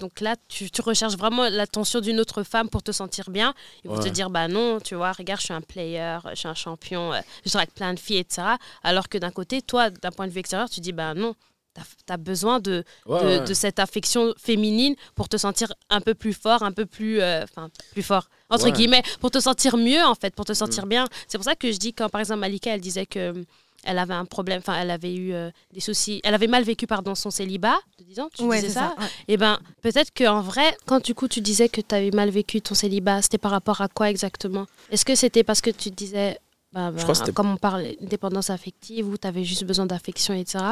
donc 0.00 0.20
là, 0.20 0.34
tu, 0.48 0.70
tu 0.70 0.80
recherches 0.82 1.16
vraiment 1.16 1.48
l'attention 1.48 2.00
d'une 2.00 2.18
autre 2.20 2.42
femme 2.42 2.68
pour 2.68 2.82
te 2.82 2.90
sentir 2.92 3.30
bien, 3.30 3.54
ils 3.84 3.90
vont 3.90 3.98
te 4.00 4.08
dire, 4.08 4.28
bah 4.28 4.48
non, 4.48 4.80
tu 4.80 4.94
vois, 4.96 5.12
regarde, 5.12 5.40
je 5.40 5.44
suis 5.46 5.54
un 5.54 5.60
player, 5.60 6.18
je 6.30 6.34
suis 6.34 6.48
un 6.48 6.54
champion, 6.54 7.12
euh, 7.12 7.20
je 7.46 7.52
drague 7.52 7.70
plein 7.70 7.94
de 7.94 7.98
filles, 8.00 8.18
etc. 8.18 8.42
Alors 8.82 9.08
que 9.08 9.18
d'un 9.18 9.30
côté, 9.30 9.62
toi, 9.62 9.88
d'un 9.90 10.10
point 10.10 10.26
de 10.26 10.32
vue 10.32 10.40
extérieur, 10.40 10.68
tu 10.68 10.80
dis, 10.80 10.92
bah 10.92 11.14
non, 11.14 11.34
tu 11.74 11.80
as 12.12 12.16
besoin 12.18 12.58
de, 12.60 12.84
Ouais, 13.06 13.20
de, 13.20 13.26
ouais. 13.26 13.40
de 13.44 13.54
cette 13.54 13.78
affection 13.78 14.34
féminine 14.36 14.94
pour 15.14 15.28
te 15.28 15.36
sentir 15.38 15.72
un 15.90 16.00
peu 16.02 16.14
plus 16.14 16.34
fort, 16.34 16.62
un 16.64 16.72
peu 16.72 16.84
plus, 16.84 17.20
euh, 17.22 17.44
enfin 17.44 17.70
plus 17.92 18.02
fort 18.02 18.28
entre 18.50 18.64
Ouais. 18.66 18.72
guillemets, 18.72 19.02
pour 19.20 19.30
te 19.30 19.40
sentir 19.40 19.76
mieux 19.78 20.02
en 20.02 20.14
fait, 20.14 20.34
pour 20.34 20.44
te 20.44 20.52
sentir 20.52 20.84
bien. 20.86 21.06
C'est 21.28 21.38
pour 21.38 21.44
ça 21.46 21.54
que 21.54 21.72
je 21.72 21.78
dis 21.78 21.94
quand 21.94 22.10
par 22.10 22.20
exemple 22.20 22.40
Malika, 22.40 22.74
elle 22.74 22.82
disait 22.82 23.06
que 23.06 23.42
elle 23.84 23.98
avait 23.98 24.14
un 24.14 24.24
problème, 24.24 24.58
enfin 24.58 24.74
elle 24.80 24.90
avait 24.90 25.14
eu 25.14 25.32
euh, 25.32 25.50
des 25.72 25.80
soucis, 25.80 26.20
elle 26.24 26.34
avait 26.34 26.46
mal 26.46 26.62
vécu 26.64 26.86
pardon 26.86 27.14
son 27.14 27.30
célibat 27.30 27.78
de 27.98 28.04
10 28.04 28.20
ans, 28.20 28.28
tu 28.36 28.42
Ouais, 28.44 28.60
disais 28.60 28.72
ça. 28.74 28.94
ça. 28.96 29.02
ouais. 29.02 29.08
Et 29.28 29.36
ben 29.36 29.58
peut-être 29.82 30.12
qu'en 30.16 30.40
vrai, 30.40 30.76
quand 30.86 31.04
du 31.04 31.14
coup 31.14 31.28
tu 31.28 31.40
disais 31.40 31.68
que 31.68 31.80
tu 31.80 31.94
avais 31.94 32.10
mal 32.10 32.30
vécu 32.30 32.60
ton 32.60 32.74
célibat, 32.74 33.22
c'était 33.22 33.38
par 33.38 33.50
rapport 33.50 33.80
à 33.80 33.88
quoi 33.88 34.10
exactement? 34.10 34.66
Est-ce 34.90 35.04
que 35.04 35.14
c'était 35.14 35.44
parce 35.44 35.60
que 35.60 35.70
tu 35.70 35.90
disais 35.90 36.38
bah, 36.72 36.90
Je 36.96 37.02
crois 37.02 37.02
que 37.02 37.06
bah, 37.08 37.14
c'était- 37.14 37.32
comme 37.32 37.50
on 37.52 37.56
parle 37.56 37.86
dépendance 38.00 38.50
affective 38.50 39.08
où 39.08 39.16
tu 39.18 39.26
avais 39.26 39.44
juste 39.44 39.64
besoin 39.64 39.86
d'affection 39.86 40.34
etc. 40.34 40.64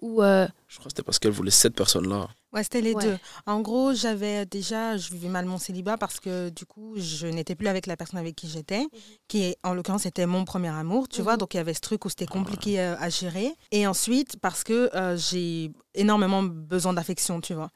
ou 0.00 0.22
euh, 0.22 0.46
Je 0.68 0.76
crois 0.76 0.84
que 0.86 0.90
c'était 0.90 1.02
parce 1.02 1.18
qu'elle 1.18 1.32
voulait 1.32 1.50
cette 1.50 1.74
personne-là. 1.74 2.28
Ouais, 2.52 2.62
c'était 2.62 2.80
les 2.80 2.94
Ouais. 2.94 3.04
deux. 3.04 3.18
En 3.46 3.60
gros, 3.60 3.92
j'avais 3.92 4.46
déjà, 4.46 4.96
je 4.96 5.10
vivais 5.12 5.28
mal 5.28 5.44
mon 5.44 5.58
célibat 5.58 5.98
parce 5.98 6.18
que 6.18 6.48
du 6.48 6.64
coup, 6.64 6.94
je 6.96 7.26
n'étais 7.26 7.54
plus 7.54 7.68
avec 7.68 7.86
la 7.86 7.94
personne 7.94 8.18
avec 8.18 8.36
qui 8.36 8.48
j'étais, 8.48 8.86
qui 9.28 9.42
est, 9.42 9.56
en 9.64 9.74
l'occurrence 9.74 10.06
était 10.06 10.24
mon 10.24 10.46
premier 10.46 10.68
amour, 10.68 11.08
tu 11.08 11.20
vois. 11.20 11.32
Mhm. 11.32 11.38
Donc 11.40 11.54
il 11.54 11.58
y 11.58 11.60
avait 11.60 11.74
ce 11.74 11.80
truc 11.80 12.06
où 12.06 12.08
c'était 12.08 12.24
compliqué 12.26 12.80
euh, 12.80 12.96
à 12.98 13.10
gérer. 13.10 13.52
Et 13.70 13.86
ensuite, 13.86 14.38
parce 14.40 14.64
que 14.64 14.88
euh, 14.94 15.16
j'ai 15.18 15.70
énormément 15.94 16.42
besoin 16.42 16.94
d'affection, 16.94 17.40
tu 17.42 17.52
vois. 17.52 17.68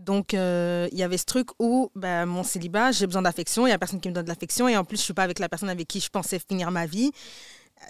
Donc 0.00 0.32
euh, 0.34 0.88
il 0.92 0.98
y 0.98 1.02
avait 1.02 1.18
ce 1.18 1.26
truc 1.26 1.48
où 1.58 1.90
bah, 1.94 2.24
mon 2.26 2.42
célibat, 2.42 2.90
j'ai 2.90 3.06
besoin 3.06 3.22
d'affection, 3.22 3.66
il 3.66 3.70
y 3.70 3.72
a 3.72 3.78
personne 3.78 4.00
qui 4.00 4.08
me 4.08 4.14
donne 4.14 4.24
de 4.24 4.30
l'affection 4.30 4.66
et 4.66 4.76
en 4.76 4.84
plus, 4.84 4.96
je 4.96 5.02
suis 5.02 5.12
pas 5.12 5.22
avec 5.22 5.38
la 5.38 5.48
personne 5.48 5.68
avec 5.68 5.86
qui 5.86 6.00
je 6.00 6.08
pensais 6.08 6.38
finir 6.38 6.70
ma 6.70 6.86
vie. 6.86 7.10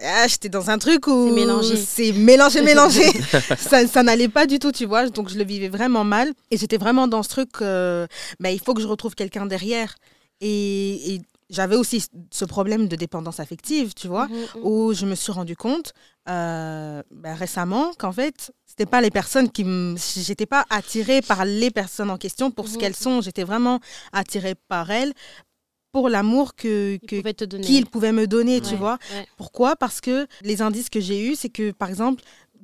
Ah, 0.05 0.27
J'étais 0.29 0.49
dans 0.49 0.71
un 0.71 0.79
truc 0.79 1.07
où 1.09 1.29
C'est 1.29 1.35
mélangé. 1.35 1.77
c'est 1.77 2.13
mélangé, 2.13 2.63
mélangé. 2.63 3.03
ça, 3.59 3.87
ça 3.87 4.03
n'allait 4.03 4.29
pas 4.29 4.47
du 4.47 4.59
tout, 4.59 4.73
tu 4.73 4.87
vois. 4.87 5.09
Donc 5.09 5.29
je 5.29 5.39
le 5.39 5.45
vivais 5.45 5.69
vraiment 5.69 6.05
mal. 6.05 6.33
Et 6.51 6.57
j'étais 6.57 6.77
vraiment 6.79 7.09
dans 7.09 7.23
ce 7.23 7.29
truc, 7.29 7.51
euh, 7.61 8.07
bah, 8.39 8.51
il 8.51 8.61
faut 8.61 8.75
que 8.75 8.83
je 8.83 8.87
retrouve 8.87 9.15
quelqu'un 9.15 9.47
derrière. 9.47 9.95
Et, 10.41 11.15
et 11.15 11.21
j'avais 11.51 11.77
aussi 11.77 12.05
ce 12.31 12.45
problème 12.45 12.89
de 12.89 12.97
dépendance 12.97 13.41
affective, 13.41 13.93
tu 13.95 14.07
vois, 14.09 14.29
mhm, 14.29 14.37
mhm. 14.37 14.47
où 14.65 14.93
je 14.95 15.05
me 15.05 15.15
suis 15.15 15.33
rendu 15.33 15.57
compte 15.57 15.93
euh, 16.29 17.03
bah, 17.11 17.35
récemment 17.35 17.93
qu'en 17.99 18.13
fait, 18.13 18.53
c'était 18.65 18.87
pas 18.87 19.01
les 19.01 19.11
personnes 19.11 19.51
qui 19.51 19.65
me. 19.65 19.97
J'étais 20.17 20.47
pas 20.47 20.65
attirée 20.71 21.21
par 21.23 21.45
les 21.45 21.71
personnes 21.71 22.11
en 22.11 22.19
question 22.19 22.51
pour 22.51 22.69
ce 22.69 22.75
Mhm. 22.75 22.79
qu'elles 22.81 22.97
sont. 22.97 23.21
J'étais 23.21 23.45
vraiment 23.45 23.81
attirée 24.13 24.55
par 24.55 24.91
elles 24.91 25.13
pour 25.93 26.09
l'amour 26.09 26.55
que, 26.55 26.99
qu'ils 26.99 27.87
pouvaient 27.87 28.13
me 28.13 28.27
donner, 28.29 28.61
tu 28.61 28.77
vois. 28.77 28.97
ouais. 29.13 29.27
Pourquoi? 29.37 29.75
Parce 29.75 30.01
que 30.01 30.27
les 30.43 30.63
indices 30.63 30.89
que 30.89 31.01
j'ai 31.01 31.27
eus, 31.29 31.35
c'est 31.35 31.49
que, 31.49 31.73
par 31.73 31.89
exemple, 31.89 32.23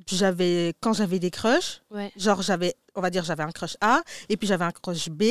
j'avais 0.09 0.73
quand 0.79 0.93
j'avais 0.93 1.19
des 1.19 1.29
crushs, 1.31 1.81
Ouais, 1.91 2.09
genre 2.15 2.41
j'avais, 2.41 2.75
on 2.95 3.01
va 3.01 3.09
dire, 3.09 3.25
j'avais 3.25 3.43
un 3.43 3.51
crush 3.51 3.75
A 3.81 4.01
et 4.29 4.37
puis 4.37 4.47
j'avais 4.47 4.63
un 4.63 4.71
crush 4.71 5.09
B, 5.09 5.23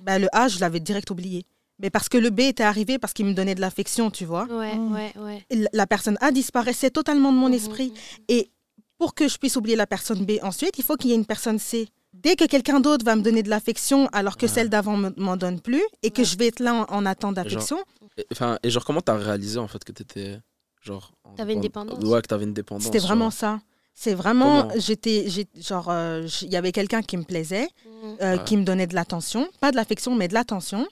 bah, 0.00 0.18
le 0.18 0.28
A, 0.32 0.48
je 0.48 0.58
l'avais 0.60 0.80
direct 0.80 1.10
oublié. 1.10 1.44
Mais 1.78 1.90
parce 1.90 2.08
que 2.08 2.18
le 2.18 2.30
B 2.30 2.40
était 2.40 2.62
arrivé 2.62 2.98
parce 2.98 3.12
qu'il 3.12 3.26
me 3.26 3.32
donnait 3.34 3.54
de 3.54 3.60
l'affection, 3.60 4.10
tu 4.10 4.24
vois. 4.24 4.44
Ouais, 4.46 4.76
Mm. 4.76 4.92
ouais, 4.94 5.12
ouais. 5.18 5.46
La- 5.50 5.68
La 5.72 5.86
personne 5.86 6.16
A 6.20 6.30
disparaissait 6.30 6.90
totalement 6.90 7.32
de 7.32 7.38
mon 7.38 7.48
Mhm, 7.48 7.54
esprit. 7.54 7.92
Et 8.28 8.50
pour 8.98 9.14
que 9.14 9.26
je 9.28 9.36
puisse 9.38 9.56
oublier 9.56 9.76
la 9.76 9.86
personne 9.86 10.24
B 10.24 10.32
ensuite, 10.42 10.78
il 10.78 10.84
faut 10.84 10.96
qu'il 10.96 11.10
y 11.10 11.12
ait 11.12 11.16
une 11.16 11.26
personne 11.26 11.58
C. 11.58 11.88
Dès 12.12 12.36
que 12.36 12.44
quelqu'un 12.44 12.78
d'autre 12.78 13.04
va 13.04 13.16
me 13.16 13.22
donner 13.22 13.42
de 13.42 13.48
l'affection 13.48 14.06
alors 14.12 14.36
que 14.36 14.46
Ouais. 14.46 14.52
celle 14.52 14.68
d'avant 14.68 14.96
me- 14.96 15.14
m'en 15.16 15.36
donne 15.36 15.60
plus 15.60 15.82
et 16.02 16.10
que 16.10 16.22
je 16.24 16.36
vais 16.36 16.48
être 16.48 16.60
là 16.60 16.74
en, 16.74 16.94
en 16.94 17.06
attente 17.06 17.34
d'affection, 17.34 17.78
Et, 18.18 18.26
enfin, 18.30 18.58
et 18.62 18.68
genre, 18.70 18.84
comment 18.84 19.00
t'as 19.00 19.16
réalisé 19.16 19.58
en 19.58 19.66
fait 19.68 19.82
que 19.82 19.92
t'étais. 19.92 20.38
Genre. 20.82 21.12
en 21.24 21.34
T'avais 21.34 21.54
une 21.54 21.60
dépend- 21.60 21.84
dépendance 21.84 22.08
Ouais, 22.10 22.20
que 22.20 22.26
t'avais 22.26 22.44
une 22.44 22.52
dépendance. 22.52 22.84
c'était 22.84 22.98
vraiment 22.98 23.30
ça. 23.30 23.60
C'est 23.94 24.14
vraiment, 24.14 24.68
j'étais, 24.76 25.26
genre, 25.56 25.88
euh, 25.90 26.26
il 26.42 26.52
y 26.52 26.56
avait 26.56 26.72
quelqu'un 26.72 27.02
qui 27.02 27.16
me 27.16 27.22
plaisait, 27.22 27.68
Mhm. 27.86 28.16
euh, 28.20 28.36
Ouais. 28.36 28.44
qui 28.44 28.56
me 28.56 28.64
donnait 28.64 28.86
de 28.88 28.94
l'attention, 28.94 29.48
pas 29.60 29.70
de 29.70 29.76
l'affection, 29.76 30.14
mais 30.16 30.26
de 30.28 30.34
l'attention. 30.34 30.86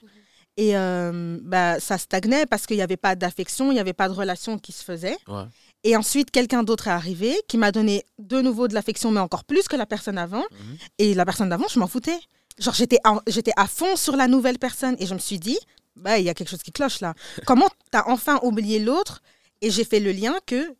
Et 0.57 0.75
euh, 0.77 1.39
bah, 1.43 1.79
ça 1.79 1.97
stagnait 1.97 2.45
parce 2.45 2.65
qu'il 2.65 2.75
n'y 2.77 2.81
avait 2.83 2.97
pas 2.97 3.15
d'affection, 3.15 3.71
il 3.71 3.75
n'y 3.75 3.79
avait 3.79 3.93
pas 3.93 4.09
de 4.09 4.13
relation 4.13 4.57
qui 4.59 4.71
se 4.71 4.83
faisait. 4.83 5.17
Ouais. 5.27 5.43
Et 5.83 5.95
ensuite, 5.95 6.29
quelqu'un 6.29 6.61
d'autre 6.63 6.87
est 6.87 6.91
arrivé 6.91 7.35
qui 7.47 7.57
m'a 7.57 7.71
donné 7.71 8.05
de 8.19 8.41
nouveau 8.41 8.67
de 8.67 8.73
l'affection, 8.73 9.09
mais 9.11 9.19
encore 9.21 9.43
plus 9.45 9.67
que 9.67 9.75
la 9.75 9.85
personne 9.85 10.17
avant. 10.17 10.43
Mhm. 10.51 10.77
Et 10.99 11.13
la 11.13 11.25
personne 11.25 11.49
d'avant, 11.49 11.67
je 11.69 11.79
m'en 11.79 11.87
foutais. 11.87 12.19
Genre, 12.59 12.73
j'étais, 12.73 12.99
en- 13.05 13.21
j'étais 13.27 13.53
à 13.55 13.65
fond 13.65 13.95
sur 13.95 14.15
la 14.15 14.27
nouvelle 14.27 14.59
personne. 14.59 14.95
Et 14.99 15.05
je 15.07 15.13
me 15.13 15.19
suis 15.19 15.39
dit, 15.39 15.57
bah, 15.95 16.19
il 16.19 16.25
y 16.25 16.29
a 16.29 16.33
quelque 16.33 16.49
chose 16.49 16.61
qui 16.61 16.71
cloche 16.71 16.99
là. 16.99 17.15
Comment 17.47 17.69
t'as 17.89 18.03
enfin 18.07 18.39
oublié 18.43 18.79
l'autre? 18.79 19.21
Et 19.61 19.71
j'ai 19.71 19.85
fait 19.85 19.99
le 19.99 20.11
lien 20.11 20.35
que 20.45 20.75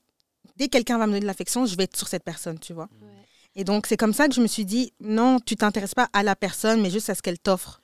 dès 0.57 0.65
que 0.67 0.71
quelqu'un 0.71 0.97
va 0.97 1.05
me 1.07 1.11
donner 1.11 1.21
de 1.21 1.25
l'affection, 1.27 1.65
je 1.65 1.75
vais 1.75 1.85
être 1.85 1.97
sur 1.97 2.07
cette 2.07 2.23
personne, 2.23 2.59
tu 2.59 2.73
vois. 2.73 2.89
Ouais. 3.01 3.07
Et 3.55 3.63
donc, 3.63 3.87
c'est 3.87 3.97
comme 3.97 4.13
ça 4.13 4.27
que 4.27 4.35
je 4.35 4.41
me 4.41 4.47
suis 4.47 4.65
dit, 4.65 4.93
non, 4.99 5.39
tu 5.39 5.55
t'intéresses 5.55 5.95
pas 5.95 6.09
à 6.13 6.23
la 6.23 6.35
personne, 6.35 6.81
mais 6.81 6.89
juste 6.91 7.09
à 7.09 7.15
ce 7.15 7.21
qu'elle 7.21 7.39
t'offre. 7.39 7.80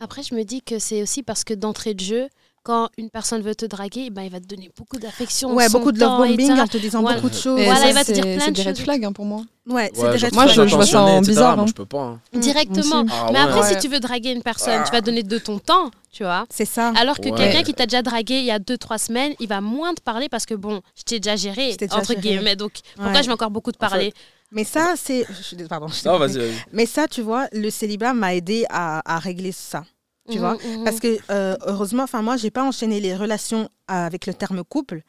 Après, 0.00 0.22
je 0.22 0.34
me 0.34 0.42
dis 0.44 0.60
que 0.62 0.78
c'est 0.78 1.02
aussi 1.02 1.22
parce 1.22 1.42
que 1.44 1.54
d'entrée 1.54 1.94
de 1.94 2.00
jeu, 2.00 2.28
quand 2.62 2.90
une 2.98 3.08
personne 3.10 3.40
veut 3.42 3.54
te 3.54 3.64
draguer, 3.64 4.10
ben, 4.10 4.22
il 4.22 4.30
va 4.30 4.40
te 4.40 4.46
donner 4.46 4.70
beaucoup 4.76 4.98
d'affection. 4.98 5.54
Ouais, 5.54 5.68
beaucoup 5.70 5.92
de 5.92 6.00
love 6.00 6.18
bombing 6.18 6.50
en 6.58 6.66
te 6.66 6.76
disant 6.76 7.00
Voilà. 7.00 7.16
beaucoup 7.16 7.30
de 7.30 7.34
choses. 7.34 7.60
Voilà, 7.62 7.76
ça, 7.80 7.88
il 7.88 7.94
va 7.94 8.04
te 8.04 8.12
dire 8.12 8.24
c'est- 8.24 8.34
plein 8.36 8.44
c'est 8.44 8.50
de 8.50 8.56
des 8.56 8.62
red 8.62 8.76
choses. 8.76 8.84
flags 8.84 9.04
hein, 9.04 9.12
pour 9.12 9.24
moi. 9.24 9.42
Ouais, 9.68 9.90
c'est 9.94 10.02
Ouais, 10.02 10.18
des 10.18 10.26
red 10.26 10.34
Moi, 10.34 10.46
je- 10.48 10.66
je 10.66 10.74
vois 10.74 10.84
ça 10.84 11.02
en 11.02 11.20
bizarre, 11.22 11.54
Moi, 11.56 11.64
hein. 11.64 11.68
je 11.68 11.72
peux 11.72 11.86
pas. 11.86 12.02
hein. 12.02 12.20
Directement. 12.34 13.04
Moi 13.04 13.14
Ah 13.18 13.26
Mais 13.32 13.38
ouais. 13.38 13.44
après, 13.44 13.60
Ouais. 13.60 13.72
si 13.74 13.78
tu 13.78 13.88
veux 13.88 14.00
draguer 14.00 14.32
une 14.32 14.42
personne, 14.42 14.82
tu 14.84 14.90
vas 14.92 15.00
donner 15.00 15.22
de 15.22 15.38
ton 15.38 15.58
temps, 15.60 15.90
tu 16.12 16.24
vois. 16.24 16.44
C'est 16.50 16.64
ça. 16.66 16.92
Alors 16.96 17.18
que 17.20 17.28
Ouais. 17.30 17.36
quelqu'un 17.36 17.62
qui 17.62 17.72
t'a 17.72 17.86
déjà 17.86 18.02
dragué 18.02 18.34
il 18.40 18.44
y 18.44 18.50
a 18.50 18.58
2-3 18.58 18.98
semaines, 18.98 19.32
il 19.40 19.48
va 19.48 19.60
moins 19.60 19.94
te 19.94 20.00
parler 20.02 20.28
parce 20.28 20.44
que 20.44 20.54
bon, 20.54 20.82
je 20.96 21.04
t'ai 21.04 21.20
déjà 21.20 21.36
géré, 21.36 21.74
déjà 21.76 21.96
entre 21.96 22.08
géré. 22.08 22.20
guillemets. 22.20 22.56
Donc 22.56 22.72
pourquoi 22.96 23.22
je 23.22 23.28
vais 23.28 23.32
encore 23.32 23.50
beaucoup 23.50 23.70
te 23.72 23.78
En 23.78 23.86
fait, 23.86 23.90
parler 23.90 24.14
Mais 24.52 24.64
ça, 24.64 24.94
c'est. 24.96 25.26
je 25.28 25.42
suis 25.42 25.56
dés- 25.56 25.66
Pardon. 25.66 25.88
je 25.88 26.06
Non, 26.08 26.18
vas-y, 26.18 26.38
vas-y. 26.38 26.54
Mais 26.72 26.86
ça, 26.86 27.08
tu 27.08 27.22
vois, 27.22 27.48
le 27.52 27.68
célibat 27.70 28.14
m'a 28.14 28.34
aidé 28.34 28.64
à, 28.70 29.02
à 29.14 29.18
régler 29.18 29.52
ça. 29.52 29.84
Tu 30.28 30.34
Mhm, 30.38 30.40
vois 30.40 30.54
mhm. 30.54 30.84
Parce 30.84 30.98
que 31.00 31.18
euh, 31.30 31.56
heureusement, 31.66 32.02
enfin 32.04 32.22
moi, 32.22 32.36
j'ai 32.36 32.50
pas 32.50 32.64
enchaîné 32.64 33.00
les 33.00 33.14
relations 33.14 33.68
avec 33.86 34.26
le 34.26 34.34
terme 34.34 34.64
couple, 34.64 35.02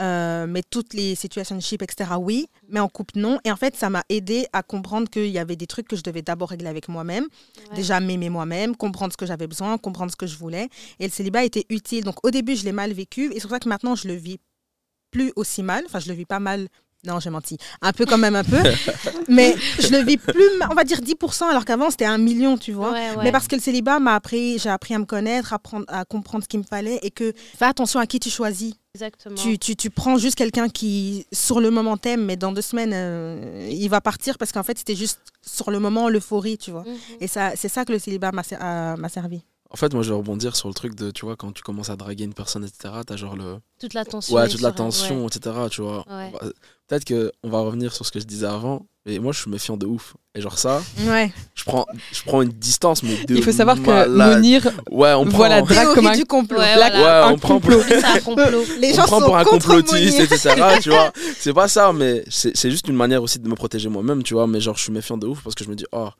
euh, 0.00 0.46
mais 0.46 0.62
toutes 0.62 0.94
les 0.94 1.14
situationships, 1.14 1.82
etc. 1.82 2.10
Oui, 2.18 2.46
mais 2.68 2.80
en 2.80 2.88
couple 2.88 3.18
non. 3.18 3.38
Et 3.44 3.52
en 3.52 3.56
fait, 3.56 3.76
ça 3.76 3.90
m'a 3.90 4.02
aidé 4.08 4.46
à 4.54 4.62
comprendre 4.62 5.10
qu'il 5.10 5.26
y 5.28 5.38
avait 5.38 5.56
des 5.56 5.66
trucs 5.66 5.88
que 5.88 5.96
je 5.96 6.02
devais 6.02 6.22
d'abord 6.22 6.48
régler 6.50 6.68
avec 6.68 6.88
moi-même. 6.88 7.24
Ouais. 7.70 7.76
Déjà 7.76 8.00
m'aimer 8.00 8.30
moi-même, 8.30 8.74
comprendre 8.76 9.12
ce 9.12 9.18
que 9.18 9.26
j'avais 9.26 9.46
besoin, 9.46 9.76
comprendre 9.78 10.10
ce 10.10 10.16
que 10.16 10.26
je 10.26 10.36
voulais. 10.38 10.68
Et 10.98 11.04
le 11.06 11.12
célibat 11.12 11.44
était 11.44 11.66
utile. 11.68 12.04
Donc 12.04 12.24
au 12.26 12.30
début, 12.30 12.56
je 12.56 12.64
l'ai 12.64 12.72
mal 12.72 12.92
vécu, 12.94 13.30
et 13.32 13.34
c'est 13.34 13.42
pour 13.42 13.50
ça 13.50 13.58
que 13.60 13.68
maintenant, 13.68 13.94
je 13.94 14.08
le 14.08 14.14
vis 14.14 14.38
plus 15.10 15.32
aussi 15.36 15.62
mal. 15.62 15.84
Enfin, 15.86 15.98
je 15.98 16.08
le 16.08 16.14
vis 16.14 16.24
pas 16.26 16.40
mal. 16.40 16.68
Non, 17.04 17.18
j'ai 17.18 17.30
menti. 17.30 17.56
Un 17.80 17.92
peu 17.92 18.06
quand 18.06 18.18
même, 18.18 18.36
un 18.36 18.44
peu. 18.44 18.58
mais 19.28 19.56
je 19.80 19.88
le 19.88 19.98
vis 20.04 20.18
plus, 20.18 20.48
on 20.70 20.74
va 20.74 20.84
dire 20.84 21.00
10%, 21.00 21.48
alors 21.50 21.64
qu'avant, 21.64 21.90
c'était 21.90 22.04
un 22.04 22.18
million, 22.18 22.56
tu 22.56 22.70
vois. 22.72 22.92
Ouais, 22.92 23.10
ouais. 23.16 23.24
Mais 23.24 23.32
parce 23.32 23.48
que 23.48 23.56
le 23.56 23.60
célibat 23.60 23.98
m'a 23.98 24.14
appris, 24.14 24.58
j'ai 24.60 24.68
appris 24.68 24.94
à 24.94 24.98
me 25.00 25.04
connaître, 25.04 25.52
à, 25.52 25.58
prendre- 25.58 25.84
à 25.88 26.04
comprendre 26.04 26.44
ce 26.44 26.48
qu'il 26.48 26.60
me 26.60 26.64
fallait 26.64 27.00
et 27.02 27.10
que 27.10 27.32
fais 27.56 27.64
attention 27.64 27.98
à 27.98 28.06
qui 28.06 28.20
tu 28.20 28.30
choisis. 28.30 28.74
Exactement. 28.94 29.34
Tu, 29.34 29.58
tu, 29.58 29.74
tu 29.74 29.90
prends 29.90 30.16
juste 30.18 30.36
quelqu'un 30.36 30.68
qui, 30.68 31.26
sur 31.32 31.60
le 31.60 31.70
moment, 31.70 31.96
t'aime, 31.96 32.24
mais 32.24 32.36
dans 32.36 32.52
deux 32.52 32.60
semaines, 32.62 32.92
euh, 32.94 33.68
il 33.70 33.88
va 33.88 34.00
partir 34.00 34.38
parce 34.38 34.52
qu'en 34.52 34.62
fait, 34.62 34.78
c'était 34.78 34.94
juste 34.94 35.20
sur 35.44 35.70
le 35.72 35.80
moment 35.80 36.08
l'euphorie, 36.08 36.58
tu 36.58 36.70
vois. 36.70 36.82
Mhm. 36.84 36.94
Et 37.20 37.26
ça, 37.26 37.52
c'est 37.56 37.68
ça 37.68 37.84
que 37.84 37.92
le 37.92 37.98
célibat 37.98 38.30
m'a 38.32 39.08
servi. 39.08 39.42
En 39.72 39.76
fait, 39.76 39.94
moi, 39.94 40.02
je 40.02 40.10
vais 40.10 40.16
rebondir 40.16 40.54
sur 40.54 40.68
le 40.68 40.74
truc 40.74 40.94
de, 40.94 41.10
tu 41.10 41.24
vois, 41.24 41.34
quand 41.34 41.50
tu 41.52 41.62
commences 41.62 41.88
à 41.88 41.96
draguer 41.96 42.24
une 42.24 42.34
personne, 42.34 42.62
etc., 42.64 42.92
t'as 43.06 43.16
genre 43.16 43.36
le. 43.36 43.56
Toute 43.80 43.94
l'attention. 43.94 44.34
Ouais, 44.36 44.46
toute 44.46 44.60
l'attention, 44.60 45.26
etc., 45.26 45.56
tu 45.70 45.80
vois. 45.80 46.04
Ouais. 46.10 46.30
Bah, 46.32 46.40
Peut-être 46.88 47.06
qu'on 47.06 47.48
va 47.48 47.60
revenir 47.60 47.94
sur 47.94 48.04
ce 48.04 48.12
que 48.12 48.20
je 48.20 48.26
disais 48.26 48.44
avant, 48.44 48.84
mais 49.06 49.18
moi, 49.18 49.32
je 49.32 49.40
suis 49.40 49.50
méfiant 49.50 49.78
de 49.78 49.86
ouf. 49.86 50.14
Et 50.34 50.42
genre, 50.42 50.58
ça, 50.58 50.82
Ouais. 51.06 51.32
je 51.54 51.64
prends, 51.64 51.86
je 52.12 52.22
prends 52.22 52.42
une 52.42 52.50
distance, 52.50 53.02
mais 53.02 53.24
de. 53.24 53.34
Il 53.34 53.42
faut 53.42 53.50
savoir 53.50 53.80
que. 53.82 54.08
Monir 54.08 54.66
Ouais, 54.90 55.14
on 55.14 55.24
prend. 55.24 55.36
voit 55.38 55.48
la 55.48 55.62
drague 55.62 55.94
comme 55.94 56.06
un 56.06 56.16
du 56.16 56.26
complot. 56.26 56.58
Ouais, 56.58 56.76
la- 56.76 56.90
voilà. 56.90 57.22
Ouais, 57.26 57.30
un 57.30 57.32
on 57.34 57.38
prend 57.38 57.58
pour, 57.58 57.70
complot. 57.70 57.82
Complot. 58.26 58.64
Les 58.78 58.92
on 58.92 58.96
gens 58.96 59.02
prend 59.04 59.20
sont 59.20 59.24
pour 59.24 59.36
un 59.38 59.44
complotiste, 59.44 60.20
etc. 60.20 60.54
tu 60.82 60.90
vois. 60.90 61.12
C'est 61.38 61.54
pas 61.54 61.68
ça, 61.68 61.94
mais 61.94 62.24
c'est 62.28 62.70
juste 62.70 62.88
une 62.88 62.96
manière 62.96 63.22
aussi 63.22 63.38
de 63.38 63.48
me 63.48 63.54
protéger 63.54 63.88
moi-même, 63.88 64.22
tu 64.22 64.34
vois. 64.34 64.46
Mais 64.46 64.60
genre, 64.60 64.76
je 64.76 64.82
suis 64.82 64.92
méfiant 64.92 65.16
de 65.16 65.26
ouf 65.26 65.42
parce 65.42 65.54
que 65.54 65.64
je 65.64 65.70
me 65.70 65.74
dis, 65.76 65.86
oh, 65.92 66.10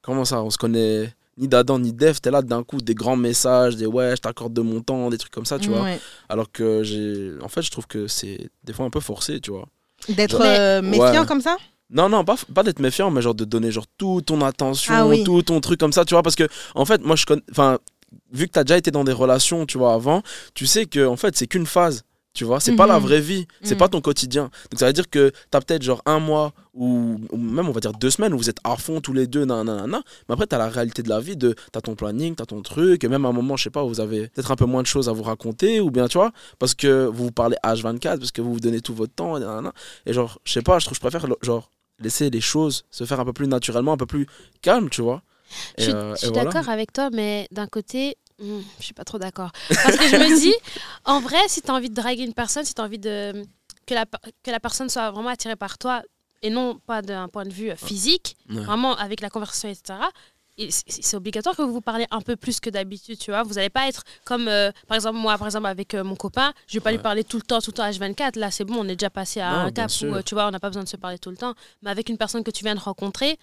comment 0.00 0.24
ça, 0.24 0.42
on 0.42 0.48
se 0.48 0.56
connaît 0.56 1.12
ni 1.38 1.48
d'Adam 1.48 1.78
ni 1.78 1.92
d'Ève, 1.92 2.20
t'es 2.20 2.30
là 2.30 2.42
d'un 2.42 2.62
coup, 2.62 2.78
des 2.78 2.94
grands 2.94 3.16
messages, 3.16 3.76
des 3.76 3.86
ouais, 3.86 4.12
je 4.16 4.20
t'accorde 4.20 4.52
de 4.52 4.60
mon 4.60 4.80
temps, 4.80 5.08
des 5.10 5.18
trucs 5.18 5.32
comme 5.32 5.46
ça, 5.46 5.58
tu 5.58 5.68
vois. 5.68 5.86
Alors 6.28 6.50
que 6.52 6.82
j'ai. 6.82 7.32
En 7.42 7.48
fait, 7.48 7.62
je 7.62 7.70
trouve 7.70 7.86
que 7.86 8.06
c'est 8.06 8.50
des 8.64 8.72
fois 8.72 8.84
un 8.84 8.90
peu 8.90 9.00
forcé, 9.00 9.40
tu 9.40 9.50
vois. 9.50 9.66
D'être 10.08 10.40
euh, 10.42 10.82
méfiant 10.82 11.20
Ouais. 11.22 11.26
comme 11.26 11.40
ça? 11.40 11.56
Non, 11.90 12.08
non, 12.08 12.24
pas, 12.24 12.36
pas 12.54 12.62
d'être 12.62 12.80
méfiant, 12.80 13.10
mais 13.10 13.20
genre 13.22 13.34
de 13.34 13.44
donner 13.44 13.70
genre 13.70 13.86
toute 13.98 14.26
ton 14.26 14.40
attention, 14.40 14.94
Ah 14.96 15.06
oui. 15.06 15.24
tout 15.24 15.42
ton 15.42 15.60
truc 15.60 15.78
comme 15.78 15.92
ça, 15.92 16.04
tu 16.04 16.14
vois. 16.14 16.22
Parce 16.22 16.36
que, 16.36 16.48
en 16.74 16.84
fait, 16.86 17.02
moi, 17.02 17.16
je 17.16 17.26
connais. 17.26 17.42
Enfin, 17.50 17.78
vu 18.32 18.46
que 18.46 18.52
t'as 18.52 18.64
déjà 18.64 18.78
été 18.78 18.90
dans 18.90 19.04
des 19.04 19.12
relations, 19.12 19.66
tu 19.66 19.76
vois, 19.78 19.92
avant, 19.94 20.22
tu 20.54 20.66
sais 20.66 20.86
que, 20.86 21.06
en 21.06 21.16
fait, 21.16 21.36
c'est 21.36 21.46
qu'une 21.46 21.66
phase. 21.66 22.02
Tu 22.34 22.44
vois, 22.44 22.60
c'est 22.60 22.74
pas 22.76 22.86
la 22.86 22.98
Mhm. 22.98 23.04
vraie 23.06 23.20
vie, 23.20 23.46
c'est 23.62 23.74
Mhm. 23.74 23.78
pas 23.78 23.88
ton 23.88 24.00
quotidien. 24.00 24.44
Donc 24.70 24.78
ça 24.78 24.86
veut 24.86 24.94
dire 24.94 25.10
que 25.10 25.32
t'as 25.50 25.60
peut-être 25.60 25.82
genre 25.82 26.00
un 26.06 26.18
mois 26.18 26.54
ou, 26.72 27.18
ou 27.30 27.36
même 27.36 27.68
on 27.68 27.72
va 27.72 27.80
dire 27.80 27.92
deux 27.92 28.08
semaines 28.08 28.32
où 28.32 28.38
vous 28.38 28.48
êtes 28.48 28.56
à 28.64 28.76
fond 28.76 29.02
tous 29.02 29.12
les 29.12 29.26
deux, 29.26 29.44
nanana. 29.44 30.02
Mais 30.28 30.32
après 30.32 30.46
t'as 30.46 30.56
la 30.56 30.70
réalité 30.70 31.02
de 31.02 31.10
la 31.10 31.20
vie, 31.20 31.36
de 31.36 31.54
t'as 31.72 31.82
ton 31.82 31.94
planning, 31.94 32.34
t'as 32.34 32.46
ton 32.46 32.62
truc, 32.62 33.04
et 33.04 33.08
même 33.08 33.26
à 33.26 33.28
un 33.28 33.32
moment, 33.32 33.58
je 33.58 33.64
sais 33.64 33.70
pas, 33.70 33.82
vous 33.84 34.00
avez 34.00 34.28
peut-être 34.28 34.50
un 34.50 34.56
peu 34.56 34.64
moins 34.64 34.80
de 34.80 34.86
choses 34.86 35.10
à 35.10 35.12
vous 35.12 35.22
raconter, 35.24 35.80
ou 35.80 35.90
bien 35.90 36.08
tu 36.08 36.16
vois, 36.16 36.32
parce 36.58 36.74
que 36.74 37.04
vous 37.04 37.24
vous 37.24 37.32
parlez 37.32 37.56
H24, 37.62 38.18
parce 38.18 38.30
que 38.32 38.40
vous 38.40 38.54
vous 38.54 38.60
donnez 38.60 38.80
tout 38.80 38.94
votre 38.94 39.12
temps, 39.14 39.36
et 39.36 39.40
nanana. 39.40 39.74
Et 40.06 40.14
genre, 40.14 40.38
je 40.44 40.52
sais 40.52 40.62
pas, 40.62 40.78
je 40.78 40.86
trouve, 40.86 40.96
je 40.96 41.00
préfère 41.00 41.26
genre 41.42 41.70
laisser 42.00 42.30
les 42.30 42.40
choses 42.40 42.84
se 42.90 43.04
faire 43.04 43.20
un 43.20 43.26
peu 43.26 43.34
plus 43.34 43.46
naturellement, 43.46 43.92
un 43.92 43.96
peu 43.98 44.06
plus 44.06 44.26
calme, 44.62 44.88
tu 44.88 45.02
vois. 45.02 45.22
Je 45.76 45.82
suis, 45.84 45.92
euh, 45.92 46.16
suis 46.16 46.28
voilà. 46.28 46.44
d'accord 46.50 46.70
avec 46.70 46.94
toi, 46.94 47.10
mais 47.12 47.46
d'un 47.52 47.66
côté, 47.66 48.16
hmm, 48.42 48.62
je 48.78 48.84
suis 48.84 48.94
pas 48.94 49.04
trop 49.04 49.18
d'accord. 49.18 49.50
Parce 49.68 49.96
que 49.96 50.08
je 50.08 50.16
me 50.16 50.38
dis, 50.38 50.54
en 51.04 51.20
vrai, 51.20 51.38
si 51.48 51.62
tu 51.62 51.70
as 51.70 51.74
envie 51.74 51.90
de 51.90 51.94
draguer 51.94 52.24
une 52.24 52.34
personne, 52.34 52.64
si 52.64 52.74
tu 52.74 52.80
as 52.80 52.84
envie 52.84 52.98
de, 52.98 53.44
que, 53.86 53.94
la, 53.94 54.04
que 54.42 54.50
la 54.50 54.60
personne 54.60 54.88
soit 54.88 55.10
vraiment 55.10 55.30
attirée 55.30 55.56
par 55.56 55.78
toi, 55.78 56.02
et 56.42 56.50
non 56.50 56.78
pas 56.86 57.02
d'un 57.02 57.28
point 57.28 57.44
de 57.44 57.52
vue 57.52 57.70
physique, 57.76 58.36
Ouais. 58.50 58.60
vraiment 58.62 58.96
avec 58.96 59.20
la 59.20 59.30
conversation, 59.30 59.68
etc., 59.68 59.94
et 60.58 60.70
c'est- 60.70 61.16
obligatoire 61.16 61.56
que 61.56 61.62
vous 61.62 61.72
vous 61.72 61.80
parlez 61.80 62.06
un 62.10 62.20
peu 62.20 62.36
plus 62.36 62.60
que 62.60 62.68
d'habitude, 62.68 63.16
tu 63.18 63.30
vois. 63.30 63.42
Vous 63.42 63.54
n'allez 63.54 63.70
pas 63.70 63.88
être 63.88 64.04
comme, 64.24 64.48
euh, 64.48 64.70
par 64.86 64.96
exemple, 64.96 65.16
moi, 65.16 65.38
par 65.38 65.46
exemple, 65.48 65.66
avec 65.66 65.94
euh, 65.94 66.04
mon 66.04 66.14
copain, 66.14 66.52
je 66.68 66.74
vais 66.74 66.80
pas 66.80 66.90
lui 66.92 66.98
parler 66.98 67.24
tout 67.24 67.38
le 67.38 67.42
temps, 67.42 67.60
tout 67.62 67.70
le 67.70 67.76
temps 67.76 67.88
H24. 67.88 68.38
Là, 68.38 68.50
c'est 68.50 68.64
bon, 68.64 68.74
on 68.76 68.84
est 68.84 68.96
déjà 68.96 69.08
passé 69.08 69.40
à 69.40 69.50
Non, 69.50 69.58
un 69.68 69.70
cap 69.72 69.90
où, 70.02 70.04
euh, 70.14 70.20
tu 70.22 70.34
vois, 70.34 70.46
on 70.46 70.50
n'a 70.50 70.60
pas 70.60 70.68
besoin 70.68 70.84
de 70.84 70.88
se 70.90 70.98
parler 70.98 71.18
tout 71.18 71.30
le 71.30 71.38
temps. 71.38 71.54
Mais 71.80 71.90
avec 71.90 72.10
une 72.10 72.18
personne 72.18 72.44
que 72.44 72.50
tu 72.50 72.64
viens 72.64 72.74
de 72.74 72.80
rencontrer, 72.80 73.38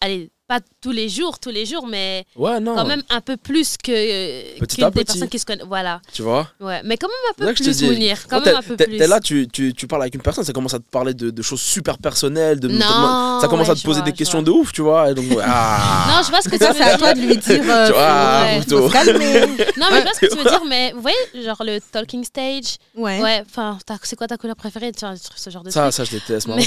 allez, 0.00 0.32
pas 0.50 0.58
tous 0.80 0.90
les 0.90 1.08
jours, 1.08 1.38
tous 1.38 1.50
les 1.50 1.64
jours, 1.64 1.86
mais 1.86 2.24
Ouais, 2.34 2.58
non, 2.58 2.74
quand 2.74 2.84
même 2.84 3.04
un 3.08 3.20
peu 3.20 3.36
plus 3.36 3.76
que, 3.76 3.92
euh, 3.92 4.58
Petit 4.58 4.78
que 4.78 4.84
des 4.86 4.90
petit. 4.90 5.04
personnes 5.04 5.28
qui 5.28 5.38
se 5.38 5.46
connaissent. 5.46 5.64
Voilà, 5.68 6.00
tu 6.12 6.22
vois? 6.22 6.48
ouais. 6.58 6.80
Mais 6.84 6.96
quand 6.96 7.06
même 7.06 7.16
un 7.30 7.34
peu 7.34 7.52
que 7.54 7.62
plus, 7.62 7.76
dis. 7.76 7.86
Mounir. 7.86 8.16
Quand 8.28 8.44
même 8.44 8.56
un 8.56 8.62
peu 8.62 8.76
plus. 8.76 8.98
T'es 8.98 9.06
là, 9.06 9.20
tu, 9.20 9.46
tu, 9.46 9.72
tu 9.74 9.86
parles 9.86 10.02
avec 10.02 10.14
une 10.16 10.22
personne, 10.22 10.42
ça 10.42 10.52
commence 10.52 10.74
à 10.74 10.80
te 10.80 10.90
parler 10.90 11.14
de, 11.14 11.30
de 11.30 11.42
choses 11.42 11.60
super 11.60 11.98
personnelles, 11.98 12.58
de, 12.58 12.66
Non, 12.66 13.38
ça 13.40 13.46
commence 13.48 13.68
ouais, 13.68 13.74
à 13.74 13.76
te 13.76 13.82
poser 13.84 14.00
vois, 14.00 14.10
des 14.10 14.12
questions 14.16 14.38
vois. 14.42 14.46
de 14.46 14.50
ouf, 14.50 14.72
tu 14.72 14.82
vois. 14.82 15.08
Et 15.10 15.14
donc, 15.14 15.26
ah, 15.44 16.06
Non, 16.16 16.22
je 16.24 16.30
vois 16.30 16.40
ce 16.42 16.48
que 16.48 16.56
tu 16.56 16.64
Ça, 16.64 16.72
veux 16.72 16.78
c'est 16.78 16.82
à 16.82 16.88
dire. 16.96 16.98
toi 16.98 17.14
de 17.14 17.20
lui 17.20 17.36
dire. 17.36 17.62
euh, 17.68 18.60
Tu 18.68 18.74
vois, 18.74 18.90
calmer. 18.90 19.40
Non, 19.76 19.86
mais 19.92 19.98
je 19.98 20.02
vois 20.02 20.14
ce 20.14 20.20
que 20.20 20.26
tu 20.32 20.36
veux 20.36 20.50
dire, 20.50 20.64
mais 20.68 20.90
vous 20.96 21.00
voyez, 21.02 21.16
genre 21.44 21.62
le 21.64 21.78
talking 21.92 22.24
stage, 22.24 22.76
Ouais. 22.96 23.22
ouais, 23.22 23.44
enfin, 23.48 23.78
c'est 24.02 24.16
quoi 24.16 24.26
ta 24.26 24.36
couleur 24.36 24.56
préférée, 24.56 24.90
tu 24.90 25.06
vois, 25.06 25.14
ce 25.36 25.48
genre 25.50 25.62
de 25.62 25.70
ça, 25.70 25.82
truc. 25.82 25.92
ça, 25.94 26.02
je 26.04 26.10
déteste, 26.10 26.48
ma 26.48 26.56
Mais-. 26.56 26.66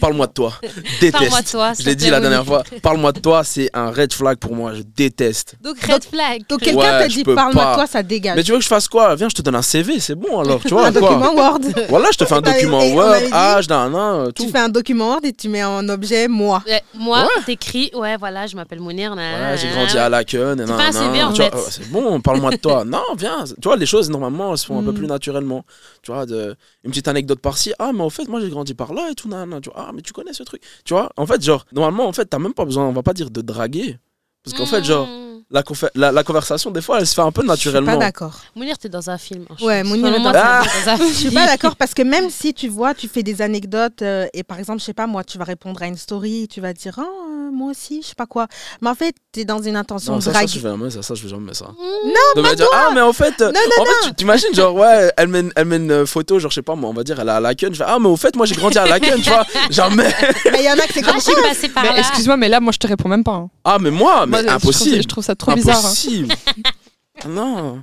Parle-moi 0.00 0.26
de 0.26 0.32
toi. 0.32 0.52
Parle-moi 0.60 0.82
Déteste. 1.00 1.46
de 1.46 1.50
toi. 1.50 1.72
Je 1.78 1.84
l'ai 1.84 1.96
dit 1.96 2.10
la 2.10 2.20
dernière 2.20 2.44
fois. 2.44 2.62
Parle-moi 2.82 3.12
de 3.12 3.20
toi, 3.22 3.44
c'est 3.44 3.70
un 3.72 3.90
red 3.90 4.12
flag 4.12 4.36
pour 4.38 4.54
moi. 4.54 4.74
Je 4.74 4.82
déteste. 4.82 5.54
Donc, 5.62 5.80
red 5.80 6.04
flag. 6.04 6.42
Donc 6.48 6.60
quelqu'un 6.60 6.98
Ouais, 6.98 7.08
te 7.08 7.12
dit 7.12 7.24
parle-moi 7.24 7.62
pas. 7.64 7.70
de 7.70 7.74
toi, 7.76 7.86
ça 7.86 8.02
dégage. 8.02 8.36
Mais 8.36 8.42
tu 8.42 8.52
veux 8.52 8.58
que 8.58 8.64
je 8.64 8.68
fasse 8.68 8.88
quoi? 8.88 9.14
Viens, 9.14 9.28
je 9.28 9.34
te 9.34 9.42
donne 9.42 9.54
un 9.54 9.62
CV, 9.62 10.00
c'est 10.00 10.14
bon 10.14 10.40
alors, 10.40 10.60
tu 10.60 10.68
vois. 10.74 10.86
un 10.86 10.92
quoi. 10.92 11.00
document 11.10 11.34
Word. 11.34 11.60
Voilà, 11.88 12.08
je 12.12 12.18
te 12.18 12.24
fais 12.24 12.34
un 12.34 12.40
document 12.42 12.80
et 12.82 12.92
Word, 12.92 13.14
âge, 13.32 13.68
nan, 13.68 13.92
nan, 13.92 14.32
tout. 14.32 14.44
Tu 14.44 14.50
fais 14.50 14.58
un 14.58 14.68
document 14.68 15.08
Word 15.10 15.20
et 15.24 15.32
tu 15.32 15.48
mets 15.48 15.64
en 15.64 15.88
objet 15.88 16.28
moi. 16.28 16.62
Ouais, 16.66 16.82
moi, 16.94 17.28
t'écris, 17.46 17.90
ouais, 17.94 18.16
voilà, 18.16 18.46
je 18.46 18.56
m'appelle 18.56 18.80
Mounir. 18.80 19.12
Ouais, 19.14 19.56
j'ai 19.56 19.68
grandi 19.68 19.96
à 19.96 20.08
Laken. 20.08 20.64
C'est 20.66 20.72
pas 20.72 20.88
un 20.88 20.92
CV, 20.92 21.22
en 21.22 21.32
tu 21.32 21.42
fait. 21.42 21.54
ouais, 21.54 21.60
C'est 21.70 21.90
bon, 21.90 22.20
parle-moi 22.20 22.50
de 22.50 22.56
toi. 22.56 22.84
Non, 22.92 23.02
viens. 23.16 23.44
Tu 23.44 23.54
vois, 23.68 23.76
les 23.76 23.86
choses, 23.86 24.10
normalement, 24.10 24.52
elles 24.52 24.58
se 24.58 24.66
font 24.66 24.78
un 24.78 24.82
peu 24.82 24.90
Mm. 24.92 24.94
plus 24.94 25.06
naturellement. 25.06 25.64
Tu 26.02 26.10
vois, 26.12 26.26
de, 26.26 26.54
une 26.84 26.90
petite 26.90 27.08
anecdote 27.08 27.38
par-ci. 27.40 27.72
Ah, 27.78 27.90
mais 27.94 28.02
au 28.02 28.10
fait, 28.10 28.28
moi, 28.28 28.40
j'ai 28.40 28.50
grandi 28.50 28.74
par 28.74 28.92
là 28.92 29.08
et 29.10 29.14
tout. 29.14 29.28
nan, 29.28 29.48
nan. 29.48 29.60
Tu 29.60 29.70
vois, 29.70 29.86
ah, 29.88 29.92
mais 29.94 30.02
tu 30.02 30.12
connais 30.12 30.32
ce 30.32 30.42
truc. 30.42 30.60
Tu 30.84 30.92
vois, 30.94 31.10
en 31.16 31.26
fait, 31.26 31.42
genre, 31.42 31.64
normalement, 31.72 32.06
en 32.06 32.12
fait, 32.12 32.26
t'as 32.26 32.38
même 32.38 32.52
pas 32.54 32.64
besoin, 32.64 32.84
on 32.84 32.92
va 32.92 33.02
pas 33.02 33.11
dire 33.12 33.30
de 33.30 33.40
draguer. 33.42 33.98
Parce 34.44 34.56
qu'en 34.56 34.66
fait, 34.66 34.82
genre, 34.82 35.08
la, 35.50 35.62
confe- 35.62 35.90
la, 35.94 36.10
la 36.10 36.24
conversation, 36.24 36.70
des 36.72 36.82
fois, 36.82 36.98
elle 36.98 37.06
se 37.06 37.14
fait 37.14 37.20
un 37.20 37.30
peu 37.30 37.42
Je 37.42 37.54
suis 37.54 37.70
pas 37.70 37.72
naturellement. 37.80 37.96
d'accord. 37.98 38.40
Mounir, 38.56 38.76
t'es 38.76 38.88
dans 38.88 39.08
un 39.08 39.18
film. 39.18 39.44
hein, 39.50 39.54
je 39.58 39.64
Ouais. 39.64 39.84
Mounir 39.84 40.06
est 40.14 40.18
dans 40.18 40.30
un- 40.30 40.32
dans 40.32 40.90
un 40.90 40.96
Je 40.96 41.12
suis 41.12 41.30
pas 41.30 41.46
d'accord 41.52 41.76
parce 41.76 41.94
que 41.94 42.02
même 42.02 42.28
si 42.28 42.52
tu 42.52 42.68
vois, 42.68 42.92
tu 42.94 43.06
fais 43.06 43.22
des 43.22 43.40
anecdotes 43.40 44.02
euh, 44.02 44.26
et 44.34 44.42
par 44.42 44.58
exemple, 44.58 44.80
je 44.80 44.84
sais 44.86 44.94
pas 44.94 45.06
moi, 45.06 45.22
tu 45.22 45.38
vas 45.38 45.44
répondre 45.44 45.80
à 45.82 45.86
une 45.86 45.96
story, 45.96 46.48
tu 46.50 46.60
vas 46.60 46.72
dire 46.72 46.98
Ah, 46.98 47.02
euh, 47.02 47.31
moi 47.52 47.70
aussi, 47.70 48.00
je 48.02 48.08
sais 48.08 48.14
pas 48.14 48.26
quoi. 48.26 48.46
Mais 48.80 48.88
en 48.90 48.94
fait, 48.94 49.14
tu 49.32 49.40
es 49.40 49.44
dans 49.44 49.60
une 49.62 49.76
intention 49.76 50.12
Non, 50.12 50.18
de 50.18 50.24
ça, 50.24 50.32
ça, 50.32 50.46
je 50.46 50.58
vais 50.58 50.70
jamais, 50.70 50.90
ça, 50.90 51.02
ça, 51.02 51.14
je 51.14 51.22
vais 51.22 51.28
jamais 51.28 51.54
ça. 51.54 51.66
Non, 51.66 52.42
de 52.42 52.48
me 52.48 52.54
dire, 52.54 52.66
ah, 52.74 52.90
mais 52.94 53.00
en 53.00 53.12
fait, 53.12 53.38
Non, 53.40 53.48
en 53.48 53.84
fait, 53.84 54.08
tu 54.08 54.14
t'imagines, 54.14 54.54
genre, 54.54 54.74
ouais, 54.74 55.12
elle 55.16 55.28
met, 55.28 55.40
une- 55.40 55.52
elle 55.56 55.66
met 55.66 55.76
une 55.76 56.06
photo, 56.06 56.38
genre, 56.38 56.50
je 56.50 56.56
sais 56.56 56.62
pas, 56.62 56.74
moi, 56.74 56.90
on 56.90 56.94
va 56.94 57.04
dire, 57.04 57.18
elle 57.20 57.28
est 57.28 57.32
à 57.32 57.40
Laken. 57.40 57.72
Je 57.72 57.78
fais, 57.78 57.84
ah, 57.86 57.98
mais 58.00 58.08
au 58.08 58.16
fait, 58.16 58.34
moi, 58.36 58.46
j'ai 58.46 58.54
grandi 58.54 58.78
à 58.78 58.86
Laken, 58.86 59.20
tu 59.22 59.30
vois, 59.30 59.44
jamais. 59.70 60.12
Mais 60.50 60.60
il 60.60 60.64
y 60.64 60.70
en 60.70 60.74
a 60.78 60.86
que 60.86 60.92
c'est 60.94 61.02
comme 61.02 61.16
je 61.16 61.20
ça. 61.20 61.32
suis 61.32 61.42
passée 61.42 61.68
par 61.68 61.82
Mais 61.84 61.90
là. 61.92 61.98
excuse-moi, 61.98 62.36
mais 62.36 62.48
là, 62.48 62.60
moi, 62.60 62.72
je 62.72 62.78
te 62.78 62.86
réponds 62.86 63.08
même 63.08 63.24
pas. 63.24 63.32
hein. 63.32 63.50
Ah, 63.64 63.78
mais 63.80 63.90
moi, 63.90 64.26
mais 64.26 64.30
Moi, 64.30 64.40
je 64.40 64.46
trouve- 64.46 64.54
impossible. 64.56 65.02
Je 65.02 65.08
trouve 65.08 65.24
ça 65.24 65.34
trop 65.34 65.52
bizarre. 65.54 65.76
hein. 65.76 65.78
Impossible. 65.80 66.34
non. 67.28 67.82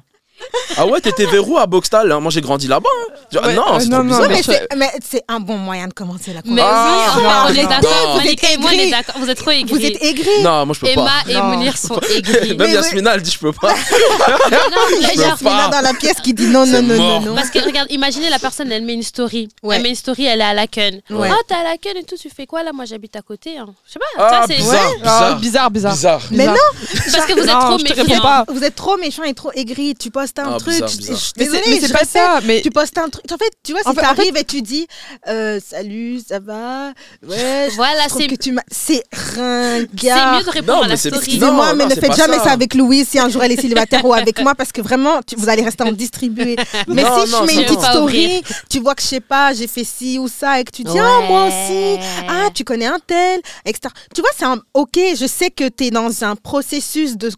Ah 0.77 0.85
ouais, 0.85 1.01
t'étais 1.01 1.25
verrou 1.25 1.57
à 1.57 1.65
Boxtal. 1.65 2.11
hein. 2.11 2.19
Moi, 2.19 2.31
j'ai 2.31 2.41
grandi 2.41 2.67
là-bas. 2.67 2.89
hein. 2.89 3.39
Ouais, 3.45 3.53
non, 3.53 3.63
euh, 3.75 3.79
c'est 3.79 3.87
non, 3.87 3.97
trop 3.97 4.03
non, 4.23 4.27
bizarre. 4.27 4.53
Mais 4.77 4.91
c'est- 5.07 5.23
un 5.27 5.39
bon 5.39 5.57
moyen 5.57 5.87
de 5.87 5.93
commencer 5.93 6.31
la 6.33 6.41
Mais 6.45 6.61
conversation. 6.61 7.19
oui, 7.21 7.25
Ah, 7.27 7.45
on 7.49 7.53
est 7.53 7.63
non. 7.63 7.69
d'accord. 7.69 7.91
Vous 8.13 8.19
êtes 8.19 8.25
Malika 8.25 8.51
et 8.51 8.57
moi, 8.57 8.69
on 8.69 8.73
est 8.73 8.77
aigris. 8.77 8.91
d'accord. 8.91 9.15
Vous 9.19 9.29
êtes 9.29 9.37
trop 9.37 9.51
aigris. 9.51 9.73
Vous 9.79 9.85
êtes 9.85 10.03
aigris. 10.03 10.41
Non, 10.43 10.65
moi, 10.65 10.73
je 10.75 10.79
peux 10.79 10.87
Emma 10.87 11.05
pas. 11.05 11.31
et 11.31 11.33
Non. 11.33 11.43
Mounir 11.45 11.77
sont 11.77 11.99
aigris. 12.15 12.55
Même 12.55 12.71
Yasmina, 12.73 13.15
elle 13.15 13.21
dit 13.21 13.31
je 13.31 13.39
peux 13.39 13.51
pas. 13.51 13.73
Non, 14.51 14.57
peux 14.89 15.01
genre, 15.01 15.15
pas. 15.15 15.21
Yasmina 15.21 15.67
dans 15.69 15.81
la 15.81 15.93
pièce 15.93 16.17
qui 16.23 16.33
dit 16.33 16.47
non, 16.47 16.65
non, 16.65 16.81
non, 16.81 16.95
non, 16.95 17.19
non. 17.21 17.35
Parce 17.35 17.49
que 17.49 17.59
regarde, 17.59 17.87
imaginez 17.91 18.29
la 18.29 18.39
personne, 18.39 18.71
elle 18.71 18.83
met 18.83 18.93
une 18.93 19.03
story. 19.03 19.49
Ouais. 19.63 19.75
Elle 19.75 19.83
met 19.83 19.89
une 19.89 19.95
story, 19.95 20.25
elle 20.25 20.41
est 20.41 20.43
à 20.43 20.53
la 20.53 20.67
Ken. 20.67 21.01
Ouais. 21.09 21.29
Ah, 21.31 21.35
t'es 21.47 21.55
à 21.55 21.63
la 21.63 21.77
Ken 21.77 21.97
et 21.97 22.03
tout, 22.03 22.15
tu 22.19 22.29
fais 22.29 22.45
quoi 22.45 22.63
là? 22.63 22.71
Moi, 22.73 22.85
j'habite 22.85 23.15
à 23.15 23.21
côté. 23.21 23.57
hein. 23.57 23.67
Je 23.87 23.93
sais 23.93 23.99
pas. 23.99 24.05
Ah, 24.17 24.43
c'est- 24.47 24.55
bizarre, 24.55 24.79
Ah, 25.03 25.33
bizarre. 25.39 25.71
bizarre, 25.71 25.93
bizarre. 25.93 26.21
Mais 26.31 26.37
Bizarre. 26.47 26.55
Parce 27.13 27.25
que 27.25 27.33
vous 27.33 27.39
êtes 27.39 27.45
Non, 27.47 27.59
trop 27.59 27.77
je 27.79 27.83
te 27.85 27.89
méfiants. 27.89 28.03
réponds 28.05 28.21
pas. 28.21 28.45
Vous 28.47 28.63
êtes 28.63 28.75
trop 28.75 28.97
méchant 28.97 29.23
et 29.23 29.33
trop 29.33 29.51
aigri. 29.53 29.95
Tu 29.95 30.09
postes 30.33 30.39
un 30.39 30.53
Ah, 30.55 30.59
truc. 30.59 30.73
bizarre, 30.73 30.87
je- 30.89 30.97
bizarre. 30.97 31.15
je- 31.17 31.21
c'est- 31.25 31.37
Désolée, 31.37 31.61
mais 31.67 31.79
c'est 31.79 31.91
pas 31.91 31.99
répète, 31.99 32.09
ça. 32.09 32.39
Mais 32.45 32.61
Tu 32.61 32.69
postes 32.71 32.97
un 32.97 33.09
truc. 33.09 33.25
En 33.31 33.37
fait, 33.37 33.51
tu 33.63 33.71
vois, 33.73 33.81
si 33.85 33.89
fait- 33.95 34.01
t'arrives 34.01 34.37
et 34.37 34.43
tu 34.43 34.61
dis 34.61 34.87
euh, 35.27 35.59
Salut, 35.65 36.19
ça 36.27 36.39
va 36.39 36.89
Ouais, 37.27 37.67
je 37.69 37.75
Voilà, 37.75 38.07
trouve 38.07 38.21
c'est 38.21 38.27
que 38.27 38.35
tu 38.35 38.51
m'as. 38.51 38.61
C'est 38.71 39.03
c'est 39.13 39.39
ringard. 39.39 40.37
mieux 40.39 40.43
de 40.45 40.49
répondre 40.49 40.77
Non, 40.77 40.83
à 40.83 40.87
la 40.87 40.93
mais 40.93 40.97
c'est- 40.97 41.09
story. 41.09 41.25
Excusez-moi, 41.25 41.73
mais 41.75 41.85
ne 41.85 41.89
c'est 41.91 42.01
faites 42.01 42.15
jamais 42.15 42.37
ça. 42.37 42.51
avec 42.51 42.73
Louise 42.73 43.07
si 43.09 43.19
un 43.19 43.29
jour 43.29 43.43
elle 43.43 43.51
est 43.51 43.61
célibataire 43.61 44.03
ou 44.05 44.13
avec 44.13 44.39
moi 44.41 44.55
parce 44.55 44.71
que 44.71 44.81
vraiment, 44.81 45.21
tu- 45.25 45.35
vous 45.35 45.49
allez 45.49 45.63
rester 45.63 45.83
en 45.83 45.91
distribué. 45.91 46.55
Mais 46.87 47.03
Non, 47.03 47.25
si 47.25 47.31
non, 47.31 47.39
je 47.41 47.45
mets 47.45 47.53
c'est 47.53 47.59
une 47.61 47.65
petite 47.65 47.81
story, 47.83 48.41
tu 48.69 48.79
vois 48.79 48.95
que 48.95 49.01
je 49.01 49.07
sais 49.07 49.19
pas, 49.19 49.53
j'ai 49.53 49.67
fait 49.67 49.83
ci 49.83 50.17
ou 50.19 50.27
ça 50.27 50.59
et 50.59 50.63
que 50.63 50.71
tu 50.71 50.83
dis 50.83 50.97
ah 50.99 51.21
moi 51.27 51.47
aussi, 51.47 51.97
ah 52.27 52.49
tu 52.53 52.63
connais 52.63 52.85
un 52.87 52.99
tel, 53.05 53.39
etc. 53.65 53.93
Tu 54.13 54.21
vois, 54.21 54.29
c'est 54.37 54.45
un 54.45 54.59
ok, 54.73 54.97
je 55.19 55.25
sais 55.27 55.49
que 55.51 55.67
tu 55.69 55.85
es 55.85 55.91
dans 55.91 56.23
un 56.23 56.35
processus 56.35 57.17
de 57.17 57.29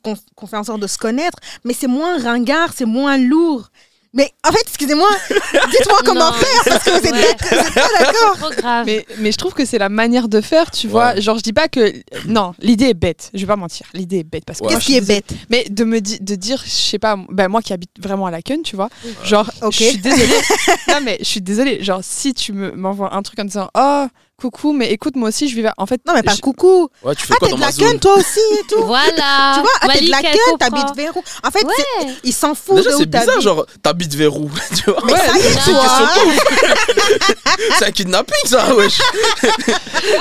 qu'on 0.41 0.47
fait 0.47 0.57
en 0.57 0.63
sorte 0.65 0.81
de 0.81 0.87
se 0.87 0.97
connaître, 0.97 1.37
mais 1.63 1.73
c'est 1.73 1.87
moins 1.87 2.17
ringard, 2.21 2.71
c'est 2.75 2.85
moins 2.85 3.17
lourd. 3.17 3.69
Mais 4.13 4.29
en 4.45 4.51
fait, 4.51 4.59
excusez-moi, 4.67 5.07
dites-moi 5.29 5.99
comment 6.03 6.31
Non. 6.31 6.33
faire 6.33 6.63
parce 6.65 6.83
que 6.83 6.89
vous 6.99 7.07
êtes 7.07 7.13
Ouais. 7.13 7.93
d'accord- 7.99 8.51
grave. 8.57 8.85
Mais, 8.85 9.05
mais 9.19 9.31
je 9.31 9.37
trouve 9.37 9.53
que 9.53 9.63
c'est 9.63 9.77
la 9.77 9.87
manière 9.87 10.27
de 10.27 10.41
faire, 10.41 10.69
tu 10.69 10.89
vois. 10.89 11.17
Genre, 11.17 11.37
je 11.37 11.43
dis 11.43 11.53
pas 11.53 11.69
que. 11.69 11.93
Non, 12.27 12.53
l'idée 12.59 12.87
est 12.89 12.93
bête. 12.93 13.29
Je 13.33 13.39
vais 13.39 13.45
pas 13.45 13.55
mentir. 13.55 13.87
L'idée 13.93 14.17
est 14.19 14.23
bête. 14.25 14.43
Parce 14.45 14.59
que 14.59 14.65
Ouais. 14.65 14.73
Qu'est-ce 14.73 14.85
qui 14.85 14.97
est 14.97 15.07
bête? 15.07 15.31
Mais 15.49 15.65
de 15.69 15.85
me 15.85 16.01
di- 16.01 16.19
de 16.19 16.35
dire, 16.35 16.61
je 16.65 16.69
sais 16.69 16.99
pas, 16.99 17.15
ben 17.29 17.47
moi 17.47 17.61
qui 17.61 17.71
habite 17.71 17.91
vraiment 18.01 18.25
à 18.25 18.31
la 18.31 18.41
Ken, 18.41 18.61
tu 18.63 18.75
vois. 18.75 18.89
Genre, 19.23 19.49
Ok. 19.61 19.71
je 19.75 19.83
suis 19.85 19.97
désolée. 19.99 20.41
non, 20.89 20.99
mais 21.03 21.17
je 21.19 21.25
suis 21.25 21.41
désolée. 21.41 21.81
Genre, 21.81 22.01
si 22.03 22.33
tu 22.33 22.51
me- 22.51 22.71
m'envoies 22.73 23.15
un 23.15 23.21
truc 23.21 23.39
en 23.39 23.45
disant, 23.45 23.69
oh, 23.75 24.07
coucou, 24.41 24.73
mais 24.73 24.91
écoute, 24.91 25.15
moi 25.15 25.29
aussi, 25.29 25.47
je 25.47 25.61
vais. 25.61 25.69
En 25.77 25.85
fait, 25.85 26.01
Non, 26.07 26.13
mais 26.15 26.23
pas 26.23 26.33
je- 26.33 26.41
coucou. 26.41 26.89
Ouais, 27.03 27.13
tu 27.15 27.25
fais 27.27 27.33
Ah, 27.35 27.37
quoi 27.39 27.47
t'es 27.49 27.55
de 27.55 27.59
la 27.61 27.71
Ken, 27.71 27.99
toi 27.99 28.15
aussi 28.17 28.39
et 28.59 28.67
tout. 28.67 28.81
Voilà. 28.85 29.53
Tu 29.55 29.61
vois, 29.61 29.69
ah, 29.81 29.87
t'es 29.93 30.05
de 30.05 30.09
la 30.11 30.17
comprend. 30.21 30.57
t'habites 30.57 30.95
Verrou. 30.95 31.23
En 31.43 31.51
fait, 31.51 31.63
Ouais. 31.65 32.13
ils 32.23 32.33
s'en 32.33 32.55
foutent 32.55 32.77
Déjà, 32.77 32.97
c'est 32.97 33.05
bizarre, 33.05 33.39
genre, 33.41 33.65
t'habites 33.83 34.15
vers 34.15 34.35
où 34.39 34.49
Tu 34.75 34.89
vois 34.89 34.99
Mais 35.05 35.15
ça 35.15 35.37
y 35.37 35.39
est, 35.39 35.43
C'est 35.63 35.71
une 35.71 35.77
toi, 35.77 35.83
question 35.83 36.21
hein. 36.31 37.35
C'est 37.77 37.85
un 37.85 37.91
kidnapping, 37.91 38.45
ça, 38.45 38.75
wesh. 38.75 38.99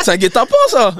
C'est 0.03 0.11
un 0.11 0.17
guet-apens, 0.17 0.55
ça. 0.69 0.95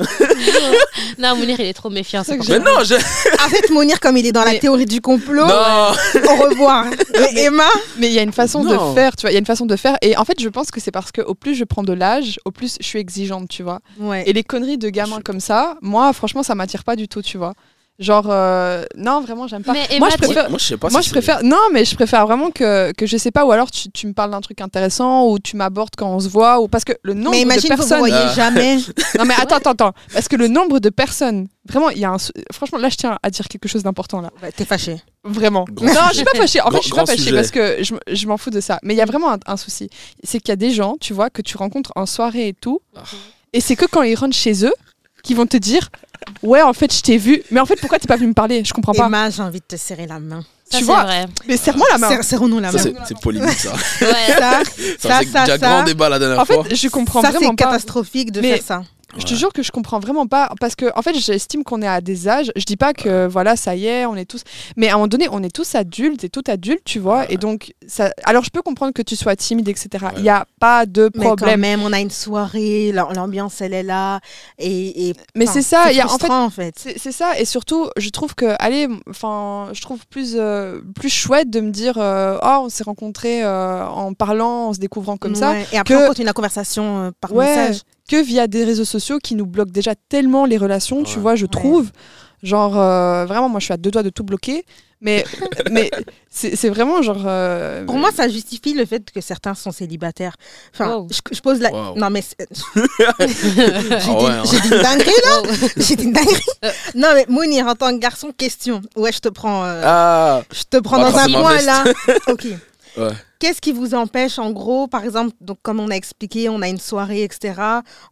Non, 1.19 1.37
Mounir, 1.37 1.61
il 1.61 1.67
est 1.67 1.73
trop 1.75 1.91
méfiant. 1.91 2.23
que 2.25 2.33
Mais 2.33 2.43
ça. 2.45 2.59
non, 2.59 2.83
j'ai. 2.83 2.97
En 2.97 3.49
fait, 3.49 3.71
Monir, 3.71 4.01
comme 4.01 4.17
il 4.17 4.27
est 4.27 4.33
dans 4.33 4.45
la 4.45 4.55
théorie 4.59 4.87
du 4.87 5.01
complot, 5.01 5.47
Non. 5.47 5.93
au 6.29 6.37
revoir. 6.49 6.87
Mais 7.13 7.43
Emma, 7.43 7.69
Mais 7.99 8.09
il 8.09 8.13
y 8.15 8.19
a 8.19 8.23
une 8.23 8.33
façon 8.33 8.65
de 8.65 8.77
faire, 8.95 9.17
tu 9.17 9.23
vois. 9.23 9.31
Il 9.31 9.35
y 9.35 9.37
a 9.37 9.41
une 9.41 9.47
façon 9.47 9.67
de 9.67 9.77
faire. 9.77 9.97
Et 10.03 10.17
en 10.17 10.25
fait, 10.25 10.41
je 10.41 10.49
pense 10.49 10.71
que 10.71 10.81
c'est 10.81 10.91
parce 10.91 11.13
que 11.13 11.21
au 11.21 11.35
plus 11.35 11.55
je 11.55 11.65
prends 11.65 11.83
de 11.83 11.93
l'âge, 11.93 12.39
au 12.45 12.51
plus 12.51 12.77
je 12.81 12.87
suis 12.87 12.99
exigeante, 13.11 13.49
tu 13.49 13.63
vois. 13.63 13.81
ouais. 13.99 14.29
Et 14.29 14.33
les 14.33 14.45
conneries 14.45 14.79
de 14.79 14.89
gamins 14.89 15.21
comme 15.21 15.41
ça, 15.41 15.77
moi, 15.83 16.13
franchement, 16.13 16.43
ça 16.43 16.55
m'attire 16.55 16.85
pas 16.85 16.97
du 16.97 17.09
tout, 17.09 17.23
tu 17.23 17.37
vois. 17.39 17.55
Genre, 18.01 18.27
euh, 18.31 18.83
non, 18.97 19.21
vraiment, 19.21 19.47
j'aime 19.47 19.63
pas. 19.63 19.75
Mais 19.75 19.87
moi, 19.99 20.09
je 20.09 20.17
préfère. 20.17 20.49
Moi, 20.49 20.59
je 20.59 20.65
sais 20.65 20.77
pas 20.79 20.89
Moi, 20.89 21.03
si 21.03 21.09
je 21.11 21.13
c'est- 21.15 21.21
préfère. 21.21 21.45
Non, 21.45 21.59
mais 21.71 21.85
je 21.85 21.95
préfère 21.95 22.27
vraiment 22.27 22.51
que, 22.51 22.93
que 22.93 23.05
je 23.05 23.19
sais 23.19 23.31
pas, 23.31 23.45
ou 23.45 23.53
alors 23.53 23.71
tu, 23.71 23.91
tu 23.91 24.07
me 24.07 24.15
parles 24.15 24.31
d'un 24.31 24.41
truc 24.41 24.63
intéressant, 24.63 25.27
ou 25.29 25.39
tu 25.39 25.55
m'abordes 25.55 25.95
quand 25.99 26.09
on 26.11 26.19
se 26.19 26.29
voit, 26.31 26.61
ou 26.61 26.67
parce 26.69 26.85
que 26.85 26.93
le 27.03 27.13
nombre 27.13 27.33
mais 27.33 27.39
de 27.41 27.43
imagine 27.43 27.69
que 27.69 27.75
vous 27.75 27.81
personnes. 27.83 27.99
voyez 27.99 28.15
Ah. 28.17 28.33
jamais. 28.35 28.79
Non, 29.19 29.27
mais 29.27 29.35
attends, 29.35 29.57
attends, 29.57 29.71
attends. 29.73 29.93
Parce 30.15 30.29
que 30.29 30.37
le 30.37 30.49
nombre 30.49 30.81
de 30.81 30.89
personnes. 30.89 31.49
Vraiment, 31.69 31.91
il 31.91 31.99
y 31.99 32.07
a 32.07 32.11
un. 32.11 32.17
Franchement, 32.53 32.79
là, 32.79 32.89
je 32.89 32.97
tiens 32.97 33.19
à 33.23 33.29
dire 33.29 33.47
quelque 33.47 33.69
chose 33.69 33.83
d'important, 33.83 34.23
là. 34.23 34.31
Ouais, 34.43 34.51
T'es 34.51 34.65
fâché. 34.65 34.97
Vraiment. 35.23 35.67
Grand 35.71 35.87
non, 35.93 36.01
je 36.11 36.15
suis 36.17 36.25
pas 36.25 36.39
fâchée. 36.39 36.63
En 36.63 36.71
fait, 36.71 36.79
je 36.79 36.83
suis 36.85 36.93
pas 36.95 37.05
fâchée 37.05 37.19
sujet. 37.23 37.37
parce 37.37 37.51
que 37.51 37.83
je, 37.83 37.95
je 38.11 38.27
m'en 38.27 38.39
fous 38.39 38.49
de 38.49 38.61
ça. 38.63 38.79
Mais 38.83 38.95
il 38.95 38.97
y 38.97 39.03
a 39.03 39.05
vraiment 39.05 39.33
un, 39.35 39.39
un 39.47 39.57
souci. 39.59 39.91
C'est 40.25 40.41
qu'il 40.41 40.49
y 40.49 40.53
a 40.53 40.57
des 40.57 40.71
gens, 40.71 40.97
tu 40.99 41.13
vois, 41.13 41.29
que 41.29 41.43
tu 41.43 41.59
rencontres 41.59 41.93
en 41.97 42.07
soirée 42.07 42.49
et 42.49 42.55
tout. 42.55 42.81
Ah. 42.97 43.03
Et 43.53 43.61
c'est 43.61 43.77
que 43.77 43.85
quand 43.85 44.03
ils 44.03 44.15
rentrent 44.15 44.35
chez 44.37 44.65
eux, 44.65 44.73
qu'ils 45.23 45.37
vont 45.37 45.47
te 45.47 45.57
dire 45.57 45.89
Ouais, 46.43 46.63
en 46.63 46.73
fait, 46.73 46.95
je 46.95 47.01
t'ai 47.01 47.17
vu. 47.17 47.43
Mais 47.51 47.61
en 47.61 47.67
fait, 47.67 47.77
pourquoi 47.77 47.99
t'es 47.99 48.07
pas 48.07 48.17
venu 48.17 48.29
me 48.29 48.35
parler? 48.35 48.63
Je 48.65 48.73
comprends 48.73 48.93
pas. 48.93 49.07
Emma, 49.07 49.31
j'ai 49.31 49.43
envie 49.43 49.61
de 49.61 49.65
te 49.65 49.77
serrer 49.77 50.07
la 50.07 50.21
main. 50.21 50.41
Ça, 50.71 50.79
tu 50.79 50.85
c'est 50.85 50.85
vois? 50.85 51.03
vrai. 51.03 51.27
Mais 51.49 51.57
serre-moi 51.57 51.87
la 51.91 51.99
main. 51.99 52.09
Serre- 52.09 52.25
Serrons-nous 52.25 52.61
la 52.61 52.71
main. 52.71 52.79
c'est 52.79 52.95
c'est 53.09 53.19
polémique, 53.21 53.59
ça. 53.59 53.73
Ouais. 53.73 54.09
Ça, 54.29 54.39
Ça, 54.39 54.63
Ça, 55.09 55.21
c'est 55.21 55.49
ça, 55.49 55.59
grand 55.59 55.83
débat 55.83 56.09
la 56.09 56.19
dernière 56.19 56.39
En 56.39 56.45
fois. 56.45 56.63
fait, 56.65 56.77
je 56.77 56.89
comprends 56.89 57.23
ça 57.23 57.31
vraiment 57.31 57.51
c'est 57.51 57.57
pas. 57.57 57.65
catastrophique 57.71 58.31
de 58.33 58.41
Mais- 58.41 58.57
faire 58.59 58.63
ça. 58.65 58.83
Je 59.19 59.25
te 59.25 59.35
jure 59.35 59.53
que 59.53 59.63
je 59.63 59.73
comprends 59.73 59.99
vraiment 59.99 60.27
pas 60.27 60.51
parce 60.61 60.77
que 60.77 60.87
en 60.97 61.03
fait 61.03 61.15
j'estime 61.19 61.65
qu'on 61.65 61.83
est 61.83 61.87
à 61.89 62.01
des 62.01 62.29
âges. 62.29 62.53
Je 62.55 62.65
dis 62.65 62.77
pas 62.77 62.93
que 62.93 63.27
voilà 63.27 63.57
ça 63.57 63.75
y 63.75 63.87
est 63.87 64.07
on 64.07 64.15
est 64.15 64.25
tous, 64.25 64.43
mais 64.77 64.89
à 64.89 64.93
un 64.93 64.95
moment 64.95 65.09
donné 65.09 65.27
on 65.31 65.43
est 65.43 65.55
tous 65.55 65.75
adultes 65.75 66.23
et 66.25 66.29
tout 66.29 66.45
adultes 66.47 66.85
tu 66.85 67.01
vois 67.01 67.31
et 67.31 67.37
donc 67.37 67.73
ça. 67.89 68.13
Alors 68.25 68.45
je 68.45 68.51
peux 68.51 68.63
comprendre 68.63 68.93
que 68.93 69.03
tu 69.03 69.17
sois 69.17 69.35
timide 69.37 69.69
etc. 69.69 70.07
Il 70.17 70.23
y 70.23 70.29
a 70.29 70.47
pas 70.61 70.87
de 70.87 71.11
Mais 71.17 71.25
quand 71.25 71.37
problème. 71.37 71.61
même, 71.61 71.83
on 71.83 71.93
a 71.93 71.99
une 72.01 72.11
soirée, 72.11 72.93
l'am- 72.93 73.13
l'ambiance 73.15 73.61
elle 73.61 73.75
est 73.75 73.83
là. 73.83 74.21
Et, 74.59 75.09
et- 75.11 75.15
Mais 75.35 75.45
enfin, 75.49 75.55
c'est 75.55 75.63
ça, 75.63 75.91
il 75.91 75.97
y 75.97 76.01
a- 76.01 76.05
en 76.05 76.09
fait, 76.09 76.17
frustrant, 76.19 76.45
en 76.45 76.51
fait. 76.51 76.75
C'est 76.97 77.13
ça, 77.13 77.39
et 77.39 77.45
surtout, 77.45 77.89
je 77.97 78.11
trouve 78.11 78.35
que, 78.35 78.55
allez, 78.59 78.87
enfin, 79.09 79.69
je 79.73 79.81
trouve 79.81 80.07
plus, 80.09 80.35
euh, 80.37 80.81
plus 80.95 81.09
chouette 81.11 81.51
de 81.51 81.61
me 81.61 81.71
dire, 81.71 81.95
euh, 81.99 82.39
oh, 82.43 82.63
on 82.65 82.69
s'est 82.69 82.85
rencontrés 82.85 83.43
euh, 83.43 83.85
en 83.87 84.15
parlant, 84.15 84.69
en 84.69 84.73
se 84.73 84.79
découvrant 84.79 85.17
comme 85.17 85.35
ça. 85.35 85.55
Et 85.73 85.79
après, 85.79 85.95
que- 85.95 86.05
on 86.05 86.09
continue 86.09 86.27
la 86.27 86.33
conversation 86.33 87.05
euh, 87.07 87.11
par 87.21 87.33
Ouais. 87.35 87.47
message. 87.47 87.83
Que 88.11 88.23
via 88.23 88.47
des 88.47 88.65
réseaux 88.65 88.85
sociaux 88.85 89.19
qui 89.23 89.35
nous 89.37 89.47
bloquent 89.47 89.73
déjà 89.73 89.95
tellement 90.09 90.45
les 90.45 90.57
relations, 90.59 91.03
tu 91.05 91.19
vois, 91.19 91.37
je 91.37 91.45
Ouais. 91.45 91.49
trouve. 91.51 91.91
Genre, 92.43 92.79
euh, 92.81 93.27
vraiment, 93.27 93.49
moi, 93.51 93.61
je 93.61 93.67
suis 93.67 93.75
à 93.75 93.77
deux 93.77 93.91
doigts 93.91 94.03
de 94.03 94.09
tout 94.09 94.25
bloquer, 94.25 94.65
mais, 95.03 95.25
mais 95.71 95.91
c'est 96.31 96.57
c'est 96.57 96.71
vraiment 96.71 97.03
genre. 97.03 97.23
euh, 97.27 97.85
Pour 97.85 97.99
moi, 97.99 98.11
ça 98.17 98.29
justifie 98.29 98.73
le 98.73 98.87
fait 98.87 99.11
que 99.11 99.21
certains 99.21 99.55
sont 99.55 99.73
célibataires. 99.73 100.37
Enfin, 100.73 100.89
Wow. 100.97 101.09
je, 101.11 101.21
je 101.37 101.41
pose 101.43 101.61
la. 101.61 101.71
Wow. 101.71 101.97
Non, 101.99 102.09
mais. 102.09 102.23
J'ai 103.19 104.11
ouais, 104.11 104.43
dit, 104.43 104.57
hein. 104.57 104.61
une 104.65 104.83
dinguerie, 104.83 105.21
là 105.25 105.43
Wow. 105.43 105.69
J'ai 105.77 105.97
dit 105.97 106.05
une 106.05 106.13
dinguerie. 106.15 106.43
Non, 106.95 107.09
mais 107.15 107.27
Mounir, 107.29 107.67
en 107.67 107.75
tant 107.75 107.93
que 107.93 107.99
garçon, 107.99 108.33
question. 108.37 108.81
Ouais, 108.97 109.13
je 109.13 109.21
te 109.21 109.29
prends, 109.29 109.65
euh, 109.65 109.83
Ah, 109.85 110.43
je 110.53 110.63
te 110.69 110.79
prends 110.79 110.99
va 110.99 111.11
dans 111.11 111.19
un 111.19 111.53
veste. 111.53 111.67
là. 111.67 111.85
OK. 112.29 112.47
Ouais. 112.97 113.13
Qu'est-ce 113.39 113.61
qui 113.61 113.73
vous 113.73 113.95
empêche, 113.95 114.39
en 114.39 114.51
gros, 114.53 114.87
par 114.89 115.05
exemple, 115.05 115.35
donc 115.41 115.59
comme 115.63 115.81
on 115.81 115.91
a 115.91 115.95
expliqué, 115.95 116.49
on 116.49 116.61
a 116.63 116.69
une 116.69 116.79
soirée, 116.79 117.23
etc. 117.23 117.61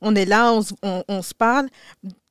On 0.00 0.14
est 0.14 0.24
là, 0.24 0.52
on, 0.52 0.62
se- 0.62 0.74
on- 0.82 1.04
on 1.08 1.20
se 1.22 1.34
parle 1.34 1.68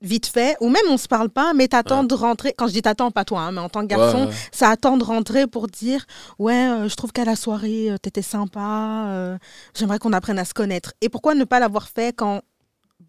vite 0.02 0.26
fait, 0.28 0.56
ou 0.62 0.70
même 0.70 0.84
on 0.90 0.98
se 0.98 1.08
parle 1.08 1.30
pas, 1.30 1.54
mais 1.54 1.68
t'attends 1.68 2.02
Ouais. 2.02 2.08
de 2.08 2.14
rentrer. 2.14 2.54
Quand 2.58 2.68
je 2.68 2.74
dis 2.74 2.82
t'attends, 2.82 3.12
pas 3.12 3.26
toi, 3.26 3.42
hein, 3.42 3.52
mais 3.52 3.62
en 3.62 3.70
tant 3.70 3.82
que 3.82 3.88
garçon, 3.88 4.28
ouais. 4.28 4.34
ça 4.52 4.70
attend 4.70 4.98
de 4.98 5.04
rentrer 5.04 5.46
pour 5.48 5.68
dire 5.68 6.06
ouais, 6.40 6.54
euh, 6.70 6.88
je 6.90 6.96
trouve 6.96 7.12
qu'à 7.12 7.26
la 7.26 7.36
soirée, 7.36 7.92
euh, 7.92 7.98
t'étais 7.98 8.22
sympa, 8.22 9.06
euh, 9.10 9.38
j'aimerais 9.76 10.00
qu'on 10.00 10.14
apprenne 10.14 10.40
à 10.40 10.46
se 10.46 10.54
connaître. 10.54 10.94
Et 11.02 11.10
pourquoi 11.10 11.36
ne 11.36 11.44
pas 11.44 11.60
l'avoir 11.60 11.88
fait 11.90 12.16
quand 12.16 12.42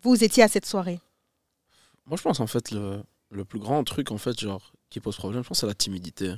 vous 0.02 0.22
étiez 0.24 0.42
à 0.42 0.48
cette 0.48 0.66
soirée? 0.66 1.00
Moi, 2.06 2.16
je 2.16 2.22
pense, 2.22 2.40
en 2.40 2.46
fait, 2.46 2.70
le, 2.70 3.02
le 3.30 3.44
plus 3.44 3.58
grand 3.58 3.84
truc, 3.84 4.10
en 4.10 4.18
fait, 4.18 4.38
genre, 4.40 4.72
qui 4.90 5.00
pose 5.00 5.16
problème, 5.16 5.42
je 5.42 5.48
pense, 5.48 5.60
c'est 5.60 5.66
la 5.66 5.74
timidité. 5.74 6.34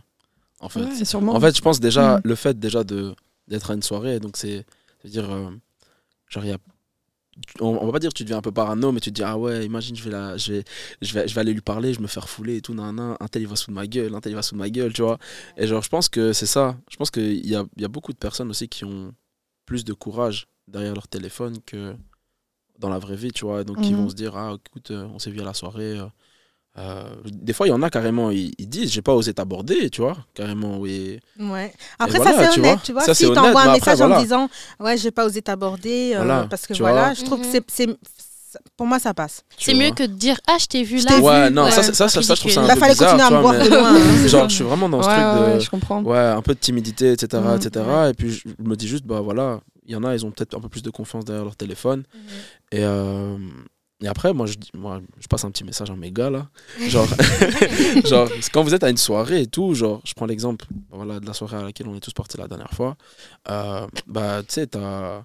En 0.60 0.68
fait. 0.68 0.80
ouais, 0.84 1.04
sûrement. 1.04 1.34
En 1.34 1.40
fait, 1.40 1.56
je 1.56 1.62
pense 1.62 1.80
déjà, 1.80 2.18
Mm. 2.18 2.20
le 2.24 2.34
fait 2.34 2.58
déjà 2.58 2.84
de 2.84 3.14
d'être 3.48 3.70
à 3.70 3.74
une 3.74 3.82
soirée, 3.82 4.20
donc 4.20 4.36
c'est. 4.36 4.64
C'est-à-dire, 5.00 5.30
euh, 5.30 5.50
genre, 6.28 6.44
y 6.44 6.52
a. 6.52 6.58
On, 7.60 7.68
on 7.80 7.86
va 7.86 7.92
pas 7.92 7.98
dire 8.00 8.10
que 8.10 8.16
tu 8.18 8.24
deviens 8.24 8.36
un 8.38 8.42
peu 8.42 8.52
parano, 8.52 8.92
mais 8.92 9.00
tu 9.00 9.10
te 9.10 9.14
dis, 9.14 9.22
ah 9.22 9.38
ouais, 9.38 9.64
imagine, 9.64 9.96
je 9.96 10.04
vais, 10.04 10.10
la, 10.10 10.36
je, 10.36 10.52
vais, 10.52 10.64
je, 11.00 11.14
vais, 11.14 11.26
je 11.26 11.34
vais 11.34 11.40
aller 11.40 11.54
lui 11.54 11.62
parler, 11.62 11.92
je 11.94 11.98
vais 11.98 12.02
me 12.02 12.08
faire 12.08 12.28
fouler 12.28 12.56
et 12.56 12.60
tout, 12.60 12.74
nan, 12.74 12.94
nan, 12.94 13.16
un 13.18 13.28
tel 13.28 13.40
il 13.42 13.48
va 13.48 13.56
sous 13.56 13.70
de 13.70 13.74
ma 13.74 13.86
gueule, 13.86 14.14
un 14.14 14.20
tel 14.20 14.32
il 14.32 14.34
va 14.34 14.42
sous 14.42 14.54
de 14.54 14.58
ma 14.58 14.68
gueule, 14.68 14.92
tu 14.92 15.00
vois. 15.02 15.18
Et 15.56 15.66
genre, 15.66 15.82
je 15.82 15.88
pense 15.88 16.08
que 16.10 16.32
c'est 16.34 16.46
ça. 16.46 16.76
Je 16.90 16.96
pense 16.96 17.10
qu'il 17.10 17.46
y 17.46 17.54
a, 17.56 17.64
y 17.78 17.84
a 17.84 17.88
beaucoup 17.88 18.12
de 18.12 18.18
personnes 18.18 18.50
aussi 18.50 18.68
qui 18.68 18.84
ont 18.84 19.14
plus 19.64 19.84
de 19.84 19.94
courage 19.94 20.48
derrière 20.68 20.92
leur 20.94 21.08
téléphone 21.08 21.58
que 21.64 21.94
dans 22.78 22.90
la 22.90 22.98
vraie 22.98 23.16
vie, 23.16 23.32
tu 23.32 23.46
vois. 23.46 23.64
Donc, 23.64 23.78
ils 23.88 23.92
Mhm. 23.96 24.02
vont 24.02 24.08
se 24.10 24.14
dire, 24.16 24.36
ah, 24.36 24.56
écoute, 24.66 24.90
euh, 24.90 25.06
on 25.14 25.18
s'est 25.18 25.30
vu 25.30 25.40
à 25.40 25.44
la 25.44 25.54
soirée. 25.54 25.98
euh, 25.98 26.06
euh, 26.78 27.02
des 27.24 27.52
fois, 27.52 27.66
il 27.66 27.70
y 27.70 27.72
en 27.72 27.82
a 27.82 27.90
carrément, 27.90 28.30
ils, 28.30 28.52
ils 28.58 28.68
disent, 28.68 28.90
j'ai 28.92 29.02
pas 29.02 29.14
osé 29.14 29.34
t'aborder, 29.34 29.90
tu 29.90 30.00
vois, 30.02 30.16
carrément, 30.34 30.78
oui. 30.78 31.18
Ouais. 31.38 31.72
Après, 31.98 32.16
voilà, 32.18 32.32
ça, 32.32 32.50
c'est 32.52 32.58
honnête, 32.60 32.78
tu 32.84 32.92
vois. 32.92 33.02
Ça, 33.02 33.12
si 33.14 33.24
t'envoies 33.30 33.62
un 33.62 33.72
message 33.72 33.88
après, 34.00 34.04
en 34.04 34.08
voilà. 34.08 34.22
disant 34.22 34.48
ouais, 34.78 34.96
j'ai 34.96 35.10
pas 35.10 35.26
osé 35.26 35.42
t'aborder, 35.42 36.12
euh, 36.14 36.18
Voilà, 36.18 36.46
parce 36.48 36.66
que 36.66 36.74
voilà, 36.74 37.06
vois. 37.06 37.14
je 37.14 37.24
trouve 37.24 37.40
que 37.40 37.46
Mhm. 37.46 37.52
c'est- 37.52 37.64
c'est. 37.86 37.96
pour 38.76 38.84
moi, 38.86 38.98
ça 38.98 39.14
passe. 39.14 39.44
C'est 39.58 39.74
mieux 39.74 39.90
que 39.92 40.02
de 40.02 40.12
dire 40.12 40.36
Ah, 40.48 40.56
je 40.60 40.66
t'ai 40.66 40.82
vu 40.82 40.98
là. 40.98 41.20
Ouais, 41.20 41.48
vu, 41.48 41.54
non, 41.54 41.64
ouais. 41.64 41.70
ça, 41.70 41.82
ça, 41.84 41.92
ça, 42.08 42.08
ça, 42.08 42.34
je 42.34 42.40
trouve 42.40 42.50
ça 42.50 42.62
un 42.62 42.66
Bah, 42.66 42.74
peu 42.74 42.80
fallait 42.80 42.92
bizarre, 42.94 43.10
continuer 43.10 43.24
à 43.24 43.28
tu 43.28 43.34
me 43.34 43.40
voir 43.40 43.54
loin. 43.54 44.00
hein. 44.00 44.26
Genre, 44.26 44.48
je 44.48 44.54
suis 44.56 44.64
vraiment 44.64 44.88
dans 44.88 45.02
ce 45.02 45.08
Ouais, 45.08 45.14
truc 45.14 45.46
ouais, 45.46 45.54
de. 45.54 45.60
je 45.60 45.70
comprends. 45.70 46.02
Ouais, 46.02 46.18
un 46.18 46.42
peu 46.42 46.54
de 46.54 46.58
timidité, 46.58 47.12
etc. 47.12 47.40
Mhm. 47.46 47.56
etc. 47.56 47.84
Et 48.10 48.14
puis, 48.14 48.30
je 48.32 48.42
me 48.58 48.74
dis 48.74 48.88
juste, 48.88 49.04
bah 49.06 49.20
voilà, 49.20 49.60
il 49.86 49.92
y 49.92 49.96
en 49.96 50.02
a, 50.02 50.14
ils 50.14 50.26
ont 50.26 50.32
peut-être 50.32 50.56
un 50.56 50.60
peu 50.60 50.68
plus 50.68 50.82
de 50.82 50.90
confiance 50.90 51.24
derrière 51.24 51.44
leur 51.44 51.54
téléphone. 51.54 52.02
Mhm. 52.12 52.20
Et, 52.72 52.82
euh, 52.84 53.36
et 54.02 54.08
après, 54.08 54.32
moi 54.32 54.46
je, 54.46 54.54
moi, 54.76 55.00
je 55.20 55.26
passe 55.26 55.44
un 55.44 55.50
petit 55.50 55.64
message 55.64 55.90
à 55.90 55.94
mes 55.96 56.10
gars 56.10 56.30
là. 56.30 56.48
Genre, 56.88 57.06
genre, 58.06 58.28
quand 58.52 58.62
vous 58.62 58.74
êtes 58.74 58.84
à 58.84 58.90
une 58.90 58.96
soirée 58.96 59.42
et 59.42 59.46
tout, 59.46 59.74
genre, 59.74 60.00
je 60.04 60.14
prends 60.14 60.26
l'exemple 60.26 60.66
voilà, 60.90 61.20
de 61.20 61.26
la 61.26 61.32
soirée 61.34 61.56
à 61.56 61.62
laquelle 61.62 61.86
on 61.88 61.94
est 61.94 62.00
tous 62.00 62.12
partis 62.12 62.36
la 62.38 62.48
dernière 62.48 62.70
fois. 62.72 62.96
Euh, 63.50 63.86
bah, 64.06 64.40
tu 64.46 64.54
sais, 64.54 64.66
t'as 64.66 65.22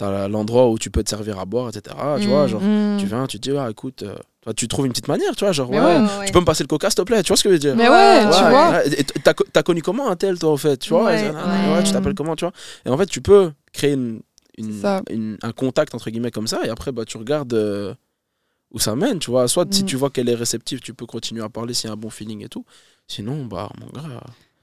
as, 0.00 0.28
l'endroit 0.28 0.68
où 0.70 0.78
tu 0.78 0.90
peux 0.90 1.02
te 1.02 1.10
servir 1.10 1.38
à 1.38 1.44
boire, 1.44 1.68
etc. 1.68 1.94
Tu 2.20 2.26
vois, 2.28 2.46
genre, 2.46 2.60
Mm. 2.62 2.96
tu 2.98 3.06
viens, 3.06 3.26
tu 3.26 3.38
te 3.38 3.50
dis, 3.50 3.56
ah, 3.56 3.70
écoute, 3.70 4.02
euh, 4.02 4.16
tu 4.56 4.68
trouves 4.68 4.84
une 4.86 4.92
petite 4.92 5.08
manière, 5.08 5.34
tu 5.36 5.44
vois, 5.44 5.52
genre, 5.52 5.70
ouais, 5.70 5.78
ouais. 5.80 6.26
tu 6.26 6.32
peux 6.32 6.40
me 6.40 6.44
passer 6.44 6.62
le 6.64 6.68
coca, 6.68 6.90
s'il 6.90 6.96
te 6.96 7.02
plaît, 7.02 7.22
tu 7.22 7.28
vois 7.28 7.36
ce 7.36 7.42
que 7.44 7.48
je 7.48 7.54
veux 7.54 7.58
dire? 7.58 7.74
Mais 7.76 7.88
ouais, 7.88 8.20
tu 8.22 8.26
vois. 8.28 8.82
T'as 9.22 9.32
t'as 9.52 9.62
connu 9.62 9.82
comment 9.82 10.08
un 10.10 10.16
tel, 10.16 10.38
toi, 10.38 10.50
en 10.50 10.56
fait 10.56 10.76
Tu 10.78 10.90
vois? 10.90 11.12
Tu 11.84 11.92
t'appelles 11.92 12.14
comment, 12.14 12.36
tu 12.36 12.44
vois? 12.44 12.52
Et 12.84 12.88
en 12.90 12.96
fait, 12.98 13.06
tu 13.06 13.20
peux 13.20 13.52
créer 13.72 13.92
une- 13.92 14.20
un 15.42 15.52
contact, 15.52 15.94
entre 15.94 16.10
guillemets, 16.10 16.30
comme 16.30 16.46
ça, 16.46 16.60
et 16.64 16.68
après, 16.68 16.92
bah, 16.92 17.04
tu 17.04 17.16
regardes 17.16 17.54
euh, 17.54 17.94
où 18.74 18.78
ça 18.78 18.94
mène, 18.96 19.18
tu 19.20 19.30
vois. 19.30 19.48
Soit 19.48 19.72
si 19.72 19.82
Mm. 19.84 19.86
tu 19.86 19.96
vois 19.96 20.10
qu'elle 20.10 20.28
est 20.28 20.34
réceptive, 20.34 20.80
tu 20.80 20.92
peux 20.92 21.06
continuer 21.06 21.42
à 21.42 21.48
parler 21.48 21.72
s'il 21.72 21.88
y 21.88 21.90
a 21.90 21.94
un 21.94 21.96
bon 21.96 22.10
feeling 22.10 22.44
et 22.44 22.48
tout. 22.48 22.64
Sinon, 23.08 23.46
bah, 23.46 23.70
mon 23.80 23.86
gars, 23.86 24.02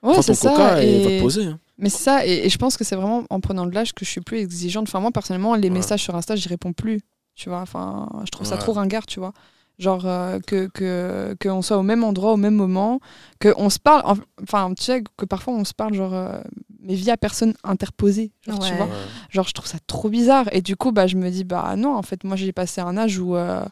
Ouais, 0.04 0.13
prends 0.13 0.21
ton 0.24 0.36
coca 0.36 0.84
et, 0.84 1.00
va 1.04 1.10
te 1.12 1.19
poser. 1.21 1.45
hein. 1.45 1.60
Mais 1.78 1.89
c'est 1.89 2.04
ça, 2.04 2.26
et, 2.28 2.45
et 2.45 2.50
je 2.50 2.58
pense 2.58 2.76
que 2.78 2.84
c'est 2.84 2.95
vraiment 2.95 3.24
en 3.30 3.39
prenant 3.39 3.65
de 3.65 3.74
l'âge 3.74 3.93
que 3.93 4.04
je 4.06 4.10
suis 4.12 4.21
plus 4.21 4.38
exigeante. 4.39 4.88
Enfin, 4.88 5.00
moi, 5.00 5.12
personnellement, 5.12 5.56
les 5.56 5.69
Ouais. 5.69 5.74
messages 5.76 6.02
sur 6.04 6.15
Insta, 6.15 6.36
j'y 6.36 6.47
réponds 6.50 6.74
plus. 6.74 7.02
Tu 7.36 7.50
vois, 7.50 7.62
enfin, 7.62 8.10
je 8.26 8.30
trouve 8.30 8.45
ça 8.45 8.58
trop 8.58 8.74
ringard, 8.74 9.06
tu 9.08 9.19
vois. 9.19 9.34
Genre, 9.80 10.06
euh, 10.06 10.39
que 10.45 10.67
que 10.67 11.36
qu'on 11.41 11.62
soit 11.63 11.78
au 11.78 11.82
même 11.82 12.04
endroit, 12.04 12.34
au 12.34 12.38
même 12.38 12.54
moment, 12.54 13.00
qu'on 13.41 13.69
se 13.69 13.80
parle. 13.80 14.02
en- 14.06 14.17
Enfin, 14.43 14.74
tu 14.76 14.84
sais, 14.84 15.04
que 15.17 15.26
parfois 15.26 15.54
on 15.54 15.63
se 15.63 15.74
parle, 15.74 15.93
genre, 15.95 16.13
euh, 16.13 16.41
mais 16.84 16.93
via 16.93 17.15
personne 17.17 17.54
interposée. 17.63 18.32
Genre, 18.47 18.60
tu 18.60 18.71
Ouais. 18.71 18.78
vois. 18.78 18.89
Genre, 19.30 19.47
je 19.47 19.54
trouve 19.54 19.67
ça 19.67 19.78
trop 19.88 20.10
bizarre. 20.10 20.50
Et 20.52 20.62
du 20.62 20.76
coup, 20.76 20.91
bah, 20.91 21.08
je 21.08 21.15
me 21.15 21.30
dis, 21.32 21.43
bah 21.45 21.76
non, 21.78 21.95
en 21.95 22.02
fait, 22.04 22.24
moi, 22.26 22.36
j'ai 22.36 22.52
passé 22.52 22.82
un 22.82 22.97
âge 22.97 23.17
où. 23.17 23.36
euh, 23.36 23.63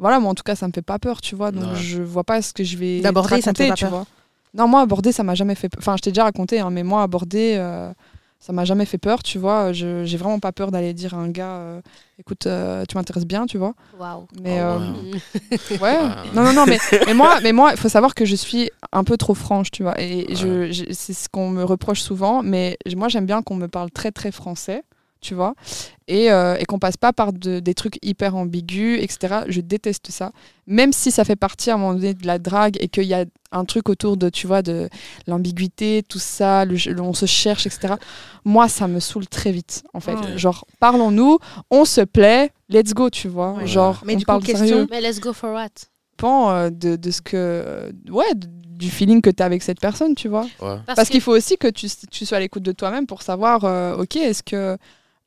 voilà, 0.00 0.18
moi, 0.18 0.30
en 0.32 0.34
tout 0.34 0.42
cas, 0.42 0.56
ça 0.56 0.66
me 0.66 0.72
fait 0.72 0.82
pas 0.82 0.98
peur, 0.98 1.20
tu 1.20 1.36
vois. 1.36 1.52
Donc, 1.52 1.70
Ouais. 1.70 1.76
je 1.76 2.02
vois 2.02 2.24
pas 2.24 2.42
ce 2.42 2.52
que 2.52 2.64
je 2.64 2.76
vais. 2.76 3.00
D'aborder, 3.00 3.40
ça 3.40 3.52
te 3.52 3.58
fait 3.62 3.68
pas 3.68 3.74
tu 3.74 3.84
peur 3.84 3.90
vois. 3.92 4.04
Non, 4.54 4.66
moi, 4.66 4.80
aborder, 4.80 5.12
ça 5.12 5.22
m'a 5.22 5.36
jamais 5.36 5.54
fait. 5.54 5.70
Enfin, 5.78 5.94
je 5.96 6.02
t'ai 6.02 6.10
déjà 6.10 6.24
raconté, 6.24 6.58
hein, 6.58 6.70
mais 6.70 6.82
moi, 6.82 7.02
aborder, 7.04 7.54
euh, 7.56 7.92
ça 8.40 8.52
m'a 8.52 8.64
jamais 8.64 8.84
fait 8.86 8.98
peur, 8.98 9.22
tu 9.22 9.38
vois. 9.38 9.72
Je- 9.72 10.04
J'ai 10.04 10.16
vraiment 10.16 10.40
pas 10.40 10.50
peur 10.50 10.72
d'aller 10.72 10.92
dire 10.94 11.14
à 11.14 11.18
un 11.18 11.28
gars, 11.28 11.56
euh, 11.58 11.80
écoute, 12.18 12.46
euh, 12.46 12.84
tu 12.88 12.96
m'intéresses 12.96 13.26
bien, 13.26 13.46
tu 13.46 13.58
vois. 13.58 13.74
Waouh. 13.98 14.26
Mais 14.42 14.58
euh, 14.60 14.78
ouais. 15.70 15.78
ouais. 15.80 15.98
Non, 16.34 16.42
non, 16.42 16.52
non, 16.52 16.64
mais, 16.66 16.78
mais 17.06 17.14
moi, 17.14 17.38
mais 17.42 17.52
moi, 17.52 17.70
il 17.72 17.76
faut 17.76 17.88
savoir 17.88 18.14
que 18.14 18.24
je 18.24 18.34
suis 18.34 18.70
un 18.92 19.04
peu 19.04 19.16
trop 19.16 19.34
franche, 19.34 19.70
tu 19.70 19.82
vois. 19.82 20.00
Et 20.00 20.34
je, 20.34 20.72
je- 20.72 20.92
c'est 20.92 21.12
ce 21.12 21.28
qu'on 21.28 21.50
me 21.50 21.62
reproche 21.62 22.00
souvent, 22.00 22.42
mais 22.42 22.76
moi, 22.96 23.08
j'aime 23.08 23.26
bien 23.26 23.42
qu'on 23.42 23.54
me 23.56 23.68
parle 23.68 23.90
très, 23.90 24.10
très 24.10 24.32
français, 24.32 24.82
tu 25.20 25.34
vois. 25.34 25.54
Et, 26.08 26.30
euh, 26.32 26.56
et 26.58 26.64
qu'on 26.64 26.78
passe 26.78 26.96
pas 26.96 27.12
par 27.12 27.32
de- 27.32 27.60
des 27.60 27.74
trucs 27.74 27.98
hyper 28.02 28.34
ambigus, 28.36 28.98
etc. 29.02 29.42
Je 29.48 29.60
déteste 29.60 30.10
ça. 30.10 30.32
Même 30.66 30.92
si 30.92 31.10
ça 31.10 31.24
fait 31.24 31.36
partie 31.36 31.70
à 31.70 31.74
un 31.74 31.76
moment 31.78 31.94
donné 31.94 32.14
de 32.14 32.26
la 32.26 32.38
drague 32.38 32.76
et 32.80 32.88
qu'il 32.88 33.04
y 33.04 33.14
a 33.14 33.24
un 33.52 33.64
truc 33.64 33.88
autour 33.88 34.16
de, 34.16 34.28
tu 34.28 34.46
vois, 34.46 34.62
de 34.62 34.88
l'ambiguïté, 35.26 36.02
tout 36.08 36.18
ça, 36.18 36.64
le, 36.64 36.74
le- 36.92 37.00
on 37.00 37.14
se 37.14 37.26
cherche, 37.26 37.66
etc. 37.66 37.94
Moi, 38.44 38.68
ça 38.68 38.88
me 38.88 39.00
saoule 39.00 39.26
très 39.28 39.52
vite, 39.52 39.82
en 39.94 40.00
fait. 40.00 40.14
Ouais. 40.14 40.38
Genre, 40.38 40.64
parlons-nous, 40.80 41.38
on 41.70 41.84
se 41.84 42.00
plaît, 42.00 42.50
let's 42.68 42.92
go, 42.94 43.10
tu 43.10 43.28
vois. 43.28 43.52
Ouais. 43.54 43.66
Genre, 43.66 44.00
Mais 44.04 44.14
on 44.14 44.18
du 44.18 44.24
coup, 44.24 44.26
parle 44.32 44.42
question- 44.42 44.66
sérieux 44.66 44.86
Mais 44.90 45.00
let's 45.00 45.20
go 45.20 45.32
for 45.32 45.52
what? 45.52 45.68
Dépend 46.18 46.50
euh, 46.50 46.70
de, 46.70 46.96
de 46.96 47.10
ce 47.10 47.22
que. 47.22 47.36
euh, 47.36 47.90
ouais, 48.10 48.26
du 48.34 48.90
feeling 48.90 49.20
que 49.20 49.30
tu 49.30 49.42
as 49.42 49.46
avec 49.46 49.62
cette 49.62 49.80
personne, 49.80 50.14
tu 50.14 50.28
vois. 50.28 50.46
Ouais. 50.60 50.76
Parce, 50.86 51.08
qu'il 51.08 51.20
faut 51.20 51.32
aussi 51.36 51.56
que 51.58 51.68
tu, 51.68 51.86
tu 52.10 52.24
sois 52.26 52.38
à 52.38 52.40
l'écoute 52.40 52.62
de 52.62 52.72
toi-même 52.72 53.06
pour 53.06 53.22
savoir, 53.22 53.64
euh, 53.64 53.96
ok, 53.96 54.16
est-ce 54.16 54.42
que. 54.42 54.76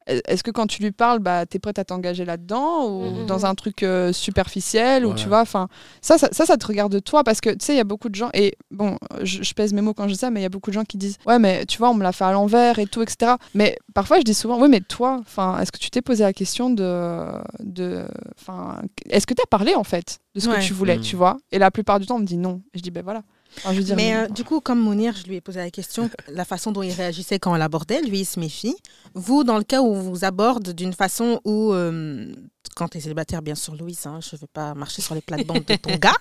Est-ce 0.08 0.44
que 0.44 0.52
quand 0.52 0.68
tu 0.68 0.82
lui 0.82 0.92
parles, 0.92 1.20
bah, 1.20 1.46
tu 1.46 1.58
es 1.58 1.60
prête 1.60 1.80
à 1.80 1.86
t'engager 1.86 2.26
là-dedans 2.26 2.88
ou 2.90 3.04
Mhm. 3.22 3.26
dans 3.26 3.46
un 3.46 3.56
truc 3.56 3.84
euh, 3.84 4.12
superficiel 4.14 5.06
ou 5.06 5.14
tu 5.14 5.28
vois, 5.28 5.42
enfin, 5.42 5.68
ça, 6.02 6.18
ça, 6.18 6.28
ça, 6.32 6.46
ça 6.46 6.58
te 6.58 6.66
regarde 6.68 7.02
toi 7.04 7.24
parce 7.24 7.40
que 7.42 7.50
tu 7.52 7.58
sais, 7.66 7.74
il 7.74 7.78
y 7.78 7.82
a 7.82 7.84
beaucoup 7.86 8.10
de 8.10 8.16
gens, 8.16 8.30
et 8.34 8.56
bon, 8.72 8.98
je, 9.22 9.44
je 9.44 9.54
pèse 9.54 9.74
mes 9.74 9.82
mots 9.82 9.94
quand 9.94 10.08
je 10.08 10.14
dis 10.14 10.20
ça, 10.20 10.30
mais 10.32 10.40
il 10.40 10.44
y 10.44 10.46
a 10.46 10.50
beaucoup 10.50 10.70
de 10.72 10.74
gens 10.76 10.84
qui 10.84 10.98
disent, 10.98 11.18
ouais, 11.26 11.40
mais 11.40 11.66
tu 11.66 11.78
vois, 11.78 11.90
on 11.90 11.94
me 11.94 12.04
l'a 12.04 12.12
fait 12.12 12.26
à 12.26 12.32
l'envers 12.32 12.80
et 12.80 12.86
tout, 12.86 13.02
etc. 13.02 13.34
Mais 13.54 13.78
parfois, 13.94 14.18
je 14.18 14.24
dis 14.24 14.34
souvent, 14.34 14.60
oui, 14.62 14.68
mais 14.70 14.82
toi, 14.82 15.18
enfin, 15.22 15.58
est-ce 15.60 15.72
que 15.72 15.78
tu 15.80 15.90
t'es 15.90 16.02
posé 16.02 16.24
la 16.24 16.34
question 16.34 16.70
de. 16.70 17.26
de 17.60 18.06
enfin, 18.40 18.82
est-ce 19.10 19.26
que 19.28 19.34
tu 19.34 19.42
as 19.42 19.48
parlé 19.48 19.76
en 19.76 19.84
fait 19.84 20.20
de 20.36 20.40
ce 20.40 20.50
Ouais. 20.50 20.56
que 20.60 20.64
tu 20.64 20.74
voulais, 20.74 20.96
Mhm. 20.98 21.02
tu 21.04 21.16
vois? 21.16 21.38
Et 21.52 21.60
la 21.60 21.72
plupart 21.72 22.00
du 22.00 22.06
temps, 22.06 22.16
on 22.16 22.20
me 22.20 22.26
dit 22.26 22.38
non. 22.38 22.62
Et 22.74 22.78
je 22.80 22.84
dis, 22.84 22.92
ben 22.92 23.04
voilà. 23.04 23.22
Enfin, 23.58 23.74
je 23.74 23.78
veux 23.80 23.84
dire, 23.84 23.96
Mais 23.96 24.16
euh, 24.16 24.28
du 24.28 24.44
coup, 24.44 24.60
comme 24.62 24.80
Mounir, 24.80 25.16
je 25.16 25.24
lui 25.28 25.36
ai 25.36 25.42
posé 25.42 25.60
la 25.60 25.70
question, 25.72 26.10
la 26.28 26.46
façon 26.46 26.72
dont 26.72 26.82
il 26.84 26.92
réagissait 26.92 27.40
quand 27.40 27.52
on 27.52 27.56
l'abordait, 27.56 28.02
lui, 28.02 28.22
il 28.22 28.26
se 28.26 28.40
méfie. 28.40 28.76
Vous, 29.14 29.44
dans 29.44 29.58
le 29.58 29.64
cas 29.64 29.82
où 29.82 29.88
on 29.88 30.02
vous 30.02 30.26
aborde 30.26 30.74
d'une 30.74 30.94
façon 30.94 31.40
où, 31.46 31.72
euh, 31.74 32.34
quand 32.76 32.88
tu 32.90 32.98
es 32.98 33.02
célibataire, 33.02 33.42
bien 33.42 33.56
sûr, 33.56 33.76
Louis, 33.76 33.98
hein, 34.06 34.20
je 34.22 34.36
ne 34.36 34.40
vais 34.42 34.48
pas 34.52 34.74
marcher 34.74 35.02
sur 35.02 35.14
les 35.16 35.22
plates-bandes 35.22 35.66
de 35.66 35.76
ton 35.76 35.96
gars, 36.02 36.16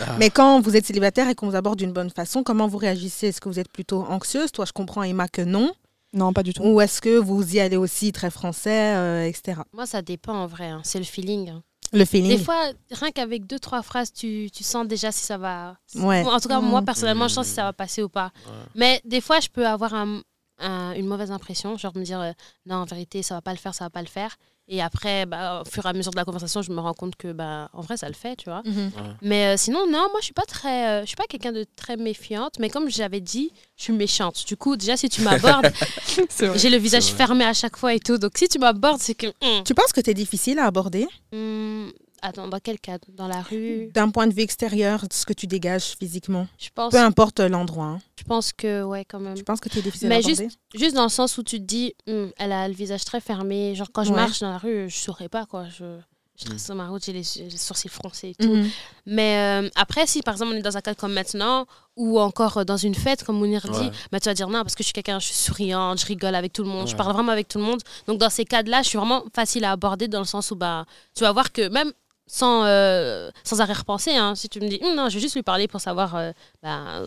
Ah. 0.00 0.16
mais 0.18 0.30
quand 0.30 0.60
vous 0.60 0.76
êtes 0.76 0.86
célibataire 0.86 1.28
et 1.28 1.34
qu'on 1.34 1.48
vous 1.48 1.56
aborde 1.56 1.78
d'une 1.78 1.92
bonne 1.92 2.10
façon, 2.10 2.42
comment 2.42 2.66
vous 2.68 2.78
réagissez? 2.78 3.28
Est-ce 3.28 3.40
que 3.40 3.48
vous 3.48 3.58
êtes 3.58 3.70
plutôt 3.72 4.02
anxieuse? 4.02 4.52
Toi, 4.52 4.64
je 4.66 4.72
comprends, 4.72 5.02
Emma, 5.02 5.28
que 5.28 5.42
non. 5.42 5.72
non, 6.12 6.32
pas 6.32 6.42
du 6.42 6.52
tout. 6.52 6.62
Ou 6.62 6.80
est-ce 6.80 7.00
que 7.00 7.16
vous 7.18 7.54
y 7.56 7.60
allez 7.60 7.76
aussi 7.76 8.12
très 8.12 8.30
français, 8.30 8.94
euh, 8.96 9.26
etc. 9.26 9.60
Moi, 9.72 9.86
ça 9.86 10.02
dépend 10.02 10.34
en 10.34 10.46
vrai. 10.46 10.66
hein. 10.66 10.80
C'est 10.84 10.98
le 10.98 11.04
feeling. 11.04 11.48
hein. 11.50 11.62
Le 11.92 12.04
feeling 12.04 12.36
Des 12.36 12.42
fois, 12.42 12.70
rien 12.90 13.10
qu'avec 13.12 13.46
deux, 13.46 13.58
trois 13.58 13.82
phrases, 13.82 14.12
tu, 14.12 14.48
tu 14.52 14.64
sens 14.64 14.86
déjà 14.86 15.12
si 15.12 15.24
ça 15.24 15.38
va. 15.38 15.76
Ouais. 15.94 16.24
En 16.24 16.40
tout 16.40 16.48
cas, 16.48 16.60
moi, 16.60 16.80
Mhm. 16.80 16.84
personnellement, 16.86 17.28
je 17.28 17.34
sens 17.34 17.46
si 17.46 17.52
ça 17.54 17.62
va 17.64 17.72
passer 17.72 18.02
ou 18.02 18.08
pas. 18.08 18.32
Ouais. 18.46 18.52
Mais 18.74 19.00
des 19.04 19.20
fois, 19.20 19.40
je 19.40 19.48
peux 19.48 19.66
avoir 19.66 19.94
un- 19.94 20.20
un- 20.58 20.92
une 20.94 21.06
mauvaise 21.06 21.30
impression, 21.30 21.76
genre 21.76 21.92
me 21.96 22.02
dire 22.04 22.20
euh, 22.20 22.32
non, 22.66 22.76
en 22.76 22.84
vérité, 22.84 23.22
ça 23.22 23.34
va 23.34 23.42
pas 23.42 23.52
le 23.52 23.58
faire, 23.58 23.74
ça 23.74 23.84
va 23.84 23.90
pas 23.90 24.00
le 24.02 24.08
faire. 24.08 24.36
Et 24.68 24.82
après, 24.82 25.26
bah, 25.26 25.62
au 25.64 25.70
fur 25.70 25.86
et 25.86 25.88
à 25.88 25.92
mesure 25.92 26.10
de 26.10 26.16
la 26.16 26.24
conversation, 26.24 26.60
je 26.60 26.72
me 26.72 26.80
rends 26.80 26.92
compte 26.92 27.14
que, 27.14 27.32
bah, 27.32 27.68
en 27.72 27.82
vrai, 27.82 27.96
ça 27.96 28.08
le 28.08 28.14
fait, 28.14 28.34
tu 28.34 28.50
vois. 28.50 28.62
Mhm. 28.64 28.90
Mais 29.22 29.46
euh, 29.46 29.56
sinon, 29.56 29.86
non, 29.86 30.00
moi, 30.10 30.18
je 30.18 30.24
suis 30.24 30.32
pas 30.34 30.44
très, 30.44 30.88
euh, 30.88 31.00
je 31.02 31.06
suis 31.06 31.16
pas 31.16 31.26
quelqu'un 31.28 31.52
de 31.52 31.64
très 31.76 31.96
méfiante. 31.96 32.54
Mais 32.58 32.68
comme 32.68 32.90
j'avais 32.90 33.20
dit, 33.20 33.52
je 33.76 33.84
suis 33.84 33.92
méchante. 33.92 34.44
Du 34.46 34.56
coup, 34.56 34.76
déjà, 34.76 34.96
si 34.96 35.08
tu 35.08 35.20
m'abordes, 35.22 35.70
j'ai 36.56 36.70
le 36.70 36.78
visage 36.78 37.04
fermé 37.06 37.44
à 37.44 37.52
chaque 37.54 37.76
fois 37.76 37.94
et 37.94 38.00
tout. 38.00 38.18
Donc, 38.18 38.32
si 38.36 38.48
tu 38.48 38.58
m'abordes, 38.58 39.00
c'est 39.00 39.14
que. 39.14 39.28
hum, 39.40 39.62
Tu 39.64 39.72
penses 39.74 39.92
que 39.92 40.00
tu 40.00 40.10
es 40.10 40.14
difficile 40.14 40.58
à 40.58 40.66
aborder? 40.66 41.06
Hum, 41.32 41.92
attends, 42.22 42.48
dans 42.48 42.58
quel 42.60 42.78
cadre? 42.80 43.06
Dans 43.12 43.28
la 43.28 43.42
rue? 43.42 43.90
D'un 43.94 44.10
point 44.10 44.26
de 44.26 44.34
vue 44.34 44.42
extérieur, 44.42 45.04
ce 45.10 45.24
que 45.26 45.32
tu 45.32 45.46
dégages 45.46 45.94
physiquement 45.98 46.46
Je 46.58 46.68
pense, 46.74 46.92
Peu 46.92 46.98
importe 47.00 47.40
l'endroit. 47.40 47.84
hein. 47.86 47.98
je 48.18 48.24
pense 48.24 48.52
que, 48.52 48.82
ouais, 48.84 49.04
quand 49.04 49.20
même. 49.20 49.34
Tu 49.34 49.44
penses 49.44 49.60
que 49.60 49.68
tu 49.68 49.78
es 49.78 49.82
difficile 49.82 50.08
Mais 50.08 50.16
à 50.16 50.18
aborder? 50.18 50.48
Juste 50.74 50.94
dans 50.94 51.04
le 51.04 51.08
sens 51.08 51.36
où 51.38 51.42
tu 51.42 51.58
te 51.58 51.64
dis, 51.64 51.94
Hum, 52.08 52.30
elle 52.38 52.52
a 52.52 52.68
le 52.68 52.74
visage 52.74 53.04
très 53.04 53.20
fermé. 53.20 53.74
Genre, 53.74 53.88
quand 53.92 54.04
je 54.04 54.10
Ouais. 54.10 54.16
marche 54.16 54.40
dans 54.40 54.50
la 54.50 54.58
rue, 54.58 54.88
je 54.90 54.96
saurais 54.96 55.28
pas, 55.28 55.46
quoi. 55.46 55.66
Je, 55.68 55.98
je 56.38 56.44
Mm. 56.44 56.48
trace 56.50 56.64
sur 56.66 56.74
ma 56.74 56.88
route, 56.88 57.02
j'ai 57.04 57.14
les, 57.14 57.24
sourcils 57.24 57.88
froncés 57.88 58.28
et 58.30 58.34
tout. 58.34 58.52
Mhm. 58.54 58.68
Mais 59.06 59.38
euh, 59.64 59.70
après, 59.74 60.06
si 60.06 60.20
par 60.22 60.34
exemple 60.34 60.52
on 60.54 60.56
est 60.58 60.62
dans 60.62 60.76
un 60.76 60.80
cadre 60.82 60.98
comme 60.98 61.14
maintenant, 61.14 61.66
ou 61.96 62.20
encore 62.20 62.58
euh, 62.58 62.64
dans 62.64 62.76
une 62.76 62.94
fête, 62.94 63.24
comme 63.24 63.38
Mounir 63.38 63.62
dit, 63.62 63.70
Ouais. 63.78 63.90
bah, 64.12 64.20
tu 64.20 64.28
vas 64.28 64.34
dire 64.34 64.48
non, 64.50 64.60
parce 64.62 64.74
que 64.74 64.82
je 64.82 64.88
suis 64.88 64.92
quelqu'un, 64.92 65.18
je 65.18 65.26
suis 65.26 65.34
souriante, 65.34 65.98
je 66.00 66.04
rigole 66.06 66.34
avec 66.34 66.52
tout 66.52 66.62
le 66.62 66.68
monde, 66.68 66.88
je 66.88 66.94
parle 66.96 67.14
vraiment 67.14 67.32
avec 67.32 67.48
tout 67.48 67.56
le 67.58 67.64
monde. 67.64 67.80
Donc 68.06 68.18
dans 68.18 68.28
ces 68.28 68.44
cadres-là, 68.44 68.82
je 68.82 68.88
suis 68.88 68.98
vraiment 68.98 69.24
facile 69.34 69.64
à 69.64 69.72
aborder 69.72 70.08
dans 70.08 70.18
le 70.18 70.26
sens 70.26 70.50
où 70.50 70.56
bah, 70.56 70.84
tu 71.14 71.22
vas 71.24 71.32
voir 71.32 71.52
que 71.52 71.68
même 71.70 71.90
sans, 72.28 72.64
euh, 72.64 73.30
sans 73.44 73.60
arrêt 73.60 73.72
repenser, 73.72 74.16
hein, 74.16 74.34
si 74.34 74.48
tu 74.48 74.60
me 74.60 74.68
dis 74.68 74.78
Hum, 74.82 74.96
non, 74.96 75.08
je 75.08 75.14
vais 75.14 75.20
juste 75.20 75.34
lui 75.36 75.42
parler 75.42 75.68
pour 75.68 75.80
savoir 75.80 76.16
euh, 76.16 76.32
bah, 76.62 77.02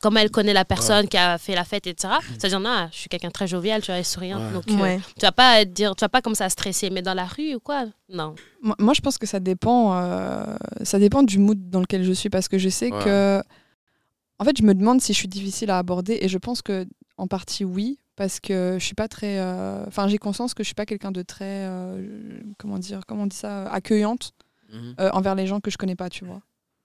comment 0.00 0.20
elle 0.20 0.30
connaît 0.30 0.52
la 0.52 0.64
personne 0.66 1.08
qui 1.08 1.16
a 1.16 1.38
fait 1.38 1.54
la 1.54 1.64
fête, 1.64 1.86
etc. 1.86 2.14
Ça 2.38 2.42
veut 2.42 2.48
dire 2.50 2.60
non, 2.60 2.88
je 2.92 2.98
suis 2.98 3.08
quelqu'un 3.08 3.28
de 3.28 3.32
très 3.32 3.46
jovial, 3.46 3.80
tu 3.80 3.90
vois, 3.90 3.98
et 3.98 4.04
souriante. 4.04 4.42
Ouais. 4.42 4.52
Donc 4.52 4.64
euh, 4.70 4.82
Ouais. 4.82 5.00
tu 5.18 5.24
vas 5.26 5.32
pas 5.32 5.60
être 5.62 5.72
dire, 5.72 5.96
tu 5.96 6.00
vas 6.04 6.08
pas 6.10 6.20
commencer 6.22 6.44
à 6.44 6.50
stresser, 6.50 6.90
mais 6.90 7.02
dans 7.02 7.14
la 7.14 7.24
rue 7.24 7.54
ou 7.54 7.60
quoi, 7.60 7.84
non. 8.10 8.34
Moi, 8.62 8.76
moi, 8.78 8.92
je 8.94 9.00
pense 9.00 9.16
que 9.18 9.26
ça 9.26 9.40
dépend, 9.40 9.94
euh, 9.96 10.44
ça 10.82 10.98
dépend 10.98 11.22
du 11.22 11.38
mood 11.38 11.70
dans 11.70 11.80
lequel 11.80 12.04
je 12.04 12.12
suis 12.12 12.28
parce 12.30 12.48
que 12.48 12.58
je 12.58 12.68
sais 12.68 12.92
Ouais. 12.92 13.04
que, 13.04 13.42
en 14.38 14.44
fait, 14.44 14.56
je 14.58 14.62
me 14.62 14.74
demande 14.74 15.00
si 15.00 15.12
je 15.14 15.18
suis 15.18 15.28
difficile 15.28 15.70
à 15.70 15.78
aborder 15.78 16.18
et 16.20 16.28
je 16.28 16.38
pense 16.38 16.60
que 16.62 16.86
en 17.16 17.26
partie 17.26 17.64
oui 17.64 17.98
parce 18.16 18.40
que 18.40 18.76
je 18.78 18.84
suis 18.84 18.94
pas 18.94 19.08
très, 19.08 19.38
euh, 19.38 19.84
enfin, 19.86 20.06
j'ai 20.08 20.18
conscience 20.18 20.52
que 20.52 20.62
je 20.62 20.66
suis 20.68 20.74
pas 20.74 20.84
quelqu'un 20.84 21.10
de 21.12 21.22
très, 21.22 21.64
euh, 21.66 22.40
comment 22.58 22.78
dire, 22.78 23.00
comment 23.08 23.22
on 23.22 23.26
dit 23.26 23.36
ça, 23.36 23.64
accueillante 23.70 24.32
Mhm. 24.72 24.94
euh, 25.00 25.10
envers 25.12 25.34
les 25.34 25.46
gens 25.46 25.60
que 25.60 25.70
je 25.70 25.76
connais 25.78 25.96
pas, 25.96 26.08
tu 26.10 26.24
vois. 26.24 26.40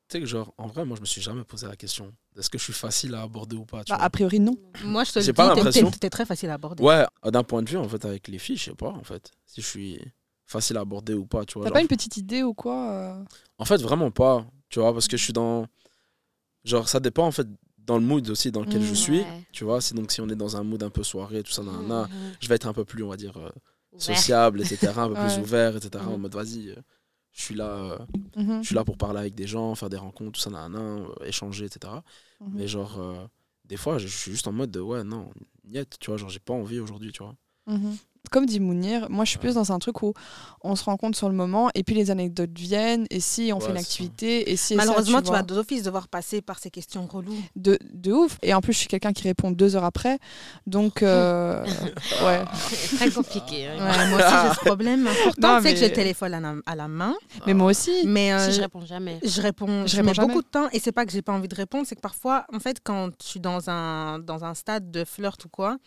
Tu 0.08 0.18
sais 0.18 0.20
que, 0.20 0.26
genre, 0.28 0.54
en 0.58 0.68
vrai, 0.68 0.86
moi, 0.86 0.96
je 0.96 1.02
me 1.02 1.06
suis 1.06 1.22
jamais 1.22 1.44
posé 1.44 1.68
la 1.68 1.76
question 1.76 2.14
est-ce 2.38 2.50
que 2.50 2.58
je 2.58 2.64
suis 2.66 2.74
facile 2.74 3.16
à 3.16 3.22
aborder 3.22 3.56
ou 3.56 3.66
pas 3.66 3.84
tu 3.84 3.92
Bah, 3.92 3.98
vois? 3.98 4.06
a 4.06 4.10
priori 4.10 4.40
non. 4.40 4.56
Moi, 4.84 5.04
je 5.04 5.12
te 5.14 5.20
le 5.20 5.26
dis, 5.26 5.34
pas 5.34 5.54
t'es- 6.00 6.10
très 6.10 6.26
facile 6.26 6.50
à 6.50 6.56
aborder. 6.56 6.84
Ouais, 6.84 7.06
d'un 7.24 7.44
point 7.44 7.64
de 7.64 7.70
vue, 7.70 7.78
en 7.78 7.88
fait, 7.88 8.04
avec 8.06 8.28
les 8.28 8.38
filles, 8.40 8.58
je 8.58 8.66
sais 8.66 8.76
pas, 8.76 8.90
en 8.90 9.04
fait, 9.04 9.32
si 9.46 9.62
je 9.62 9.68
suis 9.68 10.02
facile 10.46 10.78
à 10.78 10.82
aborder 10.82 11.14
ou 11.14 11.26
pas, 11.26 11.46
tu 11.46 11.54
vois. 11.58 11.66
T'as 11.66 11.72
pas 11.72 11.82
une 11.82 11.88
petite 11.88 12.18
idée 12.18 12.44
ou 12.44 12.54
quoi 12.54 12.92
euh? 12.92 13.24
En 13.58 13.66
fait, 13.66 13.82
vraiment 13.82 14.12
pas, 14.12 14.46
tu 14.70 14.80
vois, 14.80 14.94
parce 14.94 15.08
que 15.08 15.18
je 15.18 15.24
suis 15.24 15.34
dans. 15.34 15.66
Genre, 16.64 16.88
ça 16.90 17.00
dépend, 17.00 17.26
en 17.28 17.32
fait, 17.32 17.48
dans 17.78 17.98
le 17.98 18.04
mood 18.06 18.28
aussi 18.30 18.52
dans 18.52 18.62
lequel 18.62 18.82
je 18.82 18.96
suis, 18.96 19.20
ouais. 19.20 19.44
tu 19.52 19.64
vois. 19.64 19.80
Si, 19.82 19.94
donc, 19.94 20.12
si 20.12 20.20
on 20.22 20.28
est 20.30 20.36
dans 20.36 20.58
un 20.58 20.64
mood 20.64 20.82
un 20.84 20.90
peu 20.90 21.04
soirée, 21.04 21.44
tout 21.44 21.52
ça, 21.52 21.64
nanana, 21.64 22.04
Mhm. 22.04 22.10
je 22.40 22.48
vais 22.48 22.56
être 22.56 22.68
un 22.68 22.74
peu 22.74 22.84
plus, 22.86 23.04
on 23.04 23.10
va 23.10 23.18
dire, 23.18 23.38
euh, 23.38 23.50
sociable, 23.98 24.62
etc., 24.62 25.04
un 25.04 25.10
peu 25.10 25.16
plus 25.16 25.40
ouvert, 25.40 25.76
etc., 25.78 26.04
en 26.10 26.18
Mm. 26.18 26.22
mode, 26.22 26.34
vas-y, 26.36 26.70
euh, 26.70 26.76
je 27.36 27.44
suis 27.44 27.56
là. 27.56 27.70
euh, 27.70 28.00
Mhm, 28.38 28.62
je 28.64 28.68
suis 28.68 28.76
là 28.76 28.86
pour 28.86 28.98
parler 28.98 29.20
avec 29.20 29.36
des 29.36 29.48
gens, 29.48 29.76
faire 29.76 29.90
des 29.90 29.98
rencontres, 29.98 30.34
tout 30.34 30.42
ça, 30.42 30.50
nanana, 30.50 30.80
euh, 30.80 31.26
échanger, 31.26 31.66
etc. 31.66 32.04
mhm. 32.42 32.52
Mais 32.56 32.68
genre, 32.68 33.00
euh, 33.00 33.28
des 33.66 33.78
fois, 33.78 33.98
je 34.00 34.08
suis 34.08 34.32
juste 34.32 34.48
en 34.48 34.54
mode 34.54 34.72
de 34.72 34.80
ouais, 34.82 35.04
non, 35.04 35.32
niet, 35.66 35.98
tu 36.00 36.12
vois, 36.12 36.18
genre, 36.18 36.30
j'ai 36.30 36.40
pas 36.40 36.54
envie 36.54 36.80
aujourd'hui, 36.80 37.12
tu 37.12 37.24
vois. 37.24 37.36
Mhm. 37.68 37.98
Comme 38.30 38.46
dit 38.46 38.60
Mounir, 38.60 39.10
moi 39.10 39.26
je 39.26 39.30
suis 39.32 39.40
plus 39.40 39.56
dans 39.56 39.72
un 39.72 39.80
truc 39.80 40.02
où 40.04 40.14
on 40.62 40.76
se 40.76 40.84
rencontre 40.84 41.18
sur 41.18 41.30
le 41.30 41.36
moment 41.36 41.70
et 41.76 41.84
puis 41.84 41.96
les 41.96 42.12
anecdotes 42.12 42.58
viennent 42.58 43.06
et 43.10 43.20
si 43.20 43.52
on 43.54 43.58
Ouais, 43.58 43.62
fait 43.66 43.70
une 43.72 43.76
ça. 43.78 43.82
activité 43.82 44.52
et 44.52 44.56
si 44.58 44.74
et 44.74 44.78
ça, 44.78 44.84
Malheureusement, 44.86 45.22
tu, 45.22 45.28
vois. 45.28 45.38
vas 45.38 45.44
d'office 45.44 45.84
devoir 45.84 46.08
passer 46.08 46.42
par 46.42 46.60
ces 46.60 46.70
questions 46.72 47.06
reloues. 47.06 47.38
de, 47.56 47.78
de 47.94 48.12
ouf. 48.12 48.38
Et 48.42 48.54
en 48.54 48.62
plus, 48.62 48.74
je 48.74 48.80
suis 48.80 48.88
quelqu'un 48.88 49.14
qui 49.14 49.24
répond 49.24 49.52
deux 49.52 49.76
heures 49.76 49.84
après. 49.84 50.18
Donc, 50.68 51.04
euh, 51.04 51.64
ouais. 52.24 52.44
C'est 52.70 52.96
très 52.98 53.12
compliqué. 53.12 53.68
hein. 53.68 53.78
Ouais, 53.78 54.08
moi 54.10 54.18
aussi, 54.20 54.36
j'ai 54.48 54.54
ce 54.54 54.60
problème. 54.66 55.08
Pourtant, 55.24 55.58
tu 55.58 55.64
que 55.64 55.70
mais- 55.70 55.76
j'ai 55.76 55.88
le 55.90 55.94
téléphone 55.94 56.34
à 56.34 56.40
la, 56.40 56.56
à 56.66 56.76
la 56.76 56.88
main, 56.88 57.14
Mais 57.46 57.54
moi 57.54 57.68
aussi. 57.72 57.92
mais 58.06 58.34
euh, 58.34 58.50
Si 58.50 58.56
je 58.56 58.62
réponds 58.62 58.86
jamais. 58.86 59.20
je 59.24 59.42
réponds, 59.42 59.84
Je 59.86 59.92
je, 59.92 59.96
réponds 59.98 60.08
mets 60.08 60.14
jamais. 60.14 60.28
beaucoup 60.28 60.42
de 60.42 60.48
temps 60.48 60.68
et 60.72 60.80
c'est 60.80 60.92
pas 60.92 61.06
que 61.06 61.12
j'ai 61.12 61.22
pas 61.22 61.34
envie 61.34 61.48
de 61.48 61.56
répondre, 61.56 61.86
c'est 61.88 61.96
que 61.96 62.02
parfois, 62.02 62.46
en 62.54 62.60
fait, 62.60 62.78
quand 62.84 63.10
je 63.22 63.28
suis 63.28 63.40
dans 63.40 63.70
un, 63.70 64.20
dans 64.20 64.44
un 64.44 64.54
stade 64.54 64.90
de 64.92 65.04
flirt 65.06 65.44
ou 65.46 65.50
quoi, 65.50 65.78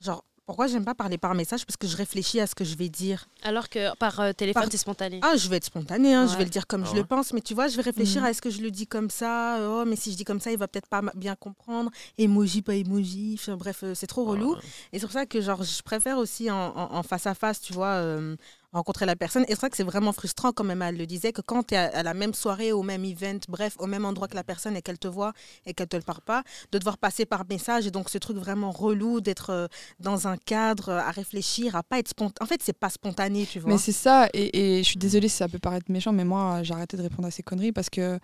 genre, 0.00 0.24
pourquoi 0.46 0.68
j'aime 0.68 0.84
pas 0.84 0.94
parler 0.94 1.18
par 1.18 1.34
message? 1.34 1.66
Parce 1.66 1.76
que 1.76 1.86
je 1.86 1.96
réfléchis 1.96 2.40
à 2.40 2.46
ce 2.46 2.54
que 2.54 2.64
je 2.64 2.76
vais 2.76 2.88
dire. 2.88 3.28
Alors 3.42 3.68
que 3.68 3.94
par 3.96 4.20
euh, 4.20 4.32
téléphone, 4.32 4.62
Par- 4.62 4.70
c'est 4.70 4.78
spontané. 4.78 5.20
Ah, 5.22 5.36
je 5.36 5.48
vais 5.48 5.56
être 5.56 5.64
spontanée, 5.64 6.14
hein, 6.14 6.26
je 6.28 6.36
vais 6.36 6.44
le 6.44 6.50
dire 6.50 6.66
comme 6.66 6.84
Ah 6.86 6.90
je 6.90 6.96
le 6.96 7.04
pense, 7.04 7.32
mais 7.32 7.40
tu 7.40 7.52
vois, 7.54 7.66
je 7.68 7.76
vais 7.76 7.82
réfléchir 7.82 8.20
Mhm. 8.22 8.26
à 8.26 8.30
est-ce 8.30 8.40
que 8.40 8.50
je 8.50 8.62
le 8.62 8.70
dis 8.70 8.86
comme 8.86 9.10
ça 9.10 9.58
Oh, 9.68 9.84
mais 9.86 9.96
si 9.96 10.12
je 10.12 10.16
dis 10.16 10.24
comme 10.24 10.40
ça, 10.40 10.52
il 10.52 10.58
va 10.58 10.68
peut-être 10.68 10.88
pas 10.88 11.02
bien 11.14 11.34
comprendre. 11.34 11.90
Emoji, 12.16 12.62
pas 12.62 12.74
emoji. 12.74 13.36
Enfin, 13.38 13.56
bref, 13.56 13.80
euh, 13.82 13.94
c'est 13.94 14.06
trop 14.06 14.24
relou. 14.24 14.54
Ouais. 14.54 14.60
Et 14.92 14.98
c'est 14.98 15.06
pour 15.06 15.12
ça 15.12 15.26
que 15.26 15.40
genre, 15.40 15.62
je 15.64 15.82
préfère 15.82 16.18
aussi 16.18 16.50
en, 16.50 16.56
en- 16.76 16.94
en 16.94 17.02
face 17.02 17.26
à 17.26 17.34
face, 17.34 17.60
tu 17.60 17.72
vois, 17.72 17.94
euh, 17.94 18.36
rencontrer 18.76 19.06
la 19.06 19.16
personne. 19.16 19.44
Et 19.44 19.50
c'est 19.50 19.60
vrai 19.60 19.70
que 19.70 19.76
c'est 19.76 19.84
vraiment 19.84 20.12
frustrant, 20.12 20.52
même, 20.62 20.82
elle 20.82 20.96
le 20.96 21.06
disait, 21.06 21.32
que 21.32 21.40
quand 21.40 21.68
tu 21.68 21.74
es 21.74 21.78
à, 21.78 22.02
la 22.02 22.14
même 22.14 22.34
soirée, 22.34 22.72
au 22.72 22.82
même 22.82 23.04
event, 23.04 23.40
bref, 23.48 23.74
au 23.78 23.86
même 23.86 24.04
endroit 24.04 24.28
que 24.28 24.34
la 24.34 24.44
personne 24.44 24.76
et 24.76 24.82
qu'elle 24.82 24.98
te 24.98 25.08
voit 25.08 25.32
et 25.64 25.74
qu'elle 25.74 25.88
te 25.88 25.96
le 25.96 26.02
parle 26.02 26.20
pas, 26.20 26.42
de 26.72 26.78
devoir 26.78 26.98
passer 26.98 27.26
par 27.26 27.44
message. 27.48 27.86
Et 27.86 27.90
donc, 27.90 28.08
ce 28.08 28.18
truc 28.18 28.36
vraiment 28.36 28.70
relou 28.70 29.20
d'être 29.20 29.50
euh, 29.50 29.66
dans 30.00 30.28
un 30.28 30.36
cadre, 30.36 30.90
euh, 30.90 30.98
à 30.98 31.10
réfléchir, 31.10 31.76
à 31.76 31.82
pas 31.82 31.98
être 31.98 32.08
spontané. 32.08 32.36
En 32.40 32.46
fait, 32.46 32.60
c'est 32.62 32.78
pas 32.78 32.90
spontané, 32.90 33.46
tu 33.46 33.58
vois. 33.60 33.72
Mais 33.72 33.78
c'est 33.78 33.92
ça. 33.92 34.28
Et, 34.32 34.78
et 34.78 34.82
je 34.82 34.88
suis 34.88 34.98
désolée 34.98 35.28
si 35.28 35.36
ça 35.36 35.48
peut 35.48 35.58
paraître 35.58 35.90
méchant, 35.90 36.12
mais 36.12 36.24
moi, 36.24 36.62
j'ai 36.62 36.74
arrêté 36.74 36.96
de 36.96 37.02
répondre 37.02 37.28
à 37.28 37.30
ces 37.30 37.42
conneries 37.42 37.72
parce 37.72 37.90
que 37.90 38.18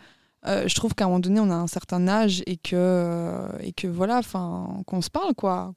euh, 0.47 0.67
je 0.67 0.75
trouve 0.75 0.95
qu'à 0.95 1.05
un 1.05 1.09
moment 1.09 1.21
donné, 1.21 1.41
on 1.41 1.51
a 1.51 1.55
un 1.55 1.67
certain 1.67 2.09
âge 2.09 2.43
et 2.47 2.57
que, 2.57 3.49
et 3.61 3.73
que 3.73 3.87
voilà, 3.87 4.21
qu'on 4.87 5.01
se 5.01 5.11
parle, 5.11 5.35
quoi. 5.35 5.73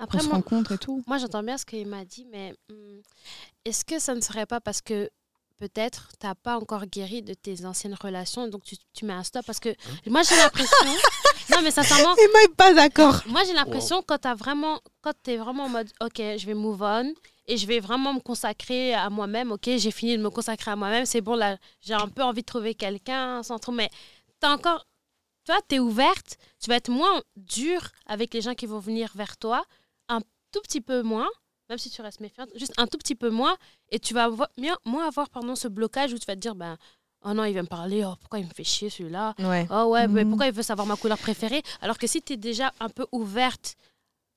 Après, 0.00 0.18
se 0.20 0.26
moi, 0.26 0.36
rencontre 0.36 0.72
et 0.72 0.78
tout. 0.78 1.02
moi 1.06 1.18
j'entends 1.18 1.42
bien 1.42 1.58
ce 1.58 1.64
qu'il 1.64 1.86
m'a 1.86 2.04
dit, 2.04 2.26
mais 2.30 2.54
hum, 2.70 3.02
est-ce 3.64 3.84
que 3.84 3.98
ça 3.98 4.14
ne 4.14 4.20
serait 4.20 4.46
pas 4.46 4.60
parce 4.60 4.80
que 4.80 5.10
peut-être 5.58 6.08
tu 6.18 6.26
n'as 6.26 6.34
pas 6.34 6.56
encore 6.56 6.86
guéri 6.86 7.22
de 7.22 7.34
tes 7.34 7.64
anciennes 7.66 7.96
relations, 8.00 8.48
donc 8.48 8.64
tu, 8.64 8.76
tu 8.94 9.04
mets 9.04 9.12
un 9.12 9.22
stop? 9.22 9.44
Parce 9.46 9.60
que 9.60 9.68
moi 10.06 10.22
j'ai 10.22 10.36
l'impression. 10.36 10.76
non, 11.50 11.58
mais 11.62 11.70
sincèrement, 11.70 12.16
Et 12.16 12.28
moi, 12.28 12.40
pas 12.56 12.72
d'accord. 12.72 13.20
moi 13.26 13.42
j'ai 13.44 13.52
l'impression 13.52 14.02
quand 14.02 14.18
tu 14.18 14.28
vraiment, 14.34 14.80
quand 15.02 15.12
es 15.28 15.36
vraiment 15.36 15.64
en 15.64 15.68
mode 15.68 15.90
ok, 16.00 16.16
je 16.16 16.46
vais 16.46 16.54
move 16.54 16.82
on 16.82 17.12
et 17.46 17.56
je 17.56 17.66
vais 17.66 17.80
vraiment 17.80 18.14
me 18.14 18.20
consacrer 18.20 18.94
à 18.94 19.10
moi-même. 19.10 19.52
Ok, 19.52 19.64
j'ai 19.76 19.90
fini 19.90 20.16
de 20.16 20.22
me 20.22 20.30
consacrer 20.30 20.70
à 20.70 20.76
moi-même, 20.76 21.04
c'est 21.04 21.20
bon 21.20 21.34
là, 21.36 21.58
j'ai 21.82 21.94
un 21.94 22.08
peu 22.08 22.22
envie 22.22 22.40
de 22.40 22.46
trouver 22.46 22.74
quelqu'un 22.74 23.42
sans 23.42 23.58
trop, 23.58 23.72
mais 23.72 23.90
t'as 24.40 24.54
encore. 24.54 24.86
Toi, 25.46 25.58
tu 25.68 25.76
es 25.76 25.78
ouverte, 25.78 26.36
tu 26.62 26.68
vas 26.68 26.76
être 26.76 26.90
moins 26.90 27.22
dure 27.34 27.88
avec 28.06 28.34
les 28.34 28.42
gens 28.42 28.54
qui 28.54 28.66
vont 28.66 28.78
venir 28.78 29.10
vers 29.14 29.38
toi, 29.38 29.64
tout 30.52 30.60
petit 30.60 30.80
peu 30.80 31.02
moins, 31.02 31.28
même 31.68 31.78
si 31.78 31.90
tu 31.90 32.02
restes 32.02 32.20
méfiante, 32.20 32.48
juste 32.56 32.74
un 32.78 32.86
tout 32.86 32.98
petit 32.98 33.14
peu 33.14 33.30
moins, 33.30 33.56
et 33.90 33.98
tu 33.98 34.14
vas 34.14 34.24
avoir- 34.24 34.48
mieux- 34.58 34.74
moins 34.84 35.06
avoir 35.06 35.28
pardon, 35.30 35.54
ce 35.54 35.68
blocage 35.68 36.12
où 36.12 36.18
tu 36.18 36.26
vas 36.26 36.34
te 36.34 36.40
dire, 36.40 36.54
ben, 36.54 36.76
oh 37.24 37.32
non, 37.34 37.44
il 37.44 37.54
va 37.54 37.62
me 37.62 37.68
parler, 37.68 38.04
oh, 38.04 38.14
pourquoi 38.20 38.38
il 38.40 38.46
me 38.46 38.50
fait 38.52 38.64
chier 38.64 38.90
celui-là, 38.90 39.34
Ouais. 39.38 39.66
oh 39.70 39.84
ouais, 39.92 40.08
mais 40.08 40.24
Mhm. 40.24 40.30
pourquoi 40.30 40.46
il 40.46 40.52
veut 40.52 40.62
savoir 40.62 40.86
ma 40.86 40.96
couleur 40.96 41.18
préférée, 41.18 41.62
alors 41.80 41.98
que 41.98 42.06
si 42.06 42.22
tu 42.22 42.32
es 42.32 42.36
déjà 42.36 42.72
un 42.80 42.88
peu 42.88 43.06
ouverte, 43.12 43.76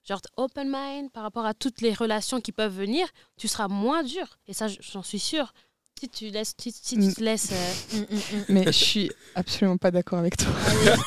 genre 0.08 0.19
open 0.38 0.69
mind 0.69 1.12
par 1.12 1.23
rapport 1.23 1.45
à 1.45 1.54
toutes 1.54 1.82
les 1.82 1.93
relations 1.93 2.41
qui 2.41 2.52
peuvent 2.52 2.76
venir, 2.76 3.08
tu 3.38 3.47
seras 3.47 3.67
moins 3.67 4.04
dur, 4.04 4.38
et 4.47 4.54
ça, 4.54 4.67
j'en 4.67 5.02
suis 5.04 5.19
sûre. 5.19 5.54
Si 5.99 6.10
tu, 6.10 6.25
laisses, 6.32 6.53
si, 6.60 6.71
si 6.71 6.95
tu 6.97 7.01
Mm. 7.08 7.13
te 7.13 7.23
laisses... 7.23 7.51
euh, 7.53 7.97
Mm, 7.97 7.99
mm, 8.01 8.15
mm. 8.39 8.43
Mais 8.49 8.63
je 8.65 8.71
suis 8.71 9.12
absolument 9.36 9.77
pas 9.77 9.89
d'accord 9.89 10.19
avec 10.19 10.36
toi. 10.36 10.51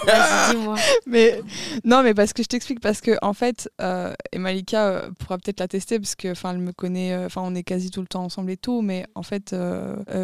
Vas-y, 0.06 0.50
dis-moi. 0.56 0.76
mais 1.06 1.42
non, 1.84 2.02
mais 2.02 2.14
parce 2.14 2.32
que 2.32 2.42
je 2.42 2.48
t'explique 2.48 2.80
parce 2.80 3.02
que 3.02 3.18
en 3.20 3.34
fait, 3.34 3.68
euh, 3.82 4.14
et 4.32 4.38
Malika 4.38 4.86
euh, 4.88 5.10
pourra 5.18 5.36
peut-être 5.36 5.60
la 5.60 5.68
tester 5.68 5.98
parce 5.98 6.14
que 6.14 6.30
enfin 6.32 6.52
elle 6.52 6.58
me 6.60 6.72
connaît, 6.72 7.12
euh, 7.12 7.26
enfin 7.26 7.42
on 7.44 7.54
est 7.54 7.62
quasi 7.62 7.90
tout 7.90 8.00
le 8.00 8.06
temps 8.06 8.24
ensemble 8.24 8.50
et 8.52 8.56
tout, 8.56 8.80
mais 8.80 9.04
en 9.14 9.22
fait, 9.22 9.54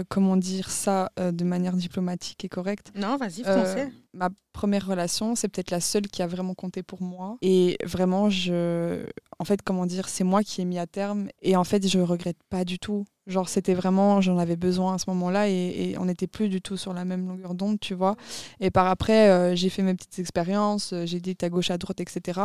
comment 0.08 0.36
dire 0.38 0.70
ça 0.70 1.10
de 1.18 1.44
manière 1.44 1.74
diplomatique 1.74 2.44
et 2.44 2.48
correcte? 2.48 2.92
Non, 2.94 3.16
vas-y, 3.18 3.42
français. 3.42 3.92
Ma 4.14 4.30
première 4.52 4.86
relation, 4.86 5.34
c'est 5.34 5.48
peut-être 5.48 5.70
la 5.70 5.80
seule 5.80 6.08
qui 6.08 6.22
a 6.22 6.26
vraiment 6.26 6.54
compté 6.54 6.82
pour 6.82 7.02
moi. 7.02 7.38
Et 7.42 7.78
vraiment, 7.84 8.30
je, 8.30 9.06
en 9.38 9.44
fait, 9.44 9.62
comment 9.62 9.86
dire, 9.86 10.08
c'est 10.08 10.24
moi 10.24 10.42
qui 10.42 10.60
ai 10.60 10.64
mis 10.64 10.78
à 10.78 10.86
terme. 10.86 11.28
Et 11.40 11.56
en 11.56 11.64
fait, 11.64 11.86
je 11.88 11.98
regrette 11.98 12.36
pas 12.50 12.64
du 12.64 12.78
tout. 12.78 13.04
Genre, 13.26 13.48
c'était 13.48 13.74
vraiment, 13.74 14.20
j'en 14.20 14.36
avais 14.36 14.56
besoin 14.56 14.94
à 14.94 14.98
ce 14.98 15.04
moment-là 15.08 15.48
et, 15.48 15.52
et 15.52 15.98
on 15.98 16.06
n'était 16.06 16.26
plus 16.26 16.48
du 16.48 16.60
tout 16.60 16.76
sur 16.76 16.92
la 16.92 17.04
même 17.04 17.28
longueur 17.28 17.54
d'onde, 17.54 17.78
tu 17.78 17.94
vois. 17.94 18.16
Et 18.58 18.70
par 18.70 18.88
après, 18.88 19.30
euh, 19.30 19.54
j'ai 19.54 19.68
fait 19.68 19.82
mes 19.82 19.94
petites 19.94 20.18
expériences, 20.18 20.92
euh, 20.92 21.06
j'ai 21.06 21.20
dit 21.20 21.36
à 21.40 21.48
gauche, 21.48 21.70
à 21.70 21.78
droite, 21.78 22.00
etc. 22.00 22.40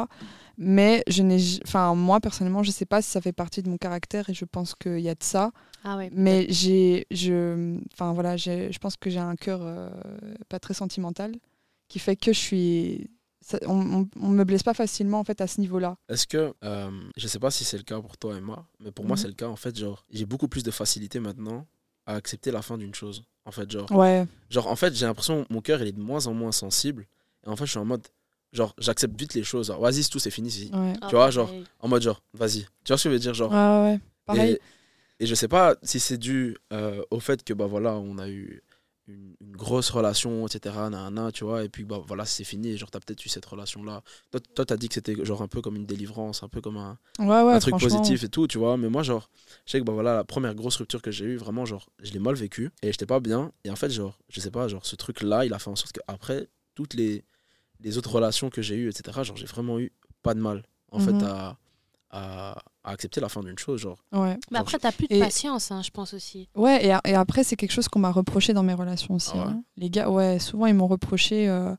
Mais 0.58 1.04
je 1.08 1.24
n'ai, 1.24 1.40
enfin, 1.66 1.96
moi 1.96 2.20
personnellement, 2.20 2.62
je 2.62 2.70
sais 2.70 2.86
pas 2.86 3.02
si 3.02 3.10
ça 3.10 3.22
fait 3.22 3.34
partie 3.34 3.64
de 3.64 3.70
mon 3.70 3.78
caractère 3.78 4.30
et 4.30 4.36
je 4.36 4.46
pense 4.46 4.76
qu'il 4.76 5.00
y 5.00 5.10
a 5.10 5.16
de 5.16 5.24
ça. 5.24 5.52
Ah 5.84 5.98
ouais. 5.98 6.10
Mais 6.14 6.46
j'ai, 6.50 7.08
je, 7.10 7.78
enfin 7.94 8.14
voilà, 8.14 8.38
je 8.38 8.78
pense 8.78 8.98
que 8.98 9.10
j'ai 9.10 9.20
un 9.20 9.36
cœur 9.36 9.62
euh, 9.64 9.90
pas 10.48 10.60
très 10.60 10.76
sentimental, 10.76 11.34
qui 11.88 12.00
fait 12.00 12.16
que 12.16 12.34
je 12.34 12.40
suis, 12.40 13.10
ça- 13.42 13.60
on, 13.68 14.02
on, 14.02 14.10
on 14.22 14.28
me 14.30 14.44
blesse 14.44 14.64
pas 14.64 14.74
facilement 14.74 15.20
en 15.20 15.24
fait 15.24 15.40
à 15.42 15.48
ce 15.48 15.62
niveau-là. 15.62 15.98
Est-ce 16.10 16.28
que, 16.28 16.54
euh, 16.64 16.92
je 17.16 17.28
sais 17.28 17.40
pas 17.40 17.52
si 17.52 17.64
c'est 17.64 17.78
le 17.78 17.84
cas 17.84 18.00
pour 18.02 18.18
toi 18.18 18.36
Emma, 18.38 18.66
mais 18.80 18.92
pour 18.92 19.06
moi 19.06 19.16
Mhm. 19.16 19.22
c'est 19.22 19.28
le 19.28 19.34
cas 19.34 19.48
en 19.48 19.56
fait, 19.56 19.78
genre, 19.78 20.06
j'ai 20.12 20.26
beaucoup 20.26 20.48
plus 20.48 20.64
de 20.64 20.72
facilité 20.72 21.20
maintenant 21.20 21.66
à 22.06 22.16
accepter 22.16 22.52
la 22.52 22.62
fin 22.62 22.78
d'une 22.78 22.94
chose. 22.96 23.24
En 23.46 23.52
fait, 23.52 23.70
genre, 23.72 23.90
Ouais, 23.92 24.26
genre 24.50 24.68
en 24.68 24.76
fait, 24.76 24.94
j'ai 24.96 25.06
l'impression 25.06 25.44
que 25.46 25.54
mon 25.54 25.62
cœur 25.62 25.82
il 25.82 25.88
est 25.88 25.92
de 25.94 26.00
moins 26.02 26.28
en 26.28 26.34
moins 26.34 26.52
sensible. 26.52 27.06
Et 27.46 27.50
en 27.50 27.56
fait, 27.56 27.66
je 27.66 27.72
suis 27.72 27.80
en 27.80 27.86
mode, 27.86 28.06
genre, 28.52 28.74
j'accepte 28.78 29.18
vite 29.18 29.34
les 29.34 29.44
choses. 29.44 29.68
Genre, 29.68 29.80
Vas-y, 29.80 30.04
c'est 30.04 30.10
tout, 30.10 30.20
c'est 30.20 30.32
fini. 30.32 30.52
c'est- 30.52 30.74
ouais, 30.76 30.94
Ah, 31.02 31.08
Tu 31.08 31.16
vois, 31.16 31.32
genre, 31.32 31.48
pareil. 31.48 31.64
En 31.80 31.88
mode, 31.88 32.02
genre, 32.02 32.22
vas-y. 32.34 32.64
Tu 32.84 32.90
vois 32.90 32.98
ce 32.98 33.04
que 33.06 33.10
je 33.10 33.14
veux 33.14 33.20
dire, 33.20 33.34
genre? 33.34 33.52
ouais, 33.52 33.58
ouais, 33.58 33.94
ouais. 33.94 34.00
Pareil. 34.26 34.52
Et, 35.20 35.24
et 35.24 35.26
je 35.28 35.36
sais 35.36 35.48
pas 35.48 35.76
si 35.84 36.00
c'est 36.00 36.18
dû 36.18 36.58
euh, 36.74 37.02
au 37.12 37.20
fait 37.22 37.44
que, 37.44 37.54
bah 37.54 37.66
voilà, 37.68 37.96
on 37.96 38.18
a 38.18 38.30
eu 38.30 38.62
une, 39.08 39.36
une 39.42 39.56
grosse 39.56 39.90
relation, 39.90 40.46
etc. 40.48 40.90
nanana, 40.90 41.32
tu 41.32 41.44
vois, 41.46 41.64
et 41.64 41.70
puis, 41.70 41.84
bah 41.86 42.02
voilà, 42.06 42.26
c'est 42.26 42.44
fini. 42.44 42.78
Genre, 42.78 42.90
t'as 42.92 43.00
peut-être 43.00 43.26
eu 43.26 43.30
cette 43.30 43.46
relation-là. 43.46 44.04
Toi, 44.32 44.40
toi, 44.56 44.66
t'as 44.66 44.78
dit 44.78 44.88
que 44.90 44.94
c'était 44.96 45.24
genre 45.26 45.42
un 45.42 45.48
peu 45.48 45.62
comme 45.62 45.76
une 45.76 45.86
délivrance, 45.86 46.44
un 46.44 46.50
peu 46.50 46.60
comme 46.62 46.78
un, 46.78 46.98
ouais, 47.20 47.26
ouais, 47.26 47.54
un 47.54 47.60
truc 47.60 47.74
positif 47.84 48.24
et 48.24 48.30
tout, 48.30 48.48
tu 48.48 48.58
vois. 48.58 48.76
Mais 48.78 48.90
moi, 48.90 49.04
genre, 49.04 49.30
je 49.66 49.72
sais 49.72 49.80
que, 49.80 49.86
bah 49.86 49.94
voilà, 49.94 50.14
la 50.16 50.24
première 50.24 50.56
grosse 50.56 50.76
rupture 50.78 51.02
que 51.02 51.12
j'ai 51.12 51.26
eue, 51.26 51.38
vraiment, 51.38 51.66
genre, 51.66 51.90
je 52.04 52.12
l'ai 52.12 52.20
mal 52.20 52.36
vécu 52.36 52.70
et 52.82 52.92
j'étais 52.92 53.06
pas 53.06 53.20
bien. 53.20 53.52
Et 53.64 53.70
en 53.70 53.76
fait, 53.76 53.90
genre, 53.90 54.18
je 54.30 54.40
sais 54.42 54.52
pas, 54.52 54.68
genre, 54.68 54.86
ce 54.86 54.96
truc-là, 54.96 55.46
il 55.46 55.54
a 55.54 55.60
fait 55.60 55.70
en 55.70 55.76
sorte 55.76 55.94
qu'après, 55.94 56.50
toutes 56.76 56.94
les, 56.94 57.24
les 57.80 57.98
autres 57.98 58.12
relations 58.12 58.50
que 58.50 58.62
j'ai 58.62 58.76
eues, 58.76 58.90
etc., 58.90 59.24
genre, 59.24 59.38
j'ai 59.38 59.46
vraiment 59.46 59.80
eu 59.80 59.92
pas 60.24 60.34
de 60.34 60.40
mal, 60.42 60.64
en 60.92 61.00
Mhm. 61.00 61.06
fait, 61.06 61.24
à, 61.24 61.58
à, 62.10 62.52
à 62.84 62.92
accepter 62.92 63.20
la 63.20 63.30
fin 63.30 63.42
d'une 63.42 63.58
chose, 63.60 63.82
genre. 63.82 63.98
Ouais. 64.14 64.38
Mais 64.52 64.60
après, 64.60 64.80
t'as 64.80 64.92
plus 64.92 65.08
de 65.08 65.16
Et- 65.16 65.20
patience, 65.20 65.72
hein, 65.72 65.82
je 65.82 65.90
pense 65.92 66.14
aussi. 66.14 66.48
Ouais, 66.56 66.86
et, 66.86 66.92
a- 66.92 67.02
et 67.06 67.14
après, 67.16 67.44
c'est 67.44 67.56
quelque 67.56 67.72
chose 67.74 67.88
qu'on 67.88 68.00
m'a 68.00 68.12
reproché 68.12 68.54
dans 68.54 68.64
mes 68.64 68.74
relations 68.74 69.16
aussi. 69.16 69.32
Ah 69.34 69.38
ouais 69.38 69.44
hein. 69.52 69.64
Les 69.76 69.90
gars, 69.90 70.10
ouais, 70.10 70.40
souvent, 70.40 70.66
ils 70.68 70.74
m'ont 70.74 70.88
reproché 70.88 71.50
euh, 71.50 71.76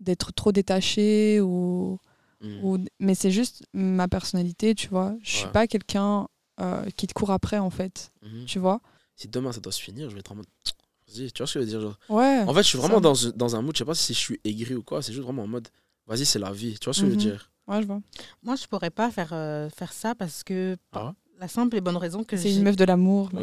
d'être 0.00 0.32
trop 0.32 0.52
détaché 0.52 1.40
ou. 1.40 1.98
Mm. 2.40 2.64
ou... 2.64 2.78
Mais 3.00 3.14
c'est 3.14 3.30
juste 3.30 3.64
ma 3.72 4.06
personnalité, 4.08 4.74
tu 4.74 4.88
vois. 4.88 5.14
Je 5.22 5.30
suis 5.30 5.46
Ouais. 5.46 5.52
pas 5.52 5.66
quelqu'un 5.66 6.28
euh, 6.60 6.84
qui 6.96 7.06
te 7.08 7.14
court 7.14 7.30
après, 7.32 7.58
en 7.58 7.70
fait, 7.70 8.12
Mhm. 8.22 8.44
tu 8.44 8.58
vois. 8.60 8.80
Si 9.16 9.26
demain 9.28 9.50
ça 9.52 9.60
doit 9.60 9.72
se 9.72 9.80
finir, 9.82 10.08
je 10.08 10.14
vais 10.14 10.20
être 10.20 10.32
en 10.32 10.36
mode. 10.36 10.46
Vas-y, 11.08 11.32
tu 11.32 11.38
vois 11.42 11.46
ce 11.46 11.54
que 11.54 11.60
je 11.60 11.64
veux 11.64 11.70
dire 11.70 11.80
genre. 11.80 11.98
Ouais. 12.08 12.42
En 12.46 12.54
fait, 12.54 12.62
je 12.62 12.68
suis 12.68 12.78
vraiment 12.78 12.94
ça. 12.96 13.00
dans, 13.30 13.36
dans 13.36 13.56
un 13.56 13.62
mood, 13.62 13.74
je 13.74 13.78
sais 13.80 13.84
pas 13.84 13.94
si 13.94 14.14
je 14.14 14.18
suis 14.18 14.40
aigri 14.44 14.74
ou 14.74 14.82
quoi, 14.82 15.02
c'est 15.02 15.12
juste 15.12 15.24
vraiment 15.24 15.42
en 15.42 15.46
mode. 15.48 15.68
Vas-y, 16.06 16.24
c'est 16.26 16.38
la 16.38 16.52
vie. 16.52 16.76
Tu 16.78 16.84
vois 16.84 16.94
ce 16.94 17.00
que 17.00 17.06
je 17.06 17.10
veux 17.10 17.16
Mhm. 17.16 17.22
dire 17.22 17.50
Ouais, 17.66 17.80
je 17.82 17.86
vois. 17.86 18.00
Moi, 18.42 18.56
je 18.56 18.66
pourrais 18.66 18.90
pas 18.90 19.10
faire, 19.10 19.30
euh, 19.32 19.68
faire 19.70 19.92
ça 19.92 20.14
parce 20.14 20.42
que 20.44 20.76
Ah 20.92 21.12
la 21.40 21.48
simple 21.48 21.76
et 21.76 21.80
bonne 21.80 21.96
raison 21.96 22.22
que 22.22 22.36
C'est 22.36 22.48
j'ai- 22.48 22.56
une 22.58 22.62
meuf 22.62 22.76
de 22.76 22.84
l'amour. 22.84 23.28
Ouais. 23.34 23.42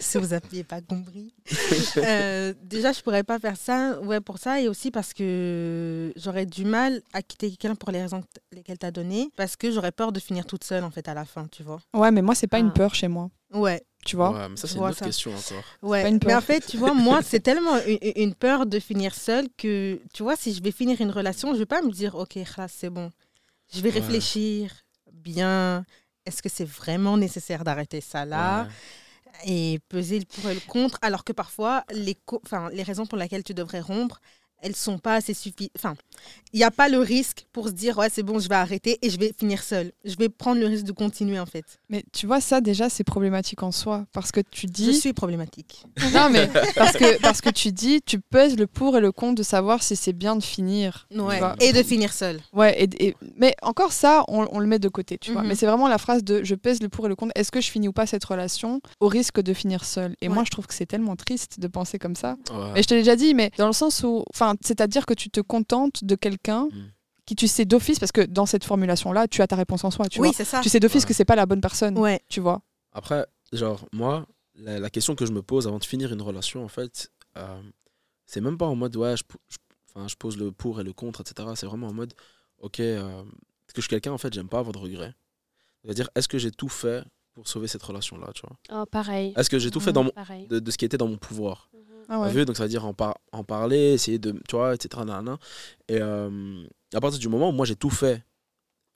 si 0.00 0.18
vous 0.18 0.26
n'aviez 0.28 0.64
pas 0.64 0.80
compris. 0.80 1.32
Euh, 1.96 2.52
déjà, 2.62 2.92
je 2.92 3.00
pourrais 3.02 3.22
pas 3.22 3.38
faire 3.38 3.56
ça. 3.56 4.00
Ouais, 4.00 4.20
pour 4.20 4.38
ça. 4.38 4.60
Et 4.60 4.68
aussi 4.68 4.90
parce 4.90 5.12
que 5.14 6.12
j'aurais 6.16 6.46
du 6.46 6.64
mal 6.64 7.02
à 7.12 7.22
quitter 7.22 7.50
quelqu'un 7.50 7.74
pour 7.76 7.90
les 7.92 8.02
raisons 8.02 8.22
lesquelles 8.52 8.78
tu 8.78 8.86
as 8.86 8.90
données. 8.90 9.30
Parce 9.36 9.56
que 9.56 9.70
j'aurais 9.70 9.92
peur 9.92 10.12
de 10.12 10.18
finir 10.20 10.44
toute 10.46 10.64
seule, 10.64 10.82
en 10.84 10.90
fait, 10.90 11.06
à 11.08 11.14
la 11.14 11.24
fin, 11.24 11.46
tu 11.50 11.62
vois. 11.62 11.80
Ouais, 11.94 12.10
mais 12.10 12.22
moi, 12.22 12.34
c'est 12.34 12.46
pas 12.48 12.58
une 12.58 12.68
Ah. 12.68 12.78
peur 12.78 12.94
chez 12.94 13.08
moi. 13.08 13.30
Ouais. 13.52 13.82
Tu 14.04 14.16
vois 14.16 14.30
Ouais, 14.30 14.48
mais 14.48 14.56
ça, 14.56 14.66
c'est 14.68 14.78
une 14.78 14.88
autre 14.88 14.98
ça. 14.98 15.04
question 15.04 15.34
encore. 15.36 15.64
Ouais, 15.82 16.10
mais 16.24 16.34
en 16.34 16.40
fait, 16.40 16.62
tu 16.66 16.76
vois, 16.78 16.94
moi, 16.94 17.22
c'est 17.22 17.40
tellement 17.42 17.78
une, 17.84 17.98
une 18.16 18.34
peur 18.34 18.66
de 18.66 18.78
finir 18.80 19.14
seule 19.14 19.48
que, 19.56 20.00
tu 20.14 20.22
vois, 20.22 20.36
si 20.36 20.54
je 20.54 20.62
vais 20.62 20.72
finir 20.72 21.00
une 21.00 21.10
relation, 21.10 21.54
je 21.54 21.58
vais 21.60 21.66
pas 21.66 21.82
me 21.82 21.90
dire, 21.90 22.14
ok, 22.14 22.38
c'est 22.68 22.90
bon. 22.90 23.10
Je 23.72 23.80
vais 23.80 23.90
Ouais. 23.90 23.94
réfléchir 24.00 24.72
bien. 25.12 25.84
Est-ce 26.26 26.42
que 26.42 26.48
c'est 26.50 26.64
vraiment 26.66 27.16
nécessaire 27.18 27.64
d'arrêter 27.64 28.00
ça 28.00 28.24
là 28.26 28.66
Ouais. 28.66 28.70
et 29.46 29.80
peser 29.88 30.18
le 30.18 30.26
pour 30.26 30.50
et 30.50 30.54
le 30.54 30.60
contre, 30.60 30.98
alors 31.02 31.24
que 31.24 31.32
parfois, 31.32 31.84
les, 31.92 32.14
co- 32.14 32.40
enfin, 32.44 32.70
les 32.72 32.82
raisons 32.82 33.06
pour 33.06 33.18
lesquelles 33.18 33.44
tu 33.44 33.54
devrais 33.54 33.80
rompre, 33.80 34.20
elles 34.62 34.76
sont 34.76 34.98
pas 34.98 35.14
assez 35.16 35.34
suffisantes. 35.34 35.70
Enfin, 35.76 35.94
il 36.52 36.58
n'y 36.58 36.64
a 36.64 36.70
pas 36.70 36.88
le 36.88 36.98
risque 36.98 37.46
pour 37.52 37.68
se 37.68 37.72
dire, 37.72 37.96
ouais, 37.98 38.08
c'est 38.12 38.22
bon, 38.22 38.38
je 38.38 38.48
vais 38.48 38.54
arrêter 38.56 38.98
et 39.02 39.10
je 39.10 39.18
vais 39.18 39.32
finir 39.38 39.62
seule. 39.62 39.92
Je 40.04 40.16
vais 40.16 40.28
prendre 40.28 40.60
le 40.60 40.66
risque 40.66 40.84
de 40.84 40.92
continuer, 40.92 41.38
en 41.40 41.46
fait. 41.46 41.64
Mais 41.88 42.04
tu 42.12 42.26
vois, 42.26 42.40
ça, 42.40 42.60
déjà, 42.60 42.88
c'est 42.88 43.04
problématique 43.04 43.62
en 43.62 43.72
soi. 43.72 44.04
Parce 44.12 44.32
que 44.32 44.40
tu 44.40 44.62
Je 44.62 44.72
dis. 44.72 44.94
suis 44.94 45.12
problématique. 45.12 45.84
Non, 46.12 46.28
mais 46.30 46.48
parce 46.74 46.92
que, 46.96 47.20
parce 47.20 47.40
que 47.40 47.50
tu 47.50 47.72
dis, 47.72 48.02
tu 48.04 48.18
pèses 48.20 48.56
le 48.56 48.66
pour 48.66 48.96
et 48.96 49.00
le 49.00 49.12
contre 49.12 49.36
de 49.36 49.42
savoir 49.42 49.82
si 49.82 49.96
c'est 49.96 50.12
bien 50.12 50.36
de 50.36 50.42
finir. 50.42 51.06
tu 51.10 51.20
Ouais. 51.20 51.38
vois. 51.38 51.54
Et 51.60 51.72
de 51.72 51.82
finir 51.82 52.12
seule. 52.12 52.40
Ouais, 52.52 52.82
et, 52.82 53.06
et- 53.06 53.16
mais 53.36 53.54
encore 53.62 53.92
ça, 53.92 54.24
on, 54.28 54.46
on 54.50 54.58
le 54.58 54.66
met 54.66 54.78
de 54.78 54.88
côté, 54.88 55.16
tu 55.18 55.32
vois. 55.32 55.42
Mhm. 55.42 55.48
Mais 55.48 55.54
c'est 55.54 55.66
vraiment 55.66 55.88
la 55.88 55.98
phrase 55.98 56.24
de 56.24 56.42
je 56.42 56.54
pèse 56.54 56.82
le 56.82 56.88
pour 56.88 57.06
et 57.06 57.08
le 57.08 57.14
contre. 57.16 57.32
Est-ce 57.36 57.50
que 57.52 57.60
je 57.60 57.70
finis 57.70 57.88
ou 57.88 57.92
pas 57.92 58.06
cette 58.06 58.24
relation 58.24 58.80
au 59.00 59.06
risque 59.08 59.40
de 59.40 59.54
finir 59.54 59.84
seule 59.84 60.16
Et 60.20 60.28
Ouais. 60.28 60.34
moi, 60.34 60.44
je 60.44 60.50
trouve 60.50 60.66
que 60.66 60.74
c'est 60.74 60.86
tellement 60.86 61.16
triste 61.16 61.60
de 61.60 61.66
penser 61.68 61.98
comme 61.98 62.16
ça. 62.16 62.36
Ouais. 62.50 62.80
Et 62.80 62.82
je 62.82 62.88
te 62.88 62.94
l'ai 62.94 63.00
déjà 63.00 63.16
dit, 63.16 63.34
mais 63.34 63.50
dans 63.56 63.66
le 63.68 63.72
sens 63.72 64.02
où, 64.02 64.24
enfin, 64.34 64.49
c'est-à-dire 64.62 65.06
que 65.06 65.14
tu 65.14 65.30
te 65.30 65.40
contentes 65.40 66.04
de 66.04 66.14
quelqu'un 66.14 66.64
Mm. 66.66 66.90
qui 67.26 67.34
tu 67.36 67.46
sais 67.48 67.64
d'office, 67.64 67.98
parce 67.98 68.12
que 68.12 68.22
dans 68.22 68.46
cette 68.46 68.64
formulation-là, 68.64 69.28
tu 69.28 69.40
as 69.42 69.46
ta 69.46 69.56
réponse 69.56 69.84
en 69.84 69.90
soi, 69.90 70.08
tu 70.08 70.20
oui, 70.20 70.28
vois. 70.28 70.34
c'est 70.36 70.44
ça. 70.44 70.60
Tu 70.62 70.68
sais 70.68 70.80
d'office 70.80 71.02
Ouais. 71.04 71.08
que 71.08 71.14
c'est 71.14 71.24
pas 71.24 71.36
la 71.36 71.46
bonne 71.46 71.60
personne, 71.60 71.96
Ouais. 71.98 72.20
tu 72.28 72.40
vois. 72.40 72.62
Après, 72.92 73.24
genre, 73.52 73.86
moi, 73.92 74.26
la, 74.56 74.78
la 74.80 74.90
question 74.90 75.14
que 75.14 75.24
je 75.26 75.32
me 75.32 75.42
pose 75.42 75.66
avant 75.68 75.78
de 75.78 75.84
finir 75.84 76.12
une 76.12 76.22
relation, 76.22 76.64
en 76.64 76.68
fait, 76.68 77.10
euh, 77.36 77.62
c'est 78.26 78.40
même 78.40 78.58
pas 78.58 78.66
en 78.66 78.74
mode, 78.76 78.96
ouais, 78.96 79.16
je, 79.16 79.22
je- 79.48 79.58
enfin, 79.94 80.08
je 80.08 80.16
pose 80.16 80.36
le 80.36 80.50
pour 80.52 80.80
et 80.80 80.84
le 80.84 80.92
contre, 80.92 81.20
etc. 81.20 81.48
C'est 81.54 81.66
vraiment 81.66 81.86
en 81.88 81.92
mode, 81.92 82.14
ok, 82.58 82.80
euh, 82.80 83.22
est-ce 83.22 83.74
que 83.74 83.80
je 83.80 83.82
suis 83.82 83.88
quelqu'un, 83.90 84.12
en 84.12 84.18
fait, 84.18 84.32
j'aime 84.34 84.48
pas 84.48 84.58
avoir 84.58 84.72
de 84.72 84.78
regrets. 84.78 85.14
C'est-à-dire, 85.84 86.10
est-ce 86.14 86.28
que 86.28 86.38
j'ai 86.38 86.50
tout 86.50 86.68
fait 86.68 87.04
pour 87.32 87.46
sauver 87.48 87.68
cette 87.68 87.82
relation-là, 87.82 88.30
tu 88.34 88.42
vois? 88.42 88.58
Oh, 88.82 88.86
pareil. 88.86 89.32
Est-ce 89.36 89.48
que 89.48 89.58
j'ai 89.58 89.70
tout 89.70 89.80
fait 89.80 89.92
dans 89.92 90.02
mon- 90.04 90.10
Pareil. 90.10 90.46
de, 90.48 90.58
de 90.58 90.70
ce 90.70 90.76
qui 90.76 90.84
était 90.84 90.98
dans 90.98 91.06
mon 91.08 91.16
pouvoir? 91.16 91.70
Ah 92.10 92.20
ouais. 92.20 92.44
Donc, 92.44 92.56
ça 92.56 92.64
veut 92.64 92.68
dire 92.68 92.84
en, 92.84 92.92
par- 92.92 93.18
en 93.32 93.44
parler, 93.44 93.92
essayer 93.94 94.18
de, 94.18 94.32
tu 94.48 94.56
vois, 94.56 94.74
etc. 94.74 95.04
nanana. 95.04 95.38
Et 95.88 95.98
euh, 96.00 96.62
à 96.92 97.00
partir 97.00 97.18
du 97.20 97.28
moment 97.28 97.48
où 97.50 97.52
moi, 97.52 97.64
j'ai 97.64 97.76
tout 97.76 97.88
fait 97.90 98.22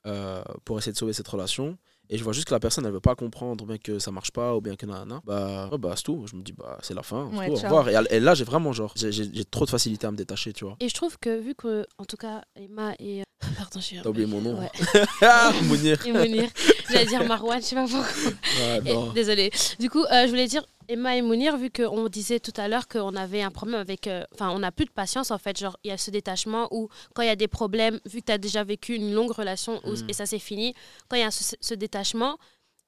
euh, 0.05 0.43
pour 0.65 0.77
essayer 0.77 0.91
de 0.91 0.97
sauver 0.97 1.13
cette 1.13 1.27
relation, 1.27 1.77
et 2.09 2.17
je 2.19 2.23
vois 2.23 2.33
juste 2.33 2.47
que 2.47 2.53
la 2.53 2.59
personne, 2.59 2.85
elle 2.85 2.91
veut 2.91 2.99
pas 2.99 3.15
comprendre, 3.15 3.63
ou 3.63 3.67
bien 3.67 3.79
que 3.79 3.97
ça 3.97 4.11
marche 4.11 4.31
pas, 4.31 4.55
ou 4.55 4.61
bien 4.61 4.75
que 4.75 4.85
nanana, 4.85 5.21
bah, 5.25 5.71
bah 5.79 5.93
c'est 5.95 6.03
tout. 6.03 6.27
Je 6.27 6.35
me 6.35 6.43
dis, 6.43 6.53
bah, 6.53 6.77
c'est 6.83 6.93
la 6.93 7.01
fin, 7.01 7.25
Ouais, 7.33 7.47
tout, 7.47 7.53
au 7.53 7.55
revoir. 7.55 7.89
Et, 7.89 7.95
et 8.11 8.19
là, 8.19 8.35
j'ai 8.35 8.43
vraiment, 8.43 8.71
genre, 8.73 8.93
j'ai- 8.95 9.45
trop 9.45 9.65
de 9.65 9.69
facilité 9.71 10.05
à 10.05 10.11
me 10.11 10.17
détacher, 10.17 10.53
tu 10.53 10.65
vois. 10.65 10.75
Et 10.79 10.89
je 10.89 10.93
trouve 10.93 11.17
que 11.17 11.39
vu 11.39 11.55
que, 11.55 11.87
en 11.97 12.05
tout 12.05 12.17
cas, 12.17 12.43
Emma 12.55 12.93
et. 12.99 13.23
Pardon, 13.39 13.79
je 13.79 13.85
suis. 13.85 14.01
T'as 14.01 14.09
oublié 14.09 14.25
mon 14.25 14.41
nom. 14.41 14.59
Ouais. 14.59 14.71
Ah, 15.21 15.51
Mounir. 15.63 15.97
Mounir. 16.07 16.49
J'allais 16.89 17.05
dire 17.05 17.23
Marwan, 17.25 17.61
je 17.61 17.65
sais 17.65 17.75
pas 17.75 17.85
pourquoi. 17.85 18.81
Non. 18.93 19.11
Désolée. 19.13 19.51
Du 19.79 19.89
coup, 19.89 20.03
euh, 20.03 20.23
je 20.25 20.29
voulais 20.29 20.47
dire 20.47 20.65
Emma 20.87 21.15
et 21.15 21.21
Mounir, 21.21 21.57
vu 21.57 21.69
qu'on 21.69 22.07
disait 22.07 22.39
tout 22.39 22.53
à 22.57 22.67
l'heure 22.67 22.87
qu'on 22.87 23.15
avait 23.15 23.41
un 23.41 23.51
problème 23.51 23.79
avec. 23.79 24.07
euh, 24.07 24.23
Enfin, 24.33 24.49
on 24.51 24.59
n'a 24.59 24.71
plus 24.71 24.85
de 24.85 24.91
patience 24.91 25.31
en 25.31 25.37
fait. 25.37 25.57
Genre, 25.59 25.77
il 25.83 25.89
y 25.89 25.91
a 25.91 25.97
ce 25.97 26.11
détachement 26.11 26.67
où, 26.71 26.87
quand 27.13 27.21
il 27.23 27.27
y 27.27 27.31
a 27.31 27.35
des 27.35 27.47
problèmes, 27.47 27.99
vu 28.05 28.21
que 28.21 28.25
tu 28.27 28.31
as 28.31 28.37
déjà 28.37 28.63
vécu 28.63 28.95
une 28.95 29.13
longue 29.13 29.31
relation 29.31 29.79
où- 29.85 29.91
Mm. 29.93 30.09
et 30.09 30.13
ça 30.13 30.25
s'est 30.25 30.39
fini, 30.39 30.73
quand 31.07 31.17
il 31.17 31.21
y 31.21 31.25
a 31.25 31.31
ce, 31.31 31.55
ce 31.59 31.73
détachement 31.73 32.37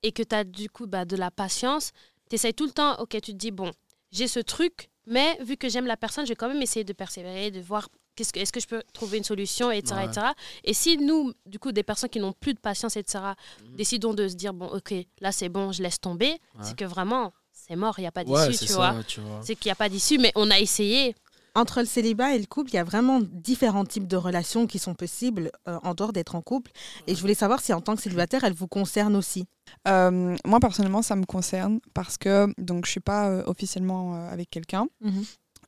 et 0.03 0.11
que 0.11 0.23
tu 0.23 0.35
as 0.35 0.43
du 0.43 0.69
coup 0.69 0.87
bah, 0.87 1.05
de 1.05 1.15
la 1.15 1.29
patience, 1.31 1.91
tu 2.29 2.35
essayes 2.35 2.53
tout 2.53 2.65
le 2.65 2.71
temps, 2.71 2.95
ok, 2.99 3.09
tu 3.11 3.19
te 3.21 3.31
dis, 3.37 3.51
bon, 3.51 3.71
j'ai 4.11 4.27
ce 4.27 4.39
truc, 4.39 4.89
mais 5.05 5.37
vu 5.43 5.57
que 5.57 5.69
j'aime 5.69 5.85
la 5.87 5.97
personne, 5.97 6.25
je 6.25 6.29
vais 6.29 6.35
quand 6.35 6.47
même 6.49 6.61
essayer 6.61 6.83
de 6.83 6.93
persévérer, 6.93 7.51
de 7.51 7.59
voir. 7.61 7.89
Qu'est-ce 8.17 8.33
que- 8.33 8.39
Est-ce 8.39 8.51
que 8.51 8.59
je 8.59 8.67
peux 8.67 8.83
trouver 8.91 9.19
une 9.19 9.23
solution, 9.23 9.71
etc., 9.71 9.95
Ouais. 9.95 10.05
etc. 10.05 10.27
Et 10.65 10.73
si 10.73 10.97
nous, 10.97 11.31
du 11.45 11.59
coup, 11.59 11.71
des 11.71 11.83
personnes 11.83 12.09
qui 12.09 12.19
n'ont 12.19 12.33
plus 12.33 12.53
de 12.53 12.59
patience, 12.59 12.97
etc., 12.97 13.23
Mhm. 13.63 13.75
décidons 13.77 14.13
de 14.13 14.27
se 14.27 14.35
dire 14.35 14.53
bon 14.53 14.67
ok 14.67 14.93
là 15.21 15.31
c'est 15.31 15.47
bon 15.49 15.71
je 15.71 15.81
laisse 15.83 15.99
tomber 16.01 16.31
Ouais. 16.31 16.39
c'est 16.63 16.75
que 16.75 16.85
vraiment 16.85 17.31
c'est 17.53 17.75
mort 17.75 17.95
il 17.99 18.01
n'y 18.01 18.07
a 18.07 18.11
pas 18.11 18.23
d'issue 18.23 18.35
Ouais, 18.37 18.49
tu 18.49 18.65
c'est 18.67 18.73
vois 18.73 18.93
ça, 18.93 19.03
tu 19.03 19.19
vois. 19.21 19.39
c'est 19.43 19.55
qu'il 19.55 19.69
n'y 19.69 19.73
a 19.73 19.75
pas 19.75 19.89
d'issue 19.89 20.17
mais 20.17 20.31
on 20.35 20.49
a 20.51 20.59
essayé 20.59 21.15
Entre 21.55 21.79
le 21.79 21.87
célibat 21.87 22.35
et 22.35 22.39
le 22.39 22.45
couple, 22.45 22.69
il 22.69 22.75
y 22.75 22.77
a 22.77 22.83
vraiment 22.83 23.19
différents 23.19 23.83
types 23.83 24.07
de 24.07 24.15
relations 24.15 24.67
qui 24.67 24.77
sont 24.77 24.93
possibles 24.93 25.49
euh, 25.67 25.79
en 25.81 25.95
dehors 25.95 26.13
d'être 26.13 26.35
en 26.35 26.41
couple. 26.43 26.69
Et 27.07 27.15
je 27.15 27.19
voulais 27.21 27.33
savoir 27.33 27.61
si 27.61 27.73
en 27.73 27.81
tant 27.81 27.95
que 27.95 28.01
célibataire, 28.03 28.43
elles 28.43 28.53
vous 28.53 28.67
concernent 28.67 29.15
aussi. 29.15 29.47
Euh, 29.87 30.35
moi, 30.45 30.59
personnellement, 30.59 31.01
ça 31.01 31.15
me 31.15 31.25
concerne 31.25 31.79
parce 31.95 32.15
que 32.19 32.45
donc, 32.59 32.85
je 32.85 32.91
suis 32.91 32.99
pas 32.99 33.29
euh, 33.29 33.43
officiellement 33.47 34.13
euh, 34.13 34.29
avec 34.29 34.51
quelqu'un. 34.51 34.85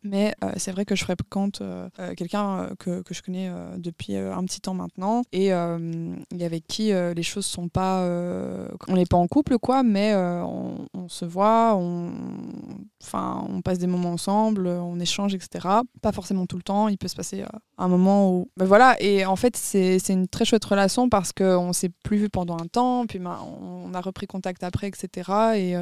Mais 0.03 0.33
euh, 0.43 0.51
c'est 0.55 0.71
vrai 0.71 0.85
que 0.85 0.95
je 0.95 1.03
fréquente 1.03 1.61
euh, 1.61 1.89
euh, 1.99 2.13
quelqu'un 2.13 2.59
euh, 2.59 2.75
que, 2.79 3.01
que 3.01 3.13
je 3.13 3.21
connais 3.21 3.51
depuis 3.77 4.15
un 4.15 4.43
petit 4.43 4.61
temps 4.61 4.73
maintenant 4.73 5.23
et, 5.31 5.51
avec 5.51 6.67
qui 6.67 6.91
les 6.91 7.23
choses 7.23 7.45
sont 7.45 7.67
pas. 7.67 8.03
on 8.87 8.95
n'est 8.95 9.05
pas 9.05 9.17
en 9.17 9.27
couple, 9.27 9.57
quoi, 9.57 9.83
mais 9.83 10.13
on, 10.15 10.87
se 11.07 11.25
voit, 11.25 11.75
on, 11.75 12.11
enfin, 13.01 13.45
on 13.49 13.61
passe 13.61 13.79
des 13.79 13.87
moments 13.87 14.11
ensemble, 14.11 14.67
on 14.67 14.99
échange, 14.99 15.33
etc. 15.33 15.67
Pas 16.01 16.11
forcément 16.11 16.45
tout 16.45 16.57
le 16.57 16.63
temps, 16.63 16.87
il 16.87 16.97
peut 16.97 17.07
se 17.07 17.15
passer 17.15 17.43
un 17.77 17.87
moment 17.87 18.31
où. 18.31 18.49
Ben 18.57 18.65
voilà, 18.65 18.95
et 19.01 19.25
en 19.25 19.35
fait, 19.35 19.55
c'est 19.57 19.97
une 20.09 20.27
très 20.27 20.45
chouette 20.45 20.65
relation 20.65 21.09
parce 21.09 21.31
qu'on 21.33 21.73
s'est 21.73 21.91
plus 22.03 22.17
vu 22.17 22.29
pendant 22.29 22.55
un 22.55 22.67
temps, 22.67 23.05
puis 23.05 23.19
ben, 23.19 23.37
on 23.61 23.93
a 23.93 24.01
repris 24.01 24.27
contact 24.27 24.63
après, 24.63 24.87
etc. 24.87 25.31
Et. 25.55 25.75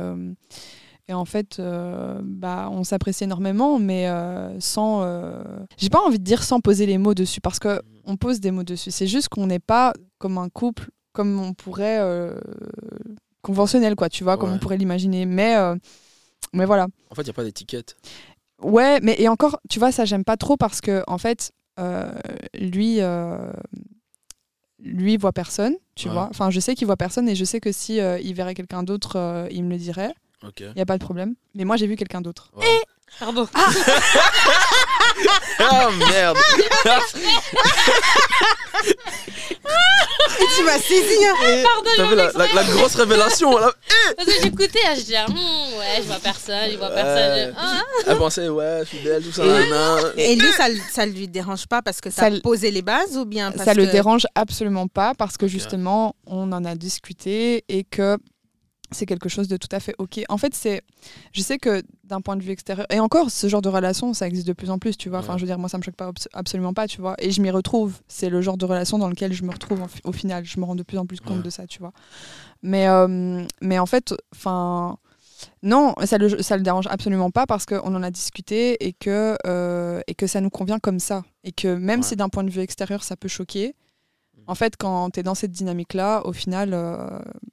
Et 1.08 1.14
en 1.14 1.26
fait, 1.26 1.60
euh, 1.60 2.20
bah, 2.24 2.70
on 2.72 2.84
s'apprécie 2.84 3.24
énormément, 3.24 3.80
mais 3.80 4.08
euh, 4.10 4.60
sans. 4.60 5.04
euh, 5.04 5.42
J'ai 5.78 5.90
pas 5.90 6.02
envie 6.02 6.20
de 6.20 6.24
dire 6.24 6.44
sans 6.44 6.60
poser 6.60 6.86
les 6.86 6.98
mots 6.98 7.14
dessus, 7.14 7.40
parce 7.42 7.60
que 7.60 7.82
on 8.06 8.18
pose 8.18 8.40
des 8.40 8.52
mots 8.52 8.64
dessus. 8.64 8.92
C'est 8.92 9.08
juste 9.08 9.30
qu'on 9.30 9.48
n'est 9.48 9.60
pas 9.60 9.94
comme 10.18 10.38
un 10.38 10.50
couple, 10.50 10.90
comme 11.14 11.40
on 11.40 11.54
pourrait. 11.54 12.00
conventionnel, 13.42 13.96
quoi, 13.96 14.10
tu 14.10 14.24
vois, 14.24 14.38
comme 14.38 14.52
on 14.52 14.60
pourrait 14.60 14.78
l'imaginer. 14.78 15.26
Mais, 15.26 15.56
mais 16.54 16.66
voilà. 16.66 16.88
En 17.10 17.16
fait, 17.16 17.22
il 17.22 17.26
n'y 17.26 17.30
a 17.32 17.34
pas 17.34 17.44
d'étiquette. 17.44 17.96
Ouais, 18.62 19.00
mais 19.02 19.16
et 19.20 19.28
encore, 19.30 19.60
tu 19.70 19.80
vois, 19.80 19.92
ça, 19.92 20.04
j'aime 20.06 20.24
pas 20.24 20.36
trop 20.38 20.58
parce 20.58 20.82
que, 20.82 21.04
en 21.08 21.18
fait, 21.18 21.52
lui. 22.54 23.00
lui 24.80 25.18
voit 25.18 25.34
personne, 25.34 25.76
tu 25.96 26.08
Ouais. 26.08 26.14
vois. 26.14 26.28
Enfin, 26.30 26.50
je 26.52 26.60
sais 26.60 26.76
qu'il 26.76 26.86
voit 26.86 26.98
personne 26.98 27.28
et 27.28 27.36
je 27.36 27.44
sais 27.46 27.60
que 27.60 27.72
si 27.72 28.00
euh, 28.00 28.20
il 28.20 28.34
verrait 28.36 28.54
quelqu'un 28.54 28.84
d'autre, 28.84 29.16
euh, 29.16 29.48
il 29.52 29.64
me 29.64 29.72
le 29.72 29.78
dirait. 29.78 30.14
Ok. 30.46 30.60
Il 30.62 30.78
y 30.78 30.82
a 30.82 30.86
pas 30.86 30.98
de 30.98 31.04
problème. 31.04 31.36
Mais 31.56 31.64
moi, 31.66 31.78
j'ai 31.78 31.88
vu 31.88 31.96
quelqu'un 31.96 32.22
d'autre. 32.22 32.52
Ouais. 32.56 32.66
pardon 33.20 33.48
Ah 35.60 35.90
merde 36.12 36.38
tu 40.56 40.64
m'as 40.64 40.78
saisi, 40.80 41.26
hein 41.26 41.34
pardon 41.64 41.90
T'as 41.96 42.06
vu 42.10 42.16
la, 42.16 42.32
la- 42.34 42.54
la 42.54 42.64
grosse 42.64 42.96
révélation 42.96 43.58
là 43.58 43.72
parce 44.18 44.28
que 44.28 44.42
j'écoutais 44.44 44.80
je 44.96 45.02
disais 45.02 45.20
Hum, 45.28 45.36
ouais 45.36 45.98
je 46.02 46.04
vois 46.04 46.20
personne 46.22 46.72
je 46.72 46.78
vois 46.78 46.90
personne 46.90 47.32
Ouais. 47.32 47.48
Je- 47.48 47.54
Ah. 47.58 47.82
Elle 48.08 48.18
pensait, 48.18 48.50
ouais, 48.50 48.86
fidèle, 48.86 49.24
tout 49.24 49.32
ça. 49.32 49.44
Et- 50.18 50.36
lui, 50.36 50.52
ça, 50.54 50.70
le- 50.70 50.78
ça 50.92 51.06
lui 51.06 51.28
dérange 51.28 51.66
pas 51.68 51.82
parce 51.82 52.00
que 52.02 52.10
ça, 52.10 52.30
le- 52.30 52.40
posé 52.42 52.72
les 52.72 52.82
bases 52.82 53.18
ou 53.18 53.26
bien 53.26 53.52
parce 53.52 53.66
ça 53.66 53.74
le 53.74 53.86
que- 53.86 53.92
dérange 53.92 54.26
absolument 54.36 54.88
pas 54.88 55.14
parce 55.16 55.38
que 55.38 55.48
justement 55.48 56.16
on 56.26 56.52
en 56.52 56.64
a 56.66 56.76
discuté 56.76 57.64
et 57.70 57.84
que 57.84 58.18
c'est 58.92 59.06
quelque 59.06 59.30
chose 59.30 59.48
de 59.48 59.58
tout 59.58 59.68
à 59.72 59.80
fait 59.80 59.94
ok. 59.98 60.22
En 60.30 60.38
fait, 60.38 60.54
c'est, 60.56 60.82
je 61.34 61.42
sais 61.42 61.58
que 61.58 61.84
d'un 62.06 62.22
point 62.22 62.36
de 62.38 62.42
vue 62.44 62.52
extérieur 62.52 62.88
et 62.90 63.00
encore 63.00 63.30
ce 63.32 63.48
genre 63.48 63.62
de 63.62 63.70
relation, 63.70 64.14
ça 64.14 64.28
existe 64.28 64.48
de 64.48 64.54
plus 64.54 64.70
en 64.70 64.80
plus, 64.80 64.96
tu 64.98 65.10
vois. 65.10 65.20
Enfin, 65.20 65.36
je 65.38 65.42
veux 65.42 65.48
dire, 65.48 65.60
moi 65.60 65.68
ça 65.70 65.78
me 65.78 65.84
choque 65.84 65.96
pas 65.96 66.08
abs- 66.10 66.28
absolument 66.34 66.74
pas, 66.74 66.88
tu 66.88 67.02
vois. 67.02 67.16
Et 67.20 67.32
je 67.32 67.42
m'y 67.42 67.50
retrouve. 67.52 68.00
C'est 68.08 68.30
le 68.30 68.42
genre 68.42 68.58
de 68.58 68.66
relation 68.66 68.98
dans 68.98 69.10
lequel 69.10 69.34
je 69.34 69.44
me 69.44 69.52
retrouve 69.52 69.82
en 69.82 69.88
au 70.06 70.12
final. 70.12 70.46
Je 70.46 70.60
me 70.60 70.66
rends 70.66 70.76
de 70.76 70.84
plus 70.84 70.98
en 70.98 71.06
plus 71.06 71.20
compte 71.20 71.38
Ouais. 71.38 71.44
de 71.44 71.50
ça, 71.50 71.68
tu 71.68 71.80
vois. 71.80 71.92
Mais 72.62 72.88
euh, 72.88 73.44
mais 73.62 73.80
en 73.80 73.86
fait, 73.86 74.14
enfin. 74.34 74.98
Non, 75.62 75.94
ça 76.06 76.18
le, 76.18 76.42
ça 76.42 76.58
le 76.58 76.64
dérange 76.64 76.88
absolument 76.90 77.30
pas 77.30 77.46
parce 77.46 77.68
qu'on 77.68 77.94
en 77.94 78.02
a 78.02 78.10
discuté 78.10 78.84
et 78.84 78.94
que, 78.94 79.38
euh, 79.46 80.02
et 80.08 80.16
que 80.16 80.26
ça 80.26 80.42
nous 80.42 80.50
convient 80.50 80.80
comme 80.80 81.00
ça. 81.00 81.24
Et 81.44 81.52
que 81.52 81.76
même 81.76 82.00
Ouais. 82.00 82.06
si 82.08 82.16
d'un 82.16 82.28
point 82.30 82.44
de 82.44 82.50
vue 82.50 82.62
extérieur 82.62 83.04
ça 83.04 83.16
peut 83.16 83.28
choquer, 83.28 83.76
en 84.48 84.56
fait, 84.56 84.76
quand 84.78 85.10
tu 85.12 85.20
es 85.20 85.24
dans 85.24 85.36
cette 85.36 85.52
dynamique-là, 85.52 86.26
au 86.26 86.34
final, 86.34 86.70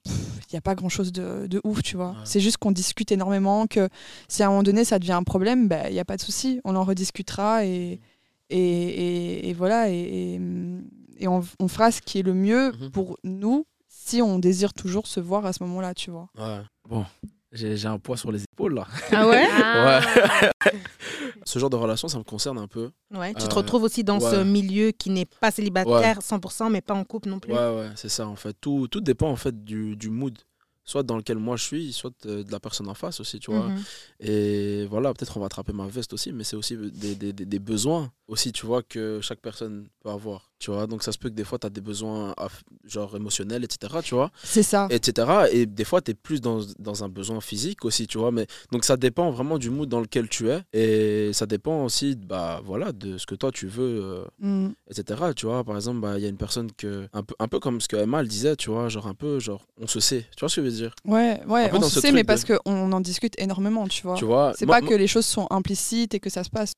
il 0.07 0.13
n'y 0.53 0.59
a 0.59 0.61
pas 0.61 0.75
grand-chose 0.75 1.13
de, 1.13 1.47
de 1.47 1.61
ouf, 1.65 1.83
tu 1.83 1.97
vois. 1.97 2.11
Ouais. 2.11 2.17
C'est 2.25 2.41
juste 2.41 2.59
qu'on 2.59 2.71
discute 2.73 3.11
énormément, 3.13 3.67
que 3.67 3.89
si 4.29 4.43
à 4.43 4.47
un 4.47 4.51
moment 4.51 4.63
donné 4.63 4.85
ça 4.85 4.99
devient 4.99 5.13
un 5.13 5.23
problème, 5.25 5.69
il 5.89 5.93
n'y 5.93 6.01
a 6.01 6.05
pas 6.05 6.17
de 6.17 6.23
souci, 6.23 6.61
on 6.65 6.77
en 6.77 6.85
rediscutera 6.85 7.65
et, 7.67 8.01
et, 8.51 8.59
et- 8.59 9.49
et 9.49 9.53
voilà, 9.55 9.91
et, 9.91 9.95
et, 9.95 10.41
et 11.19 11.29
on, 11.29 11.43
on 11.59 11.69
fera 11.69 11.91
ce 11.91 12.01
qui 12.01 12.19
est 12.19 12.23
le 12.23 12.35
mieux 12.35 12.73
Mhm. 12.73 12.91
pour 12.91 13.19
nous 13.25 13.67
si 13.89 14.21
on 14.23 14.39
désire 14.39 14.75
toujours 14.75 15.07
se 15.07 15.19
voir 15.19 15.47
à 15.47 15.53
ce 15.53 15.63
moment-là, 15.65 15.95
tu 15.95 16.11
vois. 16.11 16.29
Ouais. 16.39 16.61
Bon, 16.89 17.05
j'ai 17.55 17.87
un 17.87 17.99
poids 17.99 18.17
sur 18.17 18.31
les 18.33 18.43
épaules 18.43 18.75
là. 18.75 18.87
Ah 19.13 19.27
ouais? 19.29 19.47
Ah. 19.63 20.01
Ce 21.45 21.59
genre 21.59 21.71
de 21.71 21.77
relation, 21.77 22.09
ça 22.09 22.19
me 22.19 22.25
concerne 22.25 22.59
un 22.59 22.67
peu. 22.67 22.91
Ouais, 23.13 23.35
tu 23.35 23.47
te 23.47 23.53
Euh, 23.53 23.57
retrouves 23.59 23.83
aussi 23.83 24.03
dans 24.03 24.19
ce 24.21 24.37
ouais. 24.37 24.45
milieu 24.45 24.91
qui 24.93 25.11
n'est 25.11 25.27
pas 25.27 25.51
célibataire 25.51 26.21
100%, 26.21 26.71
mais 26.71 26.81
pas 26.81 26.95
en 26.95 27.05
couple 27.05 27.29
non 27.29 27.39
plus. 27.39 27.53
Ouais, 27.53 27.59
ouais, 27.77 27.91
c'est 27.97 28.09
ça 28.09 28.27
en 28.27 28.37
fait. 28.37 28.57
Tout, 28.61 28.89
tout 28.89 29.01
dépend 29.01 29.29
en 29.31 29.37
fait 29.37 29.65
du, 29.65 29.97
du 29.97 30.11
mood. 30.11 30.39
Soit 30.87 31.03
dans 31.03 31.17
lequel 31.17 31.39
moi 31.39 31.57
je 31.57 31.63
suis, 31.65 31.93
soit 31.95 32.13
euh, 32.27 32.45
de 32.45 32.53
la 32.53 32.61
personne 32.61 32.89
en 32.91 32.95
face 32.95 33.19
aussi, 33.19 33.41
tu 33.41 33.51
vois. 33.51 33.69
Mhm. 33.69 33.83
Et 34.21 34.87
voilà, 34.91 35.15
peut-être 35.15 35.35
on 35.37 35.41
va 35.41 35.47
attraper 35.47 35.73
ma 35.73 35.87
veste 35.87 36.13
aussi, 36.13 36.31
mais 36.33 36.45
c'est 36.45 36.57
aussi 36.57 36.77
des, 36.77 37.15
des, 37.15 37.33
des- 37.33 37.47
des 37.47 37.59
besoins 37.59 38.13
aussi, 38.29 38.53
tu 38.53 38.67
vois, 38.67 38.83
que 38.83 39.21
chaque 39.23 39.41
personne 39.41 39.89
peut 40.03 40.11
avoir. 40.11 40.51
Tu 40.65 40.71
vois, 40.71 40.87
donc 40.87 41.03
ça 41.03 41.13
se 41.13 41.19
peut 41.19 41.29
que 41.29 41.35
des 41.35 41.45
fois, 41.45 41.59
tu 41.59 41.67
as 41.67 41.71
des 41.71 41.83
besoins 41.83 42.35
genre 42.87 43.15
émotionnels, 43.17 43.65
etc. 43.65 43.97
Tu 44.03 44.15
vois, 44.15 44.31
C'est 44.43 44.63
ça. 44.63 44.87
etc. 44.91 45.29
Et 45.53 45.67
des 45.67 45.85
fois, 45.85 46.01
tu 46.01 46.13
es 46.13 46.15
plus 46.15 46.41
dans, 46.41 46.61
dans 46.79 47.05
un 47.05 47.11
besoin 47.11 47.43
physique 47.43 47.85
aussi, 47.85 48.07
tu 48.07 48.17
vois. 48.17 48.33
Mais, 48.33 48.47
donc 48.73 48.85
ça 48.87 48.97
dépend 48.97 49.31
vraiment 49.31 49.59
du 49.59 49.69
mood 49.69 49.91
dans 49.91 50.01
lequel 50.01 50.27
tu 50.31 50.49
es. 50.49 50.63
Et 50.73 51.35
ça 51.35 51.45
dépend 51.45 51.85
aussi 51.85 52.17
bah, 52.17 52.63
voilà, 52.65 52.93
de 52.93 53.19
ce 53.19 53.27
que 53.27 53.35
toi, 53.35 53.51
tu 53.53 53.67
veux, 53.67 54.01
euh, 54.03 54.25
Mm. 54.39 54.71
etc. 54.91 55.21
Tu 55.37 55.45
vois, 55.45 55.63
par 55.65 55.77
exemple, 55.77 56.01
bah, 56.01 56.15
il 56.17 56.23
y 56.23 56.27
a 56.27 56.31
une 56.31 56.39
personne 56.39 56.73
que, 56.73 57.09
un 57.13 57.23
peu, 57.23 57.35
un 57.39 57.49
peu 57.49 57.61
comme 57.61 57.83
ce 57.83 57.89
que 57.89 57.97
Emma 57.97 58.21
elle 58.21 58.29
disait, 58.29 58.57
tu 58.57 58.71
vois, 58.71 58.89
genre 58.89 59.07
un 59.07 59.15
peu, 59.15 59.39
genre, 59.41 59.67
on 59.79 59.87
se 59.87 60.01
sait. 60.01 60.25
Tu 60.35 60.41
vois 60.41 60.49
ce 60.49 60.57
que 60.57 60.63
je 60.63 60.67
veux 60.71 60.75
dire? 60.77 60.95
Ouais, 61.05 61.41
ouais, 61.47 61.71
on 61.75 61.83
se 61.83 62.01
sait, 62.01 62.11
mais 62.11 62.23
de- 62.23 62.27
parce 62.27 62.45
qu'on 62.47 62.91
en 62.93 63.01
discute 63.01 63.35
énormément, 63.39 63.87
tu 63.87 64.03
vois. 64.03 64.15
Tu 64.17 64.25
vois 64.25 64.55
C'est 64.59 64.65
pas 64.65 64.81
que 64.81 64.95
les 64.95 65.09
choses 65.09 65.27
sont 65.27 65.47
implicites 65.51 66.15
et 66.15 66.21
que 66.21 66.31
ça 66.31 66.43
se 66.43 66.49
passe. 66.51 66.73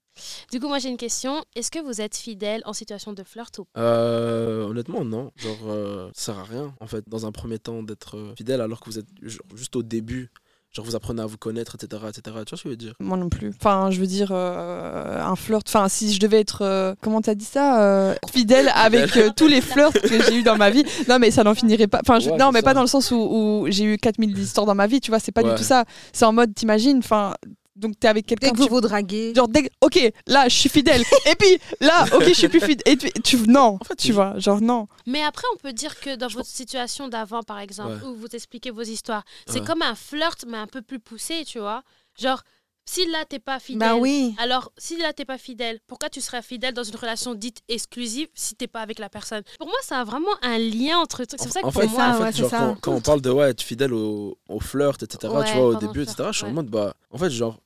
Du 0.51 0.59
coup, 0.61 0.69
moi 0.69 0.79
j'ai 0.79 0.89
une 0.89 0.97
question. 0.97 1.45
Est-ce 1.55 1.71
que 1.71 1.79
vous 1.79 2.01
êtes 2.01 2.17
fidèle 2.17 2.63
en 2.65 2.73
situation 2.73 3.13
de 3.13 3.23
flirt 3.23 3.59
ou 3.59 3.67
pas 3.67 3.76
Euh, 3.77 4.65
honnêtement, 4.67 5.05
non. 5.05 5.31
Genre, 5.37 5.57
euh, 5.69 6.09
ça 6.15 6.33
sert 6.33 6.39
à 6.39 6.45
rien, 6.45 6.75
en 6.81 6.87
fait, 6.87 7.05
dans 7.09 7.27
un 7.27 7.33
premier 7.33 7.59
temps, 7.59 7.83
d'être 7.83 8.17
euh, 8.17 8.35
fidèle 8.37 8.61
alors 8.61 8.81
que 8.81 8.87
vous 8.91 8.99
êtes 8.99 9.07
genre, 9.23 9.41
juste 9.55 9.77
au 9.77 9.83
début. 9.83 10.31
Genre, 10.73 10.85
vous 10.85 10.97
apprenez 10.97 11.23
à 11.23 11.27
vous 11.27 11.39
connaître, 11.39 11.75
etc., 11.77 12.03
etc. 12.09 12.21
Tu 12.25 12.31
vois 12.33 12.45
ce 12.45 12.51
que 12.51 12.57
je 12.65 12.69
veux 12.69 12.77
dire? 12.77 12.93
Moi 13.01 13.17
non 13.17 13.29
plus. 13.31 13.49
Enfin, 13.59 13.91
je 13.91 13.99
veux 14.01 14.07
dire, 14.07 14.29
euh, 14.33 15.23
un 15.23 15.35
flirt. 15.37 15.67
Enfin, 15.69 15.89
si 15.89 16.13
je 16.13 16.21
devais 16.21 16.41
être. 16.41 16.63
euh, 16.63 16.95
comment 17.01 17.23
t'as 17.23 17.35
dit 17.35 17.45
ça 17.47 17.83
euh, 17.83 18.15
Fidèle 18.31 18.71
avec 18.75 19.17
euh, 19.17 19.31
tous 19.35 19.47
les 19.47 19.61
flirts 19.63 19.93
que 19.95 20.23
j'ai 20.23 20.37
eu 20.39 20.43
dans 20.43 20.57
ma 20.57 20.69
vie. 20.71 20.85
Non, 21.09 21.19
mais 21.19 21.31
ça 21.31 21.45
n'en 21.45 21.55
finirait 21.55 21.87
pas. 21.87 22.01
Enfin, 22.03 22.19
je- 22.19 22.29
Ouais, 22.31 22.37
non, 22.37 22.47
c'est 22.47 22.53
mais 22.53 22.59
ça. 22.61 22.65
pas 22.65 22.75
dans 22.75 22.83
le 22.83 22.87
sens 22.89 23.11
où, 23.11 23.17
où 23.17 23.67
j'ai 23.69 23.85
eu 23.85 23.97
4000 23.97 24.37
histoires 24.39 24.67
dans 24.67 24.75
ma 24.75 24.87
vie, 24.87 25.01
tu 25.01 25.11
vois, 25.11 25.19
c'est 25.21 25.33
pas 25.33 25.43
Ouais. 25.43 25.51
du 25.51 25.57
tout 25.57 25.63
ça. 25.65 25.85
C'est 26.13 26.25
en 26.27 26.33
mode, 26.33 26.55
t'imagines, 26.55 26.99
enfin. 26.99 27.35
Donc 27.77 27.99
t'es 28.01 28.09
avec 28.09 28.27
Dès 28.27 28.35
quelqu'un 28.37 28.53
que 28.53 28.59
vous 28.59 28.65
tu- 28.65 28.71
vous 28.71 28.81
draguez. 28.81 29.35
genre 29.35 29.49
dès 29.49 29.65
que- 29.65 29.69
ok 29.83 30.13
là 30.27 30.49
je 30.49 30.55
suis 30.57 30.69
fidèle 30.71 31.03
et 31.27 31.35
puis 31.37 31.59
là 31.81 32.05
ok 32.15 32.25
je 32.29 32.33
suis 32.33 32.49
plus 32.49 32.61
fidèle 32.61 32.83
et 32.87 32.97
tu, 32.97 33.11
tu- 33.23 33.37
non 33.49 33.79
En 33.81 33.85
fait, 33.85 33.97
tu 33.97 34.13
vois 34.13 34.39
genre 34.39 34.61
non 34.61 34.89
Mais 35.07 35.23
après, 35.23 35.45
on 35.55 35.59
peut 35.59 35.73
dire 35.73 35.99
que 36.01 36.17
dans 36.17 36.29
votre 36.29 36.49
situation 36.49 37.09
d'avant, 37.09 37.43
par 37.43 37.59
exemple, 37.59 38.03
Ouais. 38.03 38.09
où 38.09 38.15
vous 38.17 38.29
expliquez 38.33 38.71
vos 38.71 38.83
histoires, 38.83 39.25
c'est 39.47 39.61
Ouais. 39.61 39.67
comme 39.67 39.83
un 39.83 39.95
flirt, 39.95 40.45
mais 40.49 40.57
un 40.59 40.67
peu 40.67 40.81
plus 40.83 40.99
poussé, 41.01 41.45
tu 41.47 41.59
vois. 41.59 41.83
Genre, 42.19 42.43
si 42.89 43.05
là, 43.11 43.25
t'es 43.29 43.39
pas 43.41 43.59
fidèle. 43.59 43.79
Bah 43.81 43.97
oui. 43.97 44.35
Alors, 44.39 44.73
si 44.79 44.97
là, 44.97 45.13
t'es 45.13 45.25
pas 45.25 45.39
fidèle, 45.39 45.81
pourquoi 45.87 46.09
tu 46.09 46.21
serais 46.21 46.41
fidèle 46.43 46.73
dans 46.73 46.85
une 46.85 46.97
relation 46.97 47.35
dite 47.35 47.59
exclusive 47.69 48.29
si 48.35 48.55
t'es 48.55 48.69
pas 48.69 48.81
avec 48.81 48.99
la 48.99 49.09
personne? 49.09 49.43
Pour 49.59 49.67
moi, 49.67 49.77
ça 49.83 49.99
a 50.01 50.05
vraiment 50.05 50.31
un 50.43 50.59
lien 50.59 50.99
entre 50.99 51.25
trucs. 51.25 51.41
C'est 51.41 51.47
pour 51.47 51.53
ça 51.53 51.61
que 51.63 51.67
en 51.67 51.73
pour 51.73 51.83
fait, 51.83 51.89
moi, 51.89 51.97
ça, 51.99 52.11
en 52.11 52.15
fait, 52.19 52.23
ouais, 52.25 52.33
c'est 52.33 52.39
genre, 52.39 52.51
ça. 52.51 52.59
quand, 52.59 52.77
quand 52.81 52.93
on 52.95 53.01
parle 53.01 53.21
de 53.21 53.31
ouais, 53.31 53.51
être 53.51 53.63
fidèle 53.63 53.93
au, 53.93 54.39
au 54.49 54.61
flirt, 54.61 55.03
etc., 55.03 55.33
Ouais, 55.33 55.45
tu 55.45 55.57
vois, 55.57 55.67
au 55.67 55.75
début, 55.77 56.05
flirt, 56.05 56.11
etc., 56.13 56.29
je 56.33 56.37
suis 56.39 56.47
en 56.47 56.53
mode, 56.53 56.69
bah, 56.71 56.95
en 57.11 57.19
fait, 57.19 57.31
genre, 57.31 57.59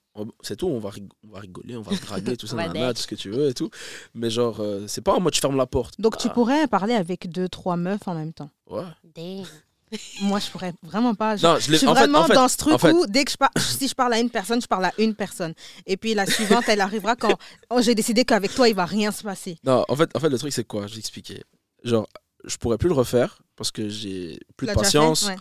c'est 0.43 0.57
tout, 0.57 0.67
on 0.67 0.79
va, 0.81 0.91
on 1.29 1.33
va 1.33 1.41
rigoler, 1.41 1.77
on 1.77 1.83
va 1.83 1.95
draguer, 1.97 2.37
tout 2.37 2.47
ça, 2.47 2.57
nanana, 2.57 2.93
tout 2.95 3.01
ce 3.03 3.07
que 3.07 3.15
tu 3.15 3.31
veux 3.31 3.49
et 3.49 3.55
tout. 3.55 3.71
Mais 4.15 4.31
genre, 4.31 4.61
euh, 4.61 4.85
c'est 4.87 5.01
pas 5.01 5.15
en 5.15 5.21
mode, 5.21 5.35
je 5.35 5.41
ferme 5.41 5.57
la 5.57 5.67
porte. 5.67 6.01
Donc 6.01 6.17
tu 6.19 6.29
Ah, 6.29 6.33
pourrais 6.35 6.67
parler 6.67 6.95
avec 6.95 7.31
deux, 7.31 7.49
trois 7.49 7.77
meufs 7.77 8.07
en 8.07 8.15
même 8.15 8.33
temps. 8.33 8.51
Ouais. 8.69 8.83
Damn. 9.15 9.45
Moi, 10.23 10.39
je 10.39 10.49
pourrais 10.51 10.73
vraiment 10.83 11.15
pas. 11.17 11.37
Je, 11.37 11.45
Non, 11.45 11.57
je 11.57 11.63
je 11.67 11.71
l'ai 11.73 11.79
suis 11.79 11.87
en 11.89 11.95
fait, 11.95 12.01
vraiment 12.03 12.21
en 12.21 12.27
fait, 12.27 12.35
dans 12.35 12.47
ce 12.49 12.57
truc 12.57 12.75
en 12.75 12.79
fait- 12.79 12.93
où 12.93 13.07
dès 13.07 13.25
que 13.25 13.33
je 13.33 13.37
parle, 13.37 13.51
si 13.59 13.89
je 13.89 13.95
parle 13.95 14.13
à 14.13 14.21
une 14.21 14.31
personne, 14.31 14.61
je 14.63 14.67
parle 14.69 14.85
à 14.85 14.93
une 14.99 15.15
personne. 15.15 15.53
Et 15.87 15.97
puis 15.97 16.15
la 16.15 16.27
suivante, 16.27 16.65
elle 16.69 16.81
arrivera 16.81 17.17
quand 17.17 17.37
oh, 17.71 17.81
j'ai 17.81 17.95
décidé 17.97 18.25
qu'avec 18.25 18.55
toi, 18.55 18.69
il 18.69 18.75
va 18.75 18.85
rien 18.85 19.11
se 19.11 19.23
passer. 19.23 19.59
Non, 19.65 19.85
en 19.89 19.97
fait, 19.97 20.09
en 20.15 20.21
fait, 20.21 20.29
le 20.29 20.39
truc, 20.39 20.53
c'est 20.53 20.65
quoi? 20.65 20.87
Je 20.87 20.95
vais 20.95 21.01
expliquer. 21.01 21.43
Genre, 21.83 22.07
je 22.45 22.57
pourrais 22.57 22.79
plus 22.79 22.89
le 22.89 22.95
refaire 22.95 23.39
parce 23.57 23.71
que 23.71 23.89
j'ai 23.89 24.39
plus 24.57 24.67
de 24.67 24.73
fait 24.73 24.79
patience. 24.79 25.27
Ouais. 25.29 25.37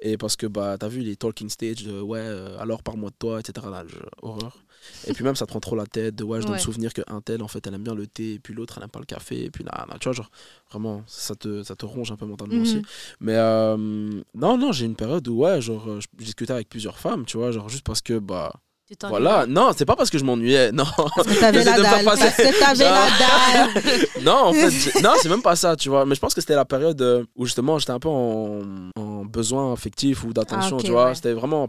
Et 0.00 0.16
parce 0.18 0.36
que, 0.36 0.46
bah, 0.46 0.76
t'as 0.78 0.88
vu 0.88 1.00
les 1.00 1.16
talking 1.16 1.48
stage 1.48 1.82
de 1.84 2.00
ouais, 2.00 2.18
euh, 2.20 2.58
alors 2.58 2.82
parle-moi 2.82 3.10
de 3.10 3.16
toi, 3.18 3.40
etc. 3.40 3.66
Là, 3.70 3.84
je- 3.86 3.96
horreur. 4.22 4.56
Et 5.08 5.12
puis 5.14 5.24
même, 5.24 5.34
ça 5.34 5.46
te 5.46 5.50
prend 5.50 5.60
trop 5.60 5.76
la 5.76 5.86
tête 5.86 6.14
de 6.14 6.24
ouais, 6.24 6.40
je 6.40 6.46
dois 6.46 6.52
Ouais. 6.52 6.58
me 6.60 6.62
souvenir 6.62 6.92
qu'un 6.92 7.20
tel, 7.22 7.42
en 7.42 7.48
fait, 7.48 7.66
elle 7.66 7.74
aime 7.74 7.82
bien 7.84 7.94
le 7.94 8.06
thé, 8.06 8.34
et 8.34 8.38
puis 8.38 8.52
l'autre, 8.52 8.74
elle 8.76 8.84
aime 8.84 8.90
pas 8.90 8.98
le 8.98 9.06
café, 9.06 9.44
et 9.44 9.50
puis 9.50 9.64
là, 9.64 9.86
tu 9.98 10.04
vois, 10.08 10.12
genre, 10.12 10.30
vraiment, 10.70 11.02
ça 11.06 11.34
te, 11.34 11.62
ça 11.62 11.74
te 11.74 11.86
ronge 11.86 12.12
un 12.12 12.16
peu 12.16 12.26
mentalement 12.26 12.56
Mhm. 12.56 12.62
aussi. 12.62 12.82
Mais 13.20 13.34
euh, 13.36 13.76
non, 14.34 14.58
non, 14.58 14.72
j'ai 14.72 14.84
une 14.84 14.96
période 14.96 15.26
où, 15.28 15.38
ouais, 15.44 15.60
genre, 15.62 15.88
euh, 15.88 16.00
je 16.00 16.06
discutais 16.22 16.52
avec 16.52 16.68
plusieurs 16.68 16.98
femmes, 16.98 17.24
tu 17.24 17.38
vois, 17.38 17.50
genre, 17.50 17.68
juste 17.70 17.84
parce 17.84 18.02
que, 18.02 18.18
bah, 18.18 18.52
voilà. 19.08 19.46
Non, 19.46 19.70
c'est 19.76 19.84
pas 19.84 19.96
parce 19.96 20.10
que 20.10 20.18
je 20.18 20.24
m'ennuyais, 20.24 20.70
non. 20.72 20.84
Parce 21.16 21.26
que 21.28 21.40
t'avais 21.40 21.64
la 21.64 21.76
de 21.78 21.82
pas 21.82 21.90
dalle. 21.90 22.04
passer- 22.04 22.22
Parce 22.22 22.36
que 22.36 22.58
t'avais 22.60 22.84
la 22.84 23.06
dalle. 23.18 24.08
non, 24.22 24.36
en 24.46 24.52
fait, 24.52 25.02
non, 25.02 25.12
c'est 25.20 25.28
même 25.28 25.42
pas 25.42 25.56
ça, 25.56 25.74
tu 25.76 25.88
vois. 25.88 26.04
Mais 26.06 26.14
je 26.14 26.20
pense 26.20 26.34
que 26.34 26.40
c'était 26.40 26.54
la 26.54 26.64
période 26.64 27.00
euh, 27.02 27.24
où 27.36 27.44
justement 27.46 27.78
j'étais 27.78 27.92
un 27.92 27.98
peu 27.98 28.08
en, 28.08 28.60
en 28.96 29.24
besoin 29.24 29.72
affectif 29.72 30.24
ou 30.24 30.32
d'attention, 30.32 30.76
Ah, 30.80 30.82
tu 30.84 30.90
vois. 30.90 31.06
ouais. 31.06 31.14
C'était 31.14 31.32
vraiment. 31.32 31.66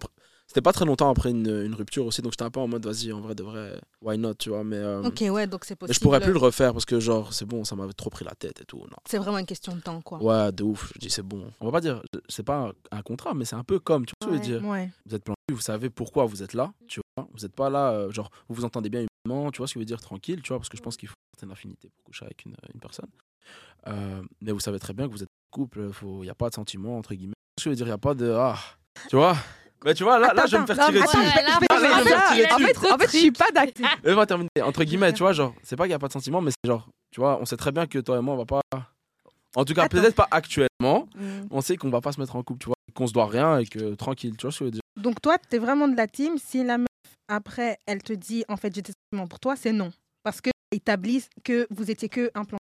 C'était 0.48 0.62
pas 0.62 0.74
très 0.74 0.86
longtemps 0.86 1.10
après 1.10 1.32
une, 1.32 1.48
une 1.48 1.74
rupture 1.74 2.06
aussi, 2.06 2.22
donc 2.22 2.34
j'étais 2.34 2.44
un 2.44 2.52
peu 2.52 2.60
en 2.60 2.68
mode 2.68 2.86
vas-y, 2.86 3.12
en 3.12 3.20
vrai 3.20 3.34
de 3.34 3.44
vrai, 3.44 3.80
why 4.02 4.18
not, 4.18 4.36
tu 4.36 4.50
vois. 4.50 4.64
Mais, 4.64 4.78
euh, 4.78 5.04
Ok, 5.04 5.24
ouais, 5.30 5.48
donc 5.48 5.66
c'est 5.66 5.74
mais 5.74 5.78
possible. 5.78 5.96
je 5.96 6.00
pourrais 6.00 6.20
plus 6.20 6.34
le 6.34 6.38
refaire 6.38 6.72
parce 6.72 6.86
que, 6.86 7.00
genre, 7.00 7.34
c'est 7.34 7.46
bon, 7.46 7.64
ça 7.64 7.76
m'avait 7.76 7.94
trop 7.94 8.10
pris 8.12 8.24
la 8.26 8.36
tête 8.36 8.62
et 8.62 8.66
tout. 8.66 8.78
Non. 8.78 8.98
C'est 9.10 9.18
vraiment 9.18 9.40
une 9.40 9.48
question 9.48 9.76
de 9.76 9.82
temps, 9.82 10.02
quoi. 10.02 10.22
Ouais, 10.22 10.52
de 10.52 10.64
ouf. 10.64 10.92
Je 10.94 11.00
dis 11.00 11.10
c'est 11.10 11.24
bon. 11.24 11.52
On 11.60 11.66
va 11.66 11.72
pas 11.72 11.82
dire, 11.82 12.02
c'est 12.30 12.44
pas 12.44 12.72
un, 12.92 13.02
contrat, 13.02 13.34
mais 13.34 13.44
c'est 13.46 13.56
un 13.56 13.64
peu 13.64 13.80
comme, 13.80 14.06
tu 14.06 14.14
vois 14.22 14.32
ce 14.32 14.38
que 14.38 14.44
je 14.44 14.52
veux 14.52 14.60
dire. 14.60 14.70
Ouais. 14.70 14.92
Vous 15.08 15.16
êtes 15.16 15.24
plan 15.24 15.34
cul, 15.48 15.56
vous 15.56 15.62
savez 15.62 15.90
pourquoi 15.90 16.26
vous 16.26 16.44
êtes 16.44 16.54
là, 16.54 16.74
tu 16.88 17.02
vois. 17.18 17.28
Vous 17.34 17.44
êtes 17.44 17.56
pas 17.56 17.70
là, 17.70 17.92
euh, 17.92 18.12
genre, 18.12 18.30
vous 18.48 18.56
vous 18.56 18.66
entendez 18.66 18.90
bien 18.90 19.06
humainement, 19.26 19.52
tu 19.52 19.58
vois 19.58 19.68
ce 19.68 19.74
que 19.74 19.80
je 19.80 19.82
veux 19.82 19.86
dire, 19.86 20.00
tranquille, 20.00 20.42
tu 20.44 20.50
vois, 20.50 20.60
parce 20.60 20.70
que 20.70 20.78
je 20.78 20.84
pense 20.84 20.96
qu'il 20.96 21.10
faut 21.10 21.16
une 21.34 21.40
certaine 21.40 21.52
affinité 21.52 21.90
pour 21.90 22.06
coucher 22.06 22.26
avec 22.26 22.46
une, 22.46 22.56
une 22.74 22.80
personne. 22.80 23.10
Euh, 23.88 24.22
mais 24.42 24.52
vous 24.52 24.60
savez 24.60 24.80
très 24.80 24.94
bien 24.94 25.08
que 25.08 25.12
vous 25.12 25.24
êtes 25.24 25.30
couple, 25.52 25.90
il 26.04 26.22
n'y 26.22 26.30
a 26.30 26.36
pas 26.36 26.50
de 26.50 26.56
sentiment, 26.56 26.98
entre 26.98 27.16
guillemets. 27.16 27.34
Ce 27.58 27.64
que 27.64 27.70
je 27.70 27.70
veux 27.72 27.76
dire, 27.76 27.86
il 27.88 27.90
n'y 27.90 27.94
a 27.94 27.98
pas 27.98 28.14
de. 28.14 28.30
Ah, 28.32 28.60
tu 29.10 29.16
vois 29.16 29.36
Mais 29.86 29.94
tu 29.94 30.04
vois, 30.04 30.18
là, 30.20 30.34
là 30.34 30.46
je 30.48 30.56
vais 30.56 30.62
me 30.62 30.66
faire 30.66 30.80
Attends, 30.80 30.92
tirer 30.92 31.06
dessus. 31.06 31.18
Ouais, 31.18 31.24
là, 31.24 31.32
je 31.56 31.60
vais- 31.60 31.68
Ah, 31.70 31.80
là, 31.80 31.96
en 31.96 32.00
me 32.00 32.04
faire 32.04 32.28
fait, 32.28 32.36
tirer 32.36 32.52
en 32.52 32.58
dessus. 32.58 32.66
fait, 32.74 32.92
en 32.92 32.98
fait, 32.98 33.06
je 33.12 33.18
suis 33.18 33.32
pas 33.32 33.52
d'accord. 33.52 33.88
Laisse-moi 34.04 34.26
terminer. 34.26 34.50
Entre 34.64 34.84
guillemets, 34.84 35.14
tu 35.14 35.20
vois, 35.24 35.32
genre, 35.34 35.54
c'est 35.64 35.76
pas 35.76 35.84
qu'il 35.84 35.90
n'y 35.92 35.96
a 35.96 36.00
pas 36.00 36.08
de 36.08 36.14
sentiment, 36.14 36.42
mais 36.42 36.52
c'est 36.52 36.68
genre, 36.70 36.88
tu 37.12 37.20
vois, 37.22 37.38
on 37.40 37.46
sait 37.46 37.56
très 37.58 37.72
bien 37.72 37.86
que 37.86 38.00
toi 38.00 38.18
et 38.18 38.22
moi, 38.22 38.34
on 38.34 38.38
va 38.38 38.46
pas. 38.46 38.62
En 39.56 39.64
tout 39.64 39.74
cas, 39.74 39.88
peut-être 39.88 40.16
pas 40.16 40.28
actuellement, 40.32 41.08
Mm. 41.16 41.48
on 41.52 41.62
sait 41.62 41.78
qu'on 41.78 41.90
va 41.90 42.02
pas 42.02 42.12
se 42.12 42.20
mettre 42.20 42.36
en 42.36 42.44
couple, 42.44 42.60
tu 42.62 42.66
vois, 42.66 42.76
qu'on 42.94 43.08
se 43.08 43.14
doit 43.14 43.28
rien 43.28 43.60
et 43.60 43.66
que 43.66 43.94
tranquille, 43.96 44.36
tu 44.36 44.42
vois 44.48 44.52
ce 44.52 44.60
que 44.60 44.66
je 44.66 44.68
veux 44.68 44.72
dire. 44.72 44.82
Donc 44.98 45.22
toi, 45.22 45.38
t'es 45.38 45.60
vraiment 45.60 45.88
de 45.88 45.96
la 45.96 46.08
team. 46.08 46.38
Si 46.38 46.64
la 46.64 46.78
meuf, 46.80 46.88
après, 47.30 47.78
elle 47.86 48.02
te 48.04 48.12
dit, 48.14 48.44
en 48.50 48.58
fait, 48.58 48.74
j'ai 48.76 48.82
des 48.82 48.92
sentiments 49.12 49.28
pour 49.28 49.40
toi, 49.40 49.56
c'est 49.56 49.72
non. 49.72 49.92
Parce 50.24 50.42
qu'ils 50.42 50.52
établissent 50.72 51.30
que 51.44 51.68
vous 51.70 51.90
étiez 51.92 52.10
que 52.10 52.32
un 52.34 52.44
plan. 52.44 52.58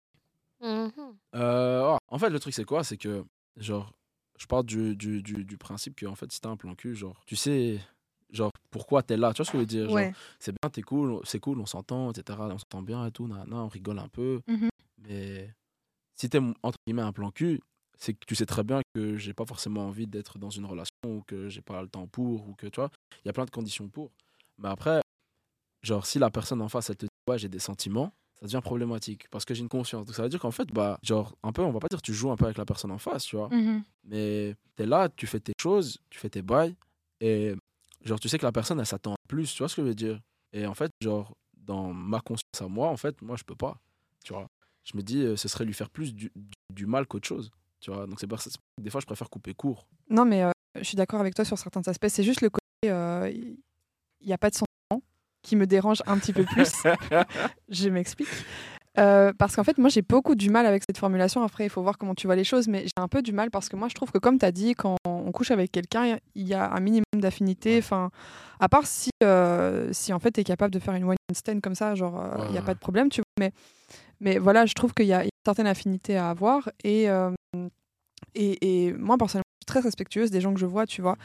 Mhm. 0.61 0.91
Euh, 1.35 1.81
oh, 1.93 1.97
en 2.07 2.17
fait, 2.17 2.29
le 2.29 2.39
truc, 2.39 2.53
c'est 2.53 2.65
quoi 2.65 2.83
C'est 2.83 2.97
que, 2.97 3.23
genre, 3.57 3.91
je 4.39 4.47
pars 4.47 4.63
du, 4.63 4.95
du, 4.95 5.21
du, 5.21 5.43
du 5.43 5.57
principe 5.57 5.95
que, 5.95 6.05
en 6.05 6.15
fait, 6.15 6.31
si 6.31 6.39
t'as 6.41 6.49
un 6.49 6.57
plan 6.57 6.73
cul, 6.73 6.95
genre, 6.95 7.21
tu 7.25 7.35
sais, 7.35 7.79
genre, 8.31 8.51
pourquoi 8.71 9.03
t'es 9.03 9.17
là 9.17 9.33
Tu 9.33 9.37
vois 9.37 9.45
ce 9.45 9.51
que 9.51 9.57
je 9.57 9.61
veux 9.61 9.67
dire 9.67 9.91
Ouais. 9.91 10.13
C'est 10.39 10.51
bien, 10.51 10.69
t'es 10.69 10.81
cool, 10.81 11.19
c'est 11.25 11.39
cool, 11.39 11.59
on 11.59 11.65
s'entend, 11.65 12.11
etc. 12.11 12.39
On 12.39 12.57
s'entend 12.57 12.81
bien 12.81 13.05
et 13.05 13.11
tout, 13.11 13.27
nanana, 13.27 13.57
on 13.57 13.67
rigole 13.67 13.99
un 13.99 14.07
peu. 14.07 14.41
Mhm. 14.47 14.69
Mais 14.99 15.53
si 16.15 16.29
t'es, 16.29 16.39
entre 16.63 16.77
guillemets, 16.87 17.01
un 17.01 17.11
plan 17.11 17.31
cul, 17.31 17.59
c'est 17.97 18.13
que 18.13 18.25
tu 18.25 18.33
sais 18.35 18.45
très 18.45 18.63
bien 18.63 18.79
que 18.95 19.17
j'ai 19.17 19.33
pas 19.33 19.45
forcément 19.45 19.85
envie 19.87 20.07
d'être 20.07 20.39
dans 20.39 20.49
une 20.49 20.65
relation 20.65 20.95
ou 21.05 21.21
que 21.27 21.49
j'ai 21.49 21.61
pas 21.61 21.81
le 21.81 21.89
temps 21.89 22.07
pour 22.07 22.47
ou 22.47 22.53
que, 22.53 22.67
tu 22.67 22.79
vois, 22.79 22.89
il 23.23 23.27
y 23.27 23.29
a 23.29 23.33
plein 23.33 23.45
de 23.45 23.51
conditions 23.51 23.89
pour. 23.89 24.09
Mais 24.57 24.69
après, 24.69 25.01
genre, 25.83 26.05
si 26.05 26.17
la 26.17 26.29
personne 26.29 26.61
en 26.61 26.69
face, 26.69 26.89
elle 26.89 26.95
te 26.97 27.05
dit, 27.05 27.11
ouais, 27.29 27.37
j'ai 27.37 27.49
des 27.49 27.59
sentiments, 27.59 28.13
ça 28.41 28.45
devient 28.47 28.61
problématique 28.63 29.27
parce 29.29 29.45
que 29.45 29.53
j'ai 29.53 29.61
une 29.61 29.69
conscience. 29.69 30.05
Donc 30.05 30.15
ça 30.15 30.23
veut 30.23 30.29
dire 30.29 30.39
qu'en 30.39 30.51
fait, 30.51 30.67
bah, 30.71 30.97
genre, 31.03 31.35
un 31.43 31.51
peu, 31.51 31.61
on 31.61 31.71
va 31.71 31.79
pas 31.79 31.87
dire 31.89 32.01
tu 32.01 32.13
joues 32.13 32.31
un 32.31 32.35
peu 32.37 32.45
avec 32.45 32.57
la 32.57 32.65
personne 32.65 32.91
en 32.91 32.97
face, 32.97 33.25
tu 33.25 33.35
vois. 33.35 33.49
Mhm. 33.49 33.83
Mais 34.05 34.55
t'es 34.75 34.85
là, 34.85 35.09
tu 35.09 35.27
fais 35.27 35.39
tes 35.39 35.53
choses, 35.61 35.97
tu 36.09 36.19
fais 36.19 36.29
tes 36.29 36.41
bails 36.41 36.75
et 37.21 37.53
genre, 38.03 38.19
tu 38.19 38.29
sais 38.29 38.37
que 38.37 38.45
la 38.45 38.51
personne, 38.51 38.79
elle 38.79 38.85
s'attend 38.85 39.13
à 39.13 39.27
plus, 39.27 39.51
tu 39.53 39.59
vois 39.59 39.69
ce 39.69 39.75
que 39.75 39.81
je 39.81 39.87
veux 39.87 39.95
dire? 39.95 40.19
Et 40.53 40.65
en 40.65 40.73
fait, 40.73 40.89
genre, 41.01 41.35
dans 41.57 41.93
ma 41.93 42.19
conscience 42.21 42.61
à 42.61 42.67
moi, 42.67 42.87
en 42.89 42.97
fait, 42.97 43.21
moi, 43.21 43.35
je 43.35 43.43
peux 43.43 43.55
pas, 43.55 43.77
tu 44.23 44.33
vois. 44.33 44.47
Je 44.85 44.95
me 44.97 45.03
dis, 45.03 45.21
euh, 45.21 45.35
ce 45.35 45.47
serait 45.47 45.65
lui 45.65 45.73
faire 45.73 45.89
plus 45.89 46.15
du, 46.15 46.31
du- 46.35 46.49
du 46.73 46.85
mal 46.87 47.05
qu'autre 47.05 47.27
chose, 47.27 47.51
tu 47.81 47.91
vois. 47.91 48.07
Donc 48.07 48.19
c'est 48.19 48.27
des 48.81 48.89
fois, 48.89 49.01
je 49.01 49.05
préfère 49.05 49.29
couper 49.29 49.53
court. 49.53 49.85
Non, 50.09 50.25
mais 50.25 50.43
euh, 50.43 50.51
je 50.75 50.83
suis 50.83 50.95
d'accord 50.95 51.19
avec 51.19 51.35
toi 51.35 51.45
sur 51.45 51.57
certains 51.59 51.81
aspects. 51.87 52.07
C'est 52.07 52.23
juste 52.23 52.41
le 52.41 52.49
côté, 52.49 52.65
euh, 52.91 53.29
il 53.29 53.57
n'y 54.25 54.33
a 54.33 54.37
pas 54.37 54.49
de 54.49 54.55
sentiment 54.55 54.65
qui 55.41 55.55
me 55.55 55.65
dérange 55.65 56.01
un 56.05 56.17
petit 56.17 56.33
peu 56.33 56.43
plus. 56.43 56.71
je 57.69 57.89
m'explique. 57.89 58.27
Euh, 58.97 59.31
parce 59.37 59.55
qu'en 59.55 59.63
fait, 59.63 59.77
moi, 59.77 59.89
j'ai 59.89 60.01
beaucoup 60.01 60.35
du 60.35 60.49
mal 60.49 60.65
avec 60.65 60.83
cette 60.87 60.97
formulation. 60.97 61.43
Après, 61.43 61.65
il 61.65 61.69
faut 61.69 61.81
voir 61.81 61.97
comment 61.97 62.15
tu 62.15 62.27
vois 62.27 62.35
les 62.35 62.43
choses. 62.43 62.67
Mais 62.67 62.83
j'ai 62.83 63.01
un 63.01 63.07
peu 63.07 63.21
du 63.21 63.31
mal 63.31 63.51
parce 63.51 63.69
que 63.69 63.75
moi, 63.75 63.87
je 63.87 63.93
trouve 63.93 64.11
que, 64.11 64.17
comme 64.17 64.39
tu 64.39 64.45
as 64.45 64.51
dit, 64.51 64.75
quand 64.75 64.97
on 65.05 65.31
couche 65.31 65.51
avec 65.51 65.71
quelqu'un, 65.71 66.17
il 66.35 66.47
y 66.47 66.53
a 66.53 66.71
un 66.71 66.79
minimum 66.79 67.03
d'affinité. 67.15 67.77
Enfin, 67.77 68.09
à 68.59 68.67
part 68.67 68.85
si, 68.85 69.11
euh, 69.23 69.89
si 69.91 70.11
en 70.11 70.19
fait, 70.19 70.31
tu 70.31 70.41
es 70.41 70.43
capable 70.43 70.73
de 70.73 70.79
faire 70.79 70.95
une 70.95 71.05
one 71.05 71.15
stand 71.33 71.61
comme 71.61 71.75
ça, 71.75 71.95
genre, 71.95 72.19
euh, 72.19 72.45
il 72.47 72.51
n'y 72.51 72.57
a 72.57 72.61
pas 72.61 72.73
de 72.73 72.79
problème, 72.79 73.09
tu 73.09 73.21
vois. 73.21 73.25
Mais, 73.39 73.51
mais 74.19 74.37
voilà, 74.37 74.65
je 74.65 74.73
trouve 74.73 74.93
qu'il 74.93 75.07
y 75.07 75.13
a 75.13 75.23
une 75.23 75.29
certaine 75.45 75.67
affinité 75.67 76.17
à 76.17 76.29
avoir. 76.29 76.69
Et, 76.83 77.07
et, 78.35 78.87
et 78.87 78.93
moi, 78.93 79.17
personnellement, 79.17 79.43
je 79.61 79.65
suis 79.65 79.65
très 79.65 79.79
respectueuse 79.79 80.31
des 80.31 80.41
gens 80.41 80.53
que 80.53 80.59
je 80.59 80.65
vois, 80.65 80.85
tu 80.85 81.01
vois. 81.01 81.15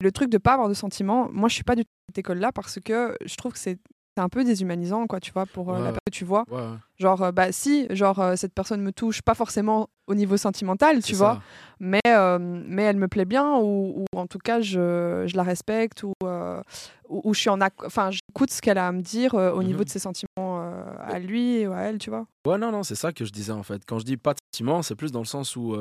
Le 0.00 0.12
truc 0.12 0.30
de 0.30 0.38
pas 0.38 0.54
avoir 0.54 0.68
de 0.68 0.74
sentiments, 0.74 1.28
moi, 1.32 1.48
je 1.48 1.54
suis 1.54 1.64
pas 1.64 1.74
du 1.76 1.82
tout 1.84 1.88
de 1.88 2.12
cette 2.12 2.18
école-là 2.18 2.52
parce 2.52 2.78
que 2.82 3.16
je 3.24 3.34
trouve 3.36 3.52
que 3.52 3.58
c'est 3.58 3.78
un 4.16 4.28
peu 4.28 4.44
déshumanisant, 4.44 5.06
quoi, 5.06 5.18
tu 5.20 5.32
vois, 5.32 5.46
pour 5.46 5.70
euh, 5.70 5.74
Ouais, 5.78 5.78
la 5.78 5.84
personne 5.92 6.00
que 6.10 6.16
tu 6.16 6.24
vois. 6.24 6.44
Ouais. 6.50 6.76
Genre, 6.98 7.22
euh, 7.22 7.32
bah 7.32 7.52
si, 7.52 7.86
genre, 7.90 8.18
euh, 8.20 8.36
cette 8.36 8.52
personne 8.52 8.82
me 8.82 8.92
touche, 8.92 9.22
pas 9.22 9.34
forcément 9.34 9.88
au 10.06 10.14
niveau 10.14 10.36
sentimental, 10.36 11.02
tu 11.02 11.14
vois, 11.14 11.34
ça. 11.34 11.40
mais, 11.78 12.00
mais 12.04 12.82
elle 12.82 12.96
me 12.96 13.08
plaît 13.08 13.24
bien, 13.24 13.56
ou, 13.58 14.00
ou 14.02 14.18
en 14.18 14.26
tout 14.26 14.38
cas, 14.38 14.60
je, 14.60 15.24
je 15.26 15.36
la 15.36 15.42
respecte, 15.42 16.02
ou, 16.02 16.12
ou, 16.22 17.20
ou 17.24 17.32
je 17.34 17.40
suis 17.40 17.48
en 17.48 17.58
enfin, 17.86 18.10
j'écoute 18.10 18.50
ce 18.50 18.60
qu'elle 18.60 18.76
a 18.78 18.88
à 18.88 18.92
me 18.92 19.00
dire 19.00 19.34
au 19.34 19.62
niveau 19.62 19.78
Mhm. 19.78 19.84
de 19.84 19.90
ses 19.90 19.98
sentiments 20.00 20.60
à 20.98 21.18
lui 21.18 21.66
ou 21.66 21.72
à 21.72 21.78
elle, 21.82 21.98
tu 21.98 22.10
vois. 22.10 22.26
Ouais, 22.46 22.58
non, 22.58 22.72
non, 22.72 22.82
c'est 22.82 22.96
ça 22.96 23.12
que 23.12 23.24
je 23.24 23.30
disais 23.32 23.52
en 23.52 23.62
fait. 23.62 23.82
Quand 23.86 23.98
je 23.98 24.04
dis 24.04 24.16
pas 24.16 24.32
de 24.34 24.38
sentiment, 24.52 24.82
c'est 24.82 24.96
plus 24.96 25.12
dans 25.12 25.20
le 25.20 25.24
sens 25.26 25.56
où. 25.56 25.76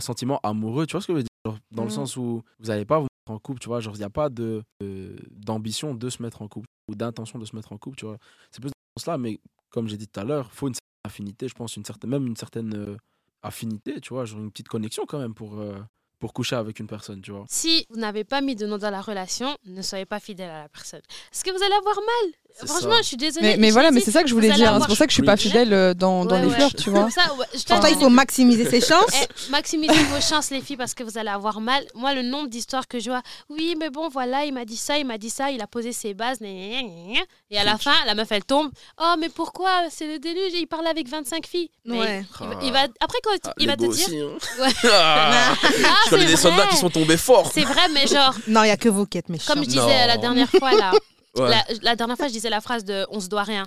Sentiment 0.00 0.40
amoureux, 0.42 0.86
tu 0.86 0.92
vois 0.92 1.00
ce 1.00 1.06
que 1.06 1.12
je 1.14 1.18
veux 1.18 1.22
dire? 1.22 1.58
Dans 1.70 1.84
le 1.84 1.88
Mhm. 1.88 1.94
sens 1.94 2.16
où 2.16 2.42
vous 2.58 2.66
n'allez 2.66 2.84
pas 2.84 2.98
vous 2.98 3.06
en 3.30 3.38
couple, 3.38 3.60
tu 3.60 3.68
vois. 3.68 3.80
Genre, 3.80 3.94
il 3.94 3.98
n'y 3.98 4.04
a 4.04 4.10
pas 4.10 4.28
de, 4.28 4.62
d'ambition 5.30 5.94
de 5.94 6.10
se 6.10 6.22
mettre 6.22 6.42
en 6.42 6.48
couple 6.48 6.68
ou 6.88 6.94
d'intention 6.94 7.38
de 7.38 7.44
se 7.44 7.54
mettre 7.54 7.72
en 7.72 7.78
couple, 7.78 7.96
tu 7.96 8.06
vois. 8.06 8.18
C'est 8.50 8.60
plus 8.60 8.70
dans 8.70 9.02
ce 9.02 9.18
mais 9.18 9.40
comme 9.70 9.88
j'ai 9.88 9.96
dit 9.96 10.08
tout 10.08 10.20
à 10.20 10.24
l'heure, 10.24 10.52
faut 10.52 10.68
une 10.68 10.74
certaine 10.74 11.04
affinité, 11.04 11.48
je 11.48 11.54
pense, 11.54 11.76
une 11.76 11.84
certaine, 11.84 12.10
même 12.10 12.26
une 12.26 12.36
certaine 12.36 12.74
euh, 12.74 12.96
affinité, 13.42 14.00
tu 14.00 14.12
vois, 14.12 14.24
genre 14.24 14.40
une 14.40 14.50
petite 14.50 14.68
connexion 14.68 15.04
quand 15.06 15.18
même 15.18 15.34
pour, 15.34 15.58
euh, 15.58 15.78
pour 16.20 16.32
coucher 16.32 16.54
avec 16.56 16.78
une 16.78 16.86
personne, 16.86 17.20
tu 17.22 17.32
vois. 17.32 17.44
Si 17.48 17.86
vous 17.90 17.98
n'avez 17.98 18.24
pas 18.24 18.40
mis 18.42 18.54
de 18.54 18.66
nom 18.66 18.78
dans 18.78 18.90
la 18.90 19.00
relation, 19.00 19.56
ne 19.66 19.82
soyez 19.82 20.04
pas 20.04 20.20
fidèle 20.20 20.50
à 20.50 20.62
la 20.62 20.68
personne. 20.68 21.00
Parce 21.32 21.42
que 21.42 21.50
vous 21.50 21.62
allez 21.64 21.74
avoir 21.74 21.96
mal. 21.96 22.32
Franchement, 22.66 22.96
ça. 22.96 23.02
je 23.02 23.06
suis 23.06 23.16
désolée. 23.16 23.56
Mais, 23.56 23.70
voilà, 23.70 23.90
mais 23.92 24.00
c'est 24.00 24.10
ça 24.10 24.22
que 24.22 24.28
je 24.28 24.34
voulais 24.34 24.50
dire. 24.50 24.76
C'est 24.80 24.86
pour 24.88 24.96
ça 24.96 25.06
que 25.06 25.10
je 25.12 25.14
suis 25.14 25.22
pas 25.22 25.36
fidèle 25.36 25.72
euh, 25.72 25.94
dans, 25.94 26.24
dans 26.26 26.34
Ouais, 26.34 26.42
les 26.42 26.48
ouais. 26.48 26.54
flirts, 26.56 26.74
tu 26.74 26.90
vois. 26.90 27.08
Ça, 27.08 27.32
ouais, 27.34 27.46
je 27.54 27.62
Pour 27.64 27.78
toi, 27.80 27.88
il 27.88 27.96
faut 27.96 28.08
maximiser 28.10 28.64
ses 28.68 28.80
chances. 28.86 29.14
Eh, 29.22 29.50
maximisez 29.52 30.02
vos 30.12 30.20
chances, 30.20 30.50
les 30.50 30.60
filles, 30.60 30.76
parce 30.76 30.92
que 30.92 31.04
vous 31.04 31.16
allez 31.16 31.28
avoir 31.30 31.60
mal. 31.60 31.84
Moi, 31.94 32.12
le 32.12 32.22
nombre 32.22 32.48
d'histoires 32.48 32.88
que 32.88 32.98
je 32.98 33.08
vois, 33.08 33.22
oui, 33.48 33.76
mais 33.78 33.88
bon, 33.88 34.08
voilà, 34.08 34.44
il 34.44 34.52
m'a 34.52 34.64
dit 34.64 34.76
ça, 34.76 34.98
il 34.98 35.06
m'a 35.06 35.16
dit 35.16 35.30
ça, 35.30 35.52
il 35.52 35.62
a 35.62 35.68
posé 35.68 35.92
ses 35.92 36.12
bases, 36.12 36.38
et 36.42 37.58
à 37.58 37.64
la 37.64 37.78
fin, 37.78 37.94
la 38.04 38.14
meuf, 38.16 38.30
elle 38.32 38.44
tombe. 38.44 38.70
Oh, 39.00 39.14
mais 39.18 39.28
pourquoi 39.28 39.84
C'est 39.88 40.08
le 40.08 40.18
déluge, 40.18 40.52
il 40.54 40.66
parle 40.66 40.88
avec 40.88 41.08
25 41.08 41.46
filles. 41.46 41.70
Mais 41.86 41.98
Ouais. 42.00 42.24
il, 42.40 42.46
va- 42.48 42.58
il 42.64 42.72
va, 42.72 42.80
après, 43.00 43.18
quand 43.22 43.30
Ah, 43.44 43.52
il 43.58 43.66
va 43.68 43.76
te 43.76 43.80
dire. 43.82 43.90
aussi, 43.90 44.18
hein. 44.18 44.36
Ouais. 44.60 44.68
Ah, 44.92 46.09
C'est 46.18 46.26
des 46.26 46.36
soldats 46.36 46.56
vrai. 46.64 46.68
qui 46.68 46.76
sont 46.76 46.90
tombés 46.90 47.16
forts. 47.16 47.50
C'est 47.52 47.64
vrai, 47.64 47.88
mais 47.94 48.06
genre, 48.06 48.34
Non, 48.48 48.62
il 48.62 48.66
n'y 48.66 48.70
a 48.70 48.76
que 48.76 48.88
vous 48.88 49.06
qui 49.06 49.18
êtes 49.18 49.28
méchants. 49.28 49.52
comme 49.54 49.62
je 49.64 49.68
disais 49.68 49.80
Non. 49.80 50.06
la 50.06 50.16
dernière 50.18 50.50
fois, 50.50 50.72
là, 50.72 50.92
Ouais. 51.36 51.48
la, 51.48 51.64
la 51.82 51.96
dernière 51.96 52.16
fois, 52.16 52.26
je 52.26 52.32
disais 52.32 52.50
la 52.50 52.60
phrase 52.60 52.84
de 52.84 53.06
on 53.10 53.20
se 53.20 53.28
doit 53.28 53.44
rien. 53.44 53.66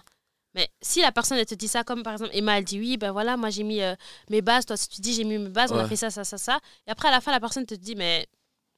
Mais 0.56 0.68
si 0.82 1.02
la 1.02 1.12
personne, 1.12 1.38
elle 1.38 1.46
te 1.46 1.56
dit 1.56 1.68
ça, 1.68 1.84
comme 1.84 2.04
par 2.04 2.14
exemple 2.14 2.32
Emma, 2.34 2.58
elle 2.60 2.64
dit 2.66 2.78
oui, 2.80 2.98
ben 2.98 3.12
voilà, 3.12 3.38
moi 3.38 3.50
j'ai 3.50 3.64
mis 3.64 3.82
euh, 3.82 3.96
mes 4.30 4.42
bases, 4.42 4.66
toi 4.68 4.78
si 4.78 4.88
tu 4.90 5.02
dis 5.02 5.14
j'ai 5.14 5.24
mis 5.24 5.38
mes 5.40 5.50
bases, 5.50 5.72
on 5.72 5.78
a 5.80 5.84
Ouais. 5.84 5.90
fait 5.90 5.96
ça, 5.96 6.10
ça, 6.12 6.24
ça, 6.24 6.38
ça. 6.38 6.60
Et 6.86 6.92
après, 6.92 7.08
à 7.08 7.12
la 7.12 7.22
fin, 7.22 7.32
la 7.32 7.40
personne 7.40 7.66
te 7.66 7.74
dit, 7.74 7.96
mais 7.96 8.28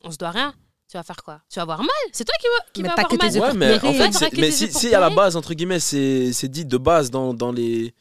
on 0.04 0.12
se 0.12 0.18
doit 0.18 0.30
rien. 0.32 0.54
Tu 0.90 0.96
vas 0.98 1.04
faire 1.04 1.18
quoi? 1.24 1.42
Tu 1.50 1.56
vas 1.56 1.64
avoir 1.64 1.80
mal. 1.80 1.90
C'est 2.14 2.24
toi 2.26 2.36
qui, 2.40 2.48
qui 2.74 2.82
Mais 2.84 2.90
vas 2.90 2.94
avoir 2.94 3.08
que 3.10 3.16
mal. 3.18 3.32
Ouais, 3.40 3.54
mais 3.56 3.74
en 3.84 4.12
fait, 4.12 4.38
mais 4.38 4.52
si, 4.52 4.94
à 4.94 5.00
la 5.00 5.10
base, 5.10 5.36
entre 5.36 5.54
guillemets, 5.56 5.80
c'est 5.80 6.32
c'est 6.32 6.48
dit 6.48 6.64
de 6.64 6.78
base 6.78 7.10
dans, 7.10 7.34
dans 7.34 7.52
les. 7.52 7.94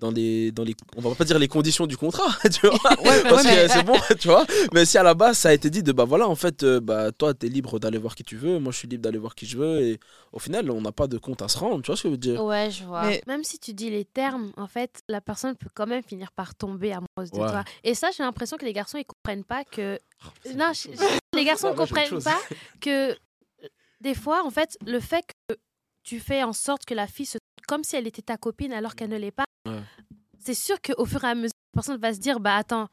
Dans 0.00 0.12
les, 0.12 0.52
dans 0.52 0.62
les, 0.62 0.76
on 0.96 1.00
va 1.00 1.12
pas 1.16 1.24
dire 1.24 1.38
les 1.40 1.48
conditions 1.48 1.86
du 1.88 1.96
contrat, 1.96 2.28
tu 2.52 2.68
vois, 2.68 2.78
parce 2.82 3.00
ouais, 3.44 3.66
que 3.66 3.68
c'est 3.72 3.82
bon, 3.82 3.96
tu 4.20 4.28
vois. 4.28 4.46
Mais 4.72 4.84
si 4.84 4.96
à 4.96 5.02
la 5.02 5.14
base 5.14 5.38
ça 5.38 5.48
a 5.48 5.52
été 5.52 5.70
dit 5.70 5.82
de 5.82 5.90
bah 5.90 6.04
voilà, 6.04 6.28
en 6.28 6.36
fait, 6.36 6.62
euh, 6.62 6.78
bah 6.80 7.10
toi 7.10 7.34
t'es 7.34 7.48
libre 7.48 7.80
d'aller 7.80 7.98
voir 7.98 8.14
qui 8.14 8.22
tu 8.22 8.36
veux, 8.36 8.60
moi 8.60 8.70
je 8.70 8.78
suis 8.78 8.86
libre 8.86 9.02
d'aller 9.02 9.18
voir 9.18 9.34
qui 9.34 9.44
je 9.46 9.58
veux, 9.58 9.80
et 9.80 9.98
au 10.32 10.38
final 10.38 10.70
on 10.70 10.80
n'a 10.80 10.92
pas 10.92 11.08
de 11.08 11.18
compte 11.18 11.42
à 11.42 11.48
se 11.48 11.58
rendre, 11.58 11.82
tu 11.82 11.86
vois 11.88 11.96
ce 11.96 12.02
que 12.04 12.08
je 12.08 12.12
veux 12.12 12.16
dire. 12.18 12.44
Ouais, 12.44 12.70
je 12.70 12.84
vois. 12.84 13.06
Mais- 13.06 13.22
Même 13.26 13.42
si 13.42 13.58
tu 13.58 13.74
dis 13.74 13.90
les 13.90 14.04
termes, 14.04 14.52
en 14.56 14.68
fait, 14.68 15.00
la 15.08 15.20
personne 15.20 15.56
peut 15.56 15.70
quand 15.74 15.86
même 15.88 16.02
finir 16.04 16.30
par 16.30 16.54
tomber 16.54 16.92
amoureuse 16.92 17.32
de 17.32 17.38
Ouais. 17.40 17.48
toi. 17.50 17.64
Et 17.82 17.94
ça, 17.94 18.10
j'ai 18.16 18.22
l'impression 18.22 18.56
que 18.56 18.64
les 18.64 18.72
garçons, 18.72 18.98
ils 18.98 19.04
comprennent 19.04 19.44
pas 19.44 19.64
que. 19.64 19.98
c'est 20.44 20.54
Non, 20.54 20.70
je- 20.72 20.88
les 21.34 21.44
garçons 21.44 21.66
Ouais, 21.68 21.72
ne 21.72 21.76
comprennent 21.78 22.22
pas 22.22 22.38
que 22.80 23.10
euh, 23.10 23.14
des 24.00 24.14
fois, 24.14 24.44
en 24.46 24.50
fait, 24.50 24.78
le 24.86 25.00
fait 25.00 25.24
que 25.48 25.56
tu 26.04 26.20
fais 26.20 26.42
en 26.44 26.52
sorte 26.52 26.84
que 26.84 26.94
la 26.94 27.06
fille 27.08 27.26
se 27.26 27.38
comme 27.68 27.84
si 27.84 27.94
elle 27.96 28.06
était 28.08 28.22
ta 28.22 28.36
copine 28.36 28.72
alors 28.72 28.94
qu'elle 28.96 29.10
ne 29.10 29.16
l'est 29.18 29.30
pas, 29.30 29.44
Ouais. 29.66 29.78
c'est 30.40 30.54
sûr 30.54 30.76
qu'au 30.80 31.04
fur 31.04 31.22
et 31.22 31.28
à 31.28 31.34
mesure, 31.34 31.52
la 31.74 31.78
personne 31.80 32.00
va 32.00 32.12
se 32.14 32.18
dire 32.18 32.40
bah 32.40 32.56
attends, 32.56 32.88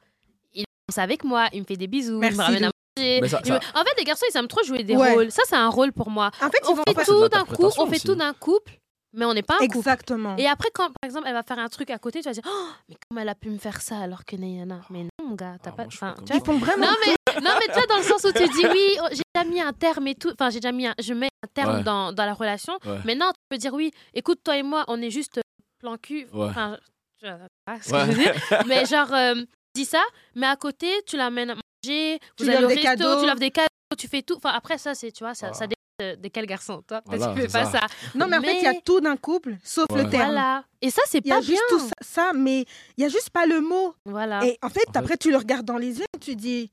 il 0.53 0.61
est 0.63 0.99
avec 0.99 1.23
moi, 1.23 1.47
il 1.53 1.61
me 1.61 1.65
fait 1.65 1.77
des 1.77 1.87
bisous, 1.87 2.19
Merci, 2.19 2.35
il 2.35 2.37
me 2.39 2.43
ramène 2.43 2.63
à 2.65 2.69
manger. 2.97 3.27
Ça- 3.29 3.41
ça- 3.43 3.59
En 3.73 3.83
fait, 3.83 3.93
les 3.97 4.03
garçons, 4.03 4.25
ils 4.31 4.37
aiment 4.37 4.47
trop 4.47 4.63
jouer 4.63 4.83
des 4.83 4.95
Ouais. 4.95 5.13
rôles. 5.13 5.31
Ça, 5.31 5.41
c'est 5.45 5.55
un 5.55 5.69
rôle 5.69 5.91
pour 5.91 6.09
moi. 6.09 6.31
En 6.41 6.49
fait, 6.49 6.59
On 6.67 6.75
fait 6.75 6.93
pas- 6.93 7.03
tout 7.05 7.27
d'un 7.29 7.43
coup, 7.45 7.65
on 7.77 7.85
fait 7.87 7.95
aussi. 7.95 8.05
tout 8.05 8.15
d'un 8.15 8.33
couple, 8.33 8.79
mais 9.13 9.25
on 9.25 9.33
n'est 9.33 9.43
pas 9.43 9.55
un 9.55 9.65
couple. 9.65 9.77
Exactement. 9.77 10.35
Et 10.37 10.47
après, 10.47 10.69
quand 10.73 10.87
par 10.87 11.03
exemple, 11.05 11.25
elle 11.27 11.33
va 11.33 11.43
faire 11.43 11.59
un 11.59 11.67
truc 11.69 11.89
à 11.89 11.97
côté, 11.99 12.19
tu 12.21 12.29
vas 12.29 12.33
dire 12.33 12.43
oh, 12.47 12.67
mais 12.89 12.95
comment 13.09 13.21
elle 13.21 13.29
a 13.29 13.35
pu 13.35 13.49
me 13.49 13.57
faire 13.57 13.81
ça 13.81 13.97
alors 13.99 14.23
que 14.25 14.35
Nayana? 14.35 14.81
Mais 14.89 15.03
non, 15.03 15.29
mon 15.29 15.35
gars, 15.35 15.57
t'as 15.61 15.71
Ah, 15.71 15.73
pas. 15.73 15.83
moi, 15.83 15.91
enfin, 15.93 16.15
tu 16.19 16.25
vois, 16.33 16.35
Ils 16.37 16.45
font 16.45 16.57
vraiment. 16.57 16.85
non 16.87 16.93
mais, 17.05 17.13
non, 17.41 17.51
mais 17.59 17.65
tu 17.67 17.73
vois, 17.73 17.87
dans 17.87 17.97
le 17.97 18.03
sens 18.03 18.23
où 18.23 18.31
tu 18.31 18.47
dis 18.47 18.65
oui, 18.71 18.97
oh, 19.03 19.07
j'ai 19.11 19.21
déjà 19.33 19.45
mis 19.49 19.61
un 19.61 19.73
terme 19.73 20.07
et 20.07 20.15
tout. 20.15 20.31
Enfin, 20.31 20.49
j'ai 20.49 20.59
déjà 20.59 20.71
mis 20.71 20.87
un, 20.87 20.93
je 20.99 21.13
mets 21.13 21.29
un 21.43 21.47
terme 21.53 21.77
Ouais. 21.77 21.83
dans, 21.83 22.11
dans 22.13 22.25
la 22.25 22.33
relation. 22.33 22.73
Ouais. 22.85 22.99
Mais 23.05 23.15
non, 23.15 23.27
tu 23.27 23.39
peux 23.49 23.57
dire 23.57 23.73
oui, 23.73 23.91
écoute, 24.13 24.39
toi 24.43 24.57
et 24.57 24.63
moi, 24.63 24.83
on 24.87 25.01
est 25.01 25.09
juste 25.11 25.37
euh, 25.37 25.41
plan 25.79 25.97
cul. 25.97 26.27
Enfin, 26.33 26.77
je 27.21 27.27
sais 27.27 27.33
pas 27.65 27.79
ce 27.81 27.91
que 27.91 27.97
je 27.99 28.05
veux 28.17 28.23
dire. 28.23 28.35
Mais 28.67 28.85
genre, 28.85 29.13
euh, 29.13 29.35
dis 29.73 29.85
ça, 29.85 30.03
mais 30.35 30.47
à 30.47 30.55
côté, 30.55 30.87
tu 31.07 31.17
l'amènes 31.17 31.49
à 31.51 31.55
manger, 31.55 32.19
Tu 32.37 32.43
vous 32.43 32.49
allez 32.49 32.59
au 32.63 32.67
offres 32.67 32.75
des 32.75 32.81
resto, 32.87 33.03
cadeaux. 33.03 33.19
tu 33.21 33.25
l'offres 33.27 33.39
des 33.39 33.51
cadeaux, 33.51 33.67
tu 33.97 34.07
fais 34.07 34.21
tout. 34.21 34.35
Enfin, 34.37 34.51
après, 34.53 34.77
ça, 34.77 34.93
c'est, 34.95 35.11
tu 35.11 35.23
vois, 35.23 35.33
ça, 35.33 35.51
ça 35.53 35.65
Voilà. 35.65 35.67
dépend 35.67 36.15
de, 36.17 36.21
de 36.21 36.27
quel 36.29 36.45
garçon. 36.45 36.81
Toi, 36.87 37.01
peut-être 37.01 37.17
Voilà, 37.19 37.33
que 37.35 37.39
tu 37.41 37.47
fais 37.49 37.59
pas 37.59 37.65
ça. 37.65 37.79
ça. 37.79 37.87
Non, 38.15 38.27
mais 38.27 38.37
en 38.37 38.41
fait, 38.41 38.55
il 38.57 38.63
y 38.63 38.67
a 38.67 38.73
tout 38.81 38.99
d'un 39.01 39.17
couple, 39.17 39.55
sauf 39.63 39.85
Ouais. 39.91 40.03
le 40.03 40.09
terme. 40.09 40.25
Voilà. 40.31 40.63
Et 40.81 40.89
ça, 40.91 41.01
c'est 41.07 41.19
Il 41.19 41.27
y 41.27 41.31
a 41.31 41.35
pas 41.35 41.41
juste 41.41 41.61
bien. 41.69 41.77
tout 41.77 41.79
ça, 41.79 41.93
ça, 42.01 42.31
mais 42.33 42.65
il 42.97 43.01
y 43.01 43.05
a 43.05 43.09
juste 43.09 43.29
pas 43.31 43.45
le 43.45 43.59
mot. 43.61 43.95
Voilà. 44.05 44.45
Et 44.45 44.57
en 44.61 44.69
fait, 44.69 44.81
En 44.89 44.91
fait- 44.93 44.97
après, 44.99 45.17
tu 45.17 45.31
le 45.31 45.37
regardes 45.37 45.65
dans 45.65 45.77
les 45.77 45.99
yeux, 45.99 46.05
tu 46.21 46.35
dis, 46.35 46.71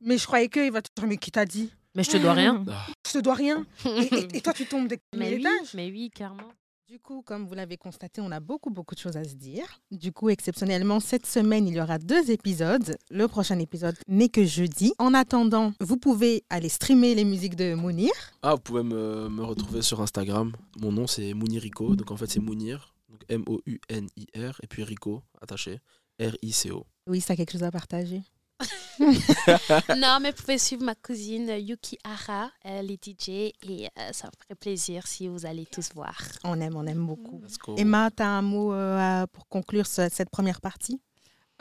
mais 0.00 0.18
je 0.18 0.26
croyais 0.26 0.48
qu'il 0.48 0.70
va 0.72 0.82
te 0.82 0.88
dire, 0.96 1.08
mais 1.08 1.16
qui 1.16 1.30
t'a 1.30 1.44
dit? 1.44 1.70
Mais 1.94 2.04
je 2.04 2.10
te 2.10 2.16
dois 2.18 2.34
rien. 2.34 2.64
Je 3.06 3.12
te 3.12 3.18
dois 3.18 3.34
rien. 3.34 3.66
Et, 3.84 3.88
et- 4.14 4.36
et 4.36 4.40
toi, 4.40 4.52
tu 4.52 4.66
tombes 4.66 4.86
des 4.88 4.98
mais 5.16 5.34
oui, 5.36 5.46
mais 5.74 5.90
oui, 5.90 6.10
clairement. 6.10 6.52
Du 6.88 6.98
coup, 6.98 7.22
comme 7.22 7.46
vous 7.46 7.54
l'avez 7.54 7.76
constaté, 7.76 8.20
on 8.20 8.32
a 8.32 8.40
beaucoup, 8.40 8.70
beaucoup 8.70 8.96
de 8.96 9.00
choses 9.00 9.16
à 9.16 9.22
se 9.22 9.34
dire. 9.34 9.64
Du 9.92 10.10
coup, 10.10 10.28
exceptionnellement, 10.28 10.98
cette 10.98 11.24
semaine, 11.24 11.68
il 11.68 11.74
y 11.74 11.80
aura 11.80 11.98
deux 11.98 12.32
épisodes. 12.32 12.96
Le 13.10 13.28
prochain 13.28 13.60
épisode 13.60 13.96
n'est 14.08 14.28
que 14.28 14.44
jeudi. 14.44 14.92
En 14.98 15.14
attendant, 15.14 15.72
vous 15.80 15.96
pouvez 15.96 16.42
aller 16.50 16.68
streamer 16.68 17.14
les 17.14 17.24
musiques 17.24 17.54
de 17.54 17.74
Mounir. 17.74 18.10
Ah, 18.42 18.54
vous 18.56 18.60
pouvez 18.60 18.82
me, 18.82 19.28
me 19.28 19.44
retrouver 19.44 19.82
sur 19.82 20.00
Instagram. 20.00 20.52
Mon 20.80 20.90
nom, 20.90 21.06
c'est 21.06 21.32
Mounirico. 21.32 21.94
Donc, 21.94 22.10
en 22.10 22.16
fait, 22.16 22.28
c'est 22.28 22.40
Mounir. 22.40 22.92
Donc, 23.08 23.22
M-O-U-N-I-R. 23.28 24.60
Et 24.62 24.66
puis 24.66 24.82
Rico, 24.84 25.22
attaché. 25.40 25.78
R-I-C-O. 26.20 26.86
Oui, 27.06 27.20
ça 27.20 27.32
a 27.32 27.36
quelque 27.36 27.52
chose 27.52 27.62
à 27.62 27.70
partager. 27.70 28.22
non, 29.96 30.18
mais 30.20 30.30
vous 30.30 30.36
pouvez 30.36 30.58
suivre 30.58 30.84
ma 30.84 30.94
cousine 30.94 31.50
euh, 31.50 31.58
Yuki 31.58 31.98
Hara, 32.04 32.50
elle 32.62 32.90
est 32.90 33.02
DJ 33.02 33.28
et 33.28 33.54
euh, 33.98 34.10
ça 34.12 34.26
me 34.28 34.32
ferait 34.42 34.54
plaisir 34.58 35.06
si 35.06 35.28
vous 35.28 35.46
allez 35.46 35.66
tous 35.66 35.90
voir. 35.94 36.20
On 36.44 36.60
aime, 36.60 36.76
on 36.76 36.86
aime 36.86 37.06
beaucoup. 37.06 37.40
Emma, 37.78 38.10
tu 38.10 38.22
as 38.22 38.28
un 38.28 38.42
mot 38.42 38.72
euh, 38.72 39.26
pour 39.32 39.48
conclure 39.48 39.86
ce- 39.86 40.08
cette 40.10 40.30
première 40.30 40.60
partie? 40.60 41.00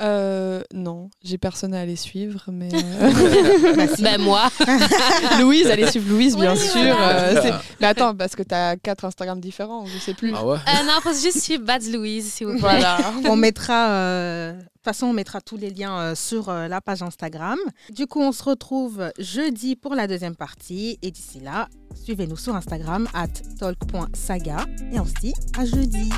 Euh, 0.01 0.61
non, 0.73 1.09
j'ai 1.23 1.37
personne 1.37 1.73
à 1.73 1.81
aller 1.81 1.95
suivre, 1.97 2.43
mais 2.51 2.69
euh, 2.73 3.75
Bah, 3.75 3.87
si. 3.95 4.01
Ben 4.01 4.21
moi. 4.21 4.49
Louise, 5.39 5.67
allez 5.67 5.87
suivre 5.89 6.09
Louise, 6.09 6.35
bien 6.37 6.53
Oui, 6.53 6.59
sûr. 6.59 6.71
voilà. 6.81 7.19
euh, 7.19 7.51
mais 7.81 7.87
attends, 7.87 8.15
parce 8.15 8.35
que 8.35 8.43
t'as 8.43 8.75
quatre 8.77 9.05
Instagram 9.05 9.39
différents, 9.41 9.85
je 9.85 9.97
sais 9.97 10.13
plus. 10.13 10.33
Ah 10.35 10.45
ouais 10.45 10.57
Euh, 10.57 10.85
non, 10.85 10.93
faut 11.01 11.13
juste 11.13 11.39
suivre 11.41 11.63
Bads 11.65 11.91
Louise, 11.91 12.31
s'il 12.31 12.47
vous 12.47 12.53
plaît. 12.53 12.61
Voilà. 12.61 12.97
On 13.25 13.35
mettra, 13.35 13.89
euh, 13.89 14.53
de 14.53 14.59
toute 14.59 14.83
façon, 14.85 15.07
on 15.07 15.13
mettra 15.13 15.41
tous 15.41 15.57
les 15.57 15.69
liens 15.69 15.99
euh, 15.99 16.15
sur 16.15 16.47
euh, 16.49 16.67
la 16.69 16.79
page 16.79 17.01
Instagram. 17.03 17.57
Du 17.89 18.07
coup, 18.07 18.21
on 18.21 18.31
se 18.31 18.43
retrouve 18.43 19.11
jeudi 19.19 19.75
pour 19.75 19.95
la 19.95 20.07
deuxième 20.07 20.35
partie. 20.37 20.97
Et 21.01 21.11
d'ici 21.11 21.39
là, 21.41 21.67
suivez-nous 22.05 22.37
sur 22.37 22.55
Instagram, 22.55 23.07
at 23.13 23.27
talk.saga. 23.59 24.65
Et 24.93 24.99
on 24.99 25.05
se 25.05 25.13
dit 25.21 25.33
à 25.57 25.65
jeudi. 25.65 26.09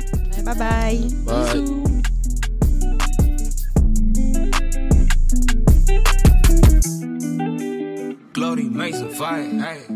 Bye 0.44 0.56
bye. 0.56 0.98
Bye. 1.26 1.62
Bisous. 1.64 1.82
Glory 8.32 8.64
makes 8.64 9.00
a 9.00 9.08
fight, 9.08 9.52
hey. 9.52 9.86